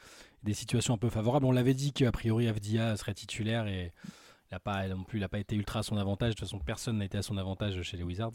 des 0.43 0.53
situations 0.53 0.93
un 0.93 0.97
peu 0.97 1.09
favorables. 1.09 1.45
On 1.45 1.51
l'avait 1.51 1.73
dit 1.73 1.93
qu'a 1.93 2.11
priori 2.11 2.47
Avdia 2.47 2.95
serait 2.95 3.13
titulaire 3.13 3.67
et 3.67 3.91
il 4.51 4.53
n'a 4.53 4.59
pas 4.59 4.87
non 4.87 5.03
plus, 5.03 5.19
il 5.19 5.27
pas 5.27 5.39
été 5.39 5.55
ultra 5.55 5.79
à 5.79 5.83
son 5.83 5.97
avantage. 5.97 6.35
De 6.35 6.39
toute 6.39 6.47
façon, 6.47 6.59
personne 6.59 6.99
n'a 6.99 7.05
été 7.05 7.17
à 7.17 7.23
son 7.23 7.37
avantage 7.37 7.81
chez 7.81 7.97
les 7.97 8.03
Wizards. 8.03 8.33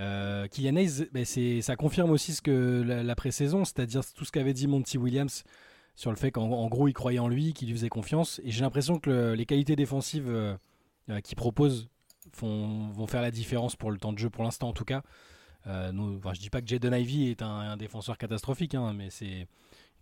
Euh, 0.00 0.48
Kylian 0.48 0.76
Hayes, 0.76 1.08
ben, 1.12 1.24
ça 1.62 1.76
confirme 1.76 2.10
aussi 2.10 2.32
ce 2.32 2.42
que 2.42 2.82
la, 2.84 3.02
la 3.02 3.14
pré-saison, 3.14 3.64
c'est-à-dire 3.64 4.00
tout 4.16 4.24
ce 4.24 4.32
qu'avait 4.32 4.54
dit 4.54 4.66
Monty 4.66 4.98
Williams 4.98 5.44
sur 5.94 6.10
le 6.10 6.16
fait 6.16 6.30
qu'en 6.30 6.68
gros 6.68 6.88
il 6.88 6.92
croyait 6.92 7.18
en 7.18 7.28
lui, 7.28 7.52
qu'il 7.52 7.68
lui 7.68 7.74
faisait 7.74 7.88
confiance. 7.88 8.40
Et 8.44 8.50
j'ai 8.50 8.62
l'impression 8.62 8.98
que 8.98 9.32
les 9.32 9.46
qualités 9.46 9.76
défensives 9.76 10.28
euh, 10.28 10.56
euh, 11.10 11.20
qu'il 11.20 11.36
propose 11.36 11.88
vont 12.40 13.06
faire 13.06 13.22
la 13.22 13.30
différence 13.30 13.76
pour 13.76 13.90
le 13.90 13.98
temps 13.98 14.12
de 14.12 14.18
jeu, 14.18 14.30
pour 14.30 14.44
l'instant 14.44 14.68
en 14.68 14.72
tout 14.72 14.84
cas. 14.84 15.02
Euh, 15.66 15.92
nous, 15.92 16.20
je 16.32 16.40
dis 16.40 16.50
pas 16.50 16.60
que 16.60 16.66
Jaden 16.66 16.94
Ivy 16.94 17.28
est 17.28 17.42
un, 17.42 17.76
défenseur 17.76 18.18
catastrophique, 18.18 18.74
hein, 18.74 18.92
mais 18.92 19.10
c'est 19.10 19.46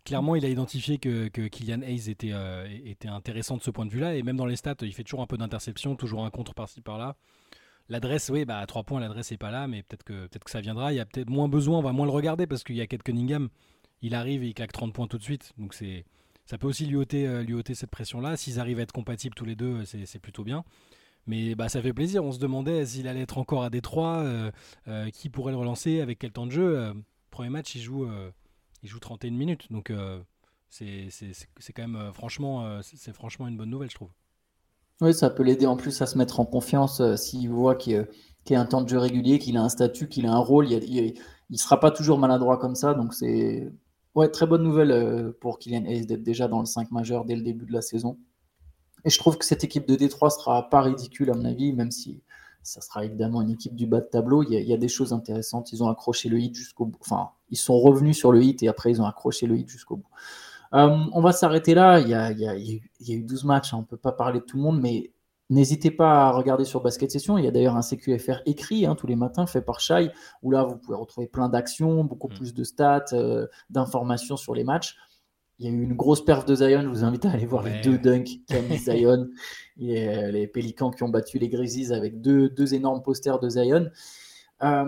clairement 0.04 0.34
il 0.34 0.44
a 0.44 0.48
identifié 0.48 0.98
que, 0.98 1.28
Kylian 1.28 1.82
Hayes 1.82 2.10
était, 2.10 2.32
euh, 2.32 2.66
était 2.84 3.08
intéressant 3.08 3.56
de 3.56 3.62
ce 3.62 3.70
point 3.70 3.86
de 3.86 3.90
vue-là. 3.90 4.16
Et 4.16 4.22
même 4.22 4.36
dans 4.36 4.46
les 4.46 4.56
stats, 4.56 4.74
il 4.82 4.92
fait 4.92 5.04
toujours 5.04 5.22
un 5.22 5.26
peu 5.26 5.36
d'interception, 5.36 5.96
toujours 5.96 6.24
un 6.24 6.30
contre 6.30 6.54
par-ci 6.54 6.80
par-là. 6.80 7.16
L'adresse, 7.88 8.30
oui, 8.30 8.44
bah, 8.44 8.58
à 8.58 8.66
3 8.66 8.84
points, 8.84 9.00
l'adresse 9.00 9.30
n'est 9.30 9.36
pas 9.36 9.50
là, 9.50 9.66
mais 9.66 9.82
peut-être 9.82 10.04
que, 10.04 10.26
peut 10.26 10.38
que 10.38 10.50
ça 10.50 10.60
viendra. 10.60 10.92
Il 10.92 10.96
y 10.96 11.00
a 11.00 11.06
peut-être 11.06 11.30
moins 11.30 11.48
besoin, 11.48 11.78
on 11.78 11.82
va 11.82 11.92
moins 11.92 12.06
le 12.06 12.12
regarder 12.12 12.46
parce 12.46 12.64
qu'il 12.64 12.76
y 12.76 12.80
a 12.80 12.86
Kate 12.86 13.02
Cunningham 13.02 13.48
il 14.02 14.14
arrive 14.14 14.42
et 14.42 14.48
il 14.48 14.54
claque 14.54 14.72
30 14.72 14.92
points 14.92 15.06
tout 15.06 15.18
de 15.18 15.22
suite. 15.22 15.52
Donc 15.58 15.74
c'est 15.74 16.04
ça 16.46 16.58
peut 16.58 16.66
aussi 16.66 16.86
lui 16.86 16.96
ôter, 16.96 17.26
euh, 17.26 17.42
lui 17.42 17.54
ôter 17.54 17.74
cette 17.74 17.90
pression-là. 17.90 18.36
S'ils 18.36 18.60
arrivent 18.60 18.78
à 18.78 18.82
être 18.82 18.92
compatibles 18.92 19.34
tous 19.34 19.44
les 19.44 19.54
deux, 19.54 19.82
euh, 19.82 20.04
c'est 20.04 20.18
plutôt 20.18 20.44
bien. 20.44 20.64
Mais 21.26 21.54
bah, 21.54 21.68
ça 21.68 21.80
fait 21.80 21.92
plaisir. 21.92 22.24
On 22.24 22.32
se 22.32 22.38
demandait 22.38 22.84
s'il 22.84 23.06
allait 23.06 23.22
être 23.22 23.38
encore 23.38 23.62
à 23.62 23.70
Détroit, 23.70 24.18
euh, 24.18 25.10
qui 25.10 25.28
pourrait 25.28 25.52
le 25.52 25.58
relancer, 25.58 26.00
avec 26.00 26.18
quel 26.18 26.32
temps 26.32 26.46
de 26.46 26.50
jeu. 26.52 26.92
premier 27.30 27.48
match, 27.48 27.74
il 27.76 27.80
joue, 27.80 28.08
il 28.82 28.88
joue 28.88 28.98
31 28.98 29.30
minutes. 29.30 29.70
Donc 29.70 29.92
c'est 30.68 31.08
quand 31.74 31.88
même 31.88 32.12
franchement 32.12 32.82
une 33.48 33.56
bonne 33.56 33.70
nouvelle, 33.70 33.88
je 33.88 33.94
trouve. 33.94 34.10
Oui, 35.00 35.14
ça 35.14 35.30
peut 35.30 35.44
l'aider 35.44 35.66
en 35.66 35.76
plus 35.76 36.02
à 36.02 36.06
se 36.06 36.18
mettre 36.18 36.40
en 36.40 36.44
confiance 36.44 37.00
s'il 37.16 37.48
voit 37.50 37.76
qu'il 37.76 38.06
y 38.50 38.54
a 38.54 38.60
un 38.60 38.66
temps 38.66 38.82
de 38.82 38.88
jeu 38.88 38.98
régulier, 38.98 39.38
qu'il 39.38 39.56
a 39.56 39.62
un 39.62 39.68
statut, 39.68 40.08
qu'il 40.08 40.26
a 40.26 40.32
un 40.32 40.38
rôle. 40.38 40.68
Il 40.70 41.14
ne 41.50 41.56
sera 41.56 41.78
pas 41.78 41.92
toujours 41.92 42.18
maladroit 42.18 42.58
comme 42.58 42.74
ça. 42.74 42.94
Donc 42.94 43.14
c'est 43.14 43.72
Ouais, 44.14 44.28
très 44.28 44.46
bonne 44.46 44.62
nouvelle 44.62 44.90
euh, 44.90 45.32
pour 45.40 45.58
Kylian 45.58 45.86
Hayes 45.86 46.06
d'être 46.06 46.22
déjà 46.22 46.46
dans 46.46 46.60
le 46.60 46.66
5 46.66 46.90
majeur 46.90 47.24
dès 47.24 47.34
le 47.34 47.42
début 47.42 47.64
de 47.64 47.72
la 47.72 47.80
saison. 47.80 48.18
Et 49.04 49.10
je 49.10 49.18
trouve 49.18 49.38
que 49.38 49.44
cette 49.44 49.64
équipe 49.64 49.88
de 49.88 49.96
Détroit 49.96 50.30
sera 50.30 50.68
pas 50.68 50.82
ridicule 50.82 51.30
à 51.30 51.34
mon 51.34 51.44
avis, 51.44 51.72
même 51.72 51.90
si 51.90 52.22
ça 52.62 52.80
sera 52.80 53.04
évidemment 53.04 53.42
une 53.42 53.50
équipe 53.50 53.74
du 53.74 53.86
bas 53.86 54.00
de 54.00 54.06
tableau. 54.06 54.42
Il 54.42 54.52
y 54.52 54.72
a, 54.72 54.76
des 54.76 54.88
choses 54.88 55.12
intéressantes. 55.12 55.72
Ils 55.72 55.82
ont 55.82 55.88
accroché 55.88 56.28
le 56.28 56.38
hit 56.38 56.54
jusqu'au 56.54 56.86
bout. 56.86 56.98
Enfin, 57.00 57.30
ils 57.50 57.56
sont 57.56 57.78
revenus 57.78 58.16
sur 58.16 58.32
le 58.32 58.42
hit 58.42 58.62
et 58.62 58.68
après 58.68 58.90
ils 58.90 59.02
ont 59.02 59.06
accroché 59.06 59.46
le 59.46 59.56
hit 59.56 59.68
jusqu'au 59.68 59.96
bout. 59.96 60.08
Euh, 60.74 60.96
on 61.12 61.20
va 61.20 61.32
s'arrêter 61.32 61.74
là. 61.74 61.98
Il 61.98 62.08
y, 62.08 62.14
a, 62.14 62.32
eu 63.16 63.22
12 63.22 63.44
matchs. 63.44 63.74
Hein. 63.74 63.78
On 63.78 63.80
ne 63.80 63.86
peut 63.86 63.96
pas 63.96 64.12
parler 64.12 64.40
de 64.40 64.44
tout 64.44 64.56
le 64.56 64.62
monde, 64.62 64.80
mais 64.80 65.10
N'hésitez 65.52 65.90
pas 65.90 66.28
à 66.28 66.30
regarder 66.30 66.64
sur 66.64 66.80
Basket 66.80 67.10
Session. 67.10 67.36
Il 67.36 67.44
y 67.44 67.46
a 67.46 67.50
d'ailleurs 67.50 67.76
un 67.76 67.82
CQFR 67.82 68.40
écrit 68.46 68.86
hein, 68.86 68.94
tous 68.94 69.06
les 69.06 69.16
matins, 69.16 69.46
fait 69.46 69.60
par 69.60 69.80
Shai, 69.80 70.10
où 70.42 70.50
là, 70.50 70.64
vous 70.64 70.76
pouvez 70.76 70.96
retrouver 70.96 71.26
plein 71.26 71.50
d'actions, 71.50 72.04
beaucoup 72.04 72.28
mm. 72.28 72.34
plus 72.34 72.54
de 72.54 72.64
stats, 72.64 73.04
euh, 73.12 73.46
d'informations 73.68 74.38
sur 74.38 74.54
les 74.54 74.64
matchs. 74.64 74.96
Il 75.58 75.66
y 75.66 75.68
a 75.68 75.72
eu 75.72 75.82
une 75.82 75.92
grosse 75.92 76.24
perf 76.24 76.46
de 76.46 76.54
Zion. 76.54 76.80
Je 76.80 76.88
vous 76.88 77.04
invite 77.04 77.26
à 77.26 77.32
aller 77.32 77.44
voir 77.44 77.64
les 77.64 77.82
deux 77.82 77.98
dunks 77.98 78.30
qu'a 78.48 78.62
mis 78.62 78.78
Zion. 78.78 79.28
et, 79.78 80.08
euh, 80.08 80.30
les 80.30 80.46
Pélicans 80.46 80.90
qui 80.90 81.02
ont 81.02 81.10
battu 81.10 81.38
les 81.38 81.50
Grizzlies 81.50 81.92
avec 81.92 82.22
deux, 82.22 82.48
deux 82.48 82.72
énormes 82.72 83.02
posters 83.02 83.38
de 83.38 83.50
Zion. 83.50 83.90
Euh, 84.62 84.84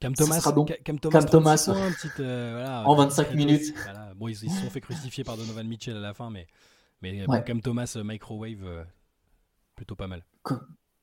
Cam 0.00 0.14
Thomas, 0.14 0.50
donc 0.54 0.80
Cam 0.82 0.98
Thomas, 0.98 1.68
en 2.86 2.94
25 2.94 3.34
minutes. 3.34 3.74
Bon, 4.16 4.28
ils, 4.28 4.36
se 4.36 4.46
sont 4.46 4.70
fait 4.70 4.80
crucifier 4.80 5.24
par 5.24 5.36
Donovan 5.36 5.66
Mitchell 5.68 5.98
à 5.98 6.00
la 6.00 6.14
fin, 6.14 6.30
mais, 6.30 6.46
mais 7.02 7.26
Cam 7.44 7.60
Thomas, 7.60 7.98
microwave, 8.02 8.86
plutôt 9.74 9.96
pas 9.96 10.06
mal. 10.06 10.24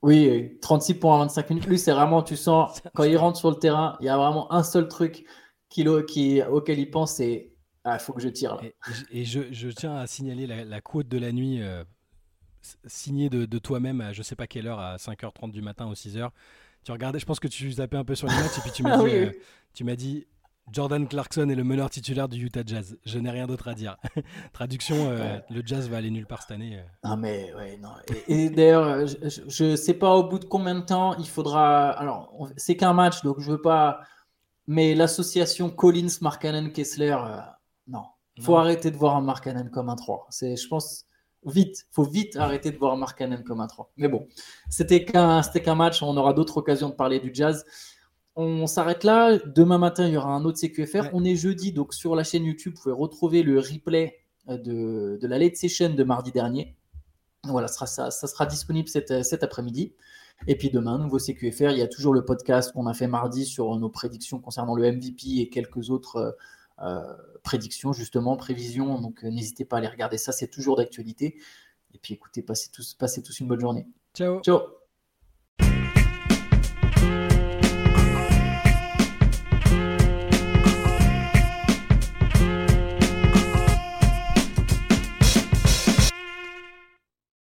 Oui, 0.02 0.58
36 0.62 0.96
points 0.96 1.16
en 1.16 1.20
25 1.20 1.50
minutes. 1.50 1.68
Lui, 1.68 1.78
c'est 1.78 1.92
vraiment, 1.92 2.24
tu 2.24 2.36
sens, 2.36 2.82
quand 2.96 3.04
il 3.04 3.18
rentre 3.18 3.38
sur 3.38 3.50
le 3.50 3.58
terrain, 3.58 3.98
il 4.00 4.06
y 4.06 4.10
a 4.10 4.18
vraiment 4.18 4.52
un 4.52 4.64
seul 4.64 4.88
truc 4.88 5.26
qui, 5.70 5.86
qui, 6.08 6.42
auquel 6.44 6.80
il 6.80 6.90
pense, 6.90 7.16
c'est 7.16 7.52
ah, 7.84 7.98
il 8.00 8.00
faut 8.00 8.14
que 8.14 8.22
je 8.22 8.30
tire. 8.30 8.56
Là. 8.56 8.62
Et, 9.12 9.26
je, 9.26 9.68
tiens 9.70 9.96
à 9.96 10.08
signaler 10.08 10.46
la, 10.46 10.82
quote 10.82 11.08
de 11.08 11.18
la 11.18 11.32
nuit 11.32 11.62
euh, 11.62 11.84
signée 12.86 13.30
de, 13.30 13.58
toi-même 13.58 14.02
à 14.02 14.14
je 14.14 14.22
sais 14.22 14.36
pas 14.36 14.48
quelle 14.48 14.68
heure, 14.68 14.80
à 14.80 14.98
5h30 14.98 15.52
du 15.52 15.62
matin 15.62 15.88
ou 15.88 15.94
6h. 15.94 16.30
Tu 16.84 16.92
regardais, 16.92 17.20
je 17.20 17.26
pense 17.26 17.40
que 17.40 17.48
tu 17.48 17.72
zappais 17.72 17.98
un 17.98 18.04
peu 18.04 18.16
sur 18.16 18.28
les 18.28 18.36
matchs 18.36 18.58
et 18.58 18.62
puis 18.62 18.72
tu 18.72 18.84
m'as 18.84 19.00
ah 19.00 19.04
dit, 19.04 19.16
euh, 19.16 19.32
tu 19.74 19.84
m'as 19.84 19.96
dit 19.96 20.26
Jordan 20.72 21.08
Clarkson 21.08 21.50
est 21.50 21.56
le 21.56 21.64
meneur 21.64 21.90
titulaire 21.90 22.30
du 22.30 22.46
Utah 22.46 22.62
Jazz. 22.66 22.98
Je 23.06 23.20
n'ai 23.20 23.30
rien 23.30 23.46
d'autre 23.46 23.68
à 23.68 23.74
dire. 23.74 23.98
Traduction, 24.54 24.96
euh, 25.10 25.40
le 25.50 25.62
Jazz 25.66 25.90
va 25.90 25.98
aller 25.98 26.10
nulle 26.10 26.26
part 26.26 26.44
cette 26.44 26.52
année. 26.52 26.80
Euh. 26.80 27.10
Non 27.10 27.18
mais 27.18 27.54
ouais, 27.56 27.78
non. 27.78 27.90
Et, 28.28 28.50
d'ailleurs, 28.50 29.06
je 29.06 29.64
ne 29.64 29.76
sais 29.76 29.94
pas 29.94 30.16
au 30.16 30.30
bout 30.30 30.40
de 30.40 30.46
combien 30.46 30.76
de 30.76 30.82
temps 30.86 31.16
il 31.18 31.28
faudra. 31.28 31.90
Alors, 31.90 32.34
c'est 32.56 32.78
qu'un 32.78 32.94
match, 32.94 33.22
donc 33.24 33.40
je 33.40 33.52
veux 33.52 33.62
pas. 33.62 34.02
Mais 34.68 34.96
l'association 34.96 35.70
Collins, 35.70 36.20
Markkanen, 36.22 36.72
Kessler, 36.72 37.18
euh, 37.20 37.38
non. 37.88 38.06
Il 38.38 38.44
faut 38.44 38.56
arrêter 38.56 38.92
de 38.92 38.98
voir 38.98 39.18
un 39.18 39.22
Markkanen 39.22 39.70
comme 39.70 39.90
un 39.90 39.96
3. 39.96 40.28
C'est, 40.30 40.56
je 40.56 40.68
pense, 40.68 41.06
vite. 41.46 41.86
faut 41.92 42.04
vite 42.04 42.38
arrêter 42.38 42.72
de 42.72 42.78
voir 42.78 42.94
un 42.94 42.98
Markkanen 42.98 43.44
comme 43.44 43.60
un 43.60 43.68
3. 43.68 43.92
Mais 43.98 44.08
bon, 44.08 44.28
c'était 44.70 45.04
qu'un, 45.04 45.42
c'était 45.44 45.62
qu'un 45.62 45.76
match. 45.76 46.02
On 46.02 46.16
aura 46.16 46.34
d'autres 46.34 46.58
occasions 46.58 46.90
de 46.90 46.96
parler 46.96 47.20
du 47.20 47.32
Jazz. 47.34 47.66
On 48.36 48.66
s'arrête 48.66 49.04
là. 49.04 49.38
Demain 49.46 49.78
matin, 49.78 50.08
il 50.08 50.14
y 50.14 50.18
aura 50.18 50.34
un 50.34 50.46
autre 50.46 50.58
CQFR. 50.58 51.10
On 51.14 51.24
est 51.24 51.36
jeudi, 51.36 51.74
donc 51.74 51.94
sur 51.94 52.16
la 52.16 52.24
chaîne 52.24 52.46
YouTube, 52.46 52.74
vous 52.76 52.82
pouvez 52.84 52.96
retrouver 52.96 53.44
le 53.44 53.60
replay 53.60 54.20
euh, 54.50 54.58
de, 54.58 55.28
la 55.28 55.38
late 55.38 55.58
session 55.58 55.94
de 55.94 56.04
mardi 56.04 56.32
dernier. 56.32 56.76
Voilà, 57.44 57.68
ça 57.68 57.86
sera, 57.86 58.12
ça, 58.12 58.28
sera 58.28 58.46
disponible 58.46 58.88
cet, 58.88 59.24
cet 59.24 59.44
après-midi. 59.44 59.94
Et 60.48 60.58
puis 60.58 60.70
demain, 60.70 60.98
nouveau 60.98 61.20
CQFR. 61.20 61.72
Il 61.72 61.78
y 61.78 61.82
a 61.82 61.88
toujours 61.88 62.14
le 62.14 62.26
podcast 62.26 62.72
qu'on 62.72 62.88
a 62.88 62.94
fait 62.94 63.08
mardi 63.08 63.46
sur 63.46 63.76
nos 63.76 63.90
prédictions 63.90 64.40
concernant 64.40 64.76
le 64.76 64.92
MVP 64.92 65.40
et 65.40 65.50
quelques 65.50 65.90
autres 65.90 66.16
euh, 66.18 66.32
euh, 66.84 67.14
prédictions, 67.44 67.94
justement, 67.94 68.38
prévisions. 68.38 69.00
Donc 69.00 69.24
n'hésitez 69.24 69.66
pas 69.66 69.78
à 69.78 69.80
aller 69.80 69.88
regarder 69.88 70.18
ça, 70.18 70.32
c'est 70.32 70.48
toujours 70.48 70.78
d'actualité. 70.78 71.38
Et 71.94 72.00
puis 72.00 72.14
écoutez, 72.14 72.42
passez 72.42 72.70
tous, 72.72 72.94
passez 72.94 73.22
tous 73.22 73.40
une 73.40 73.48
bonne 73.48 73.60
journée. 73.60 73.88
Ciao. 74.14 74.42
Ciao. 74.42 74.81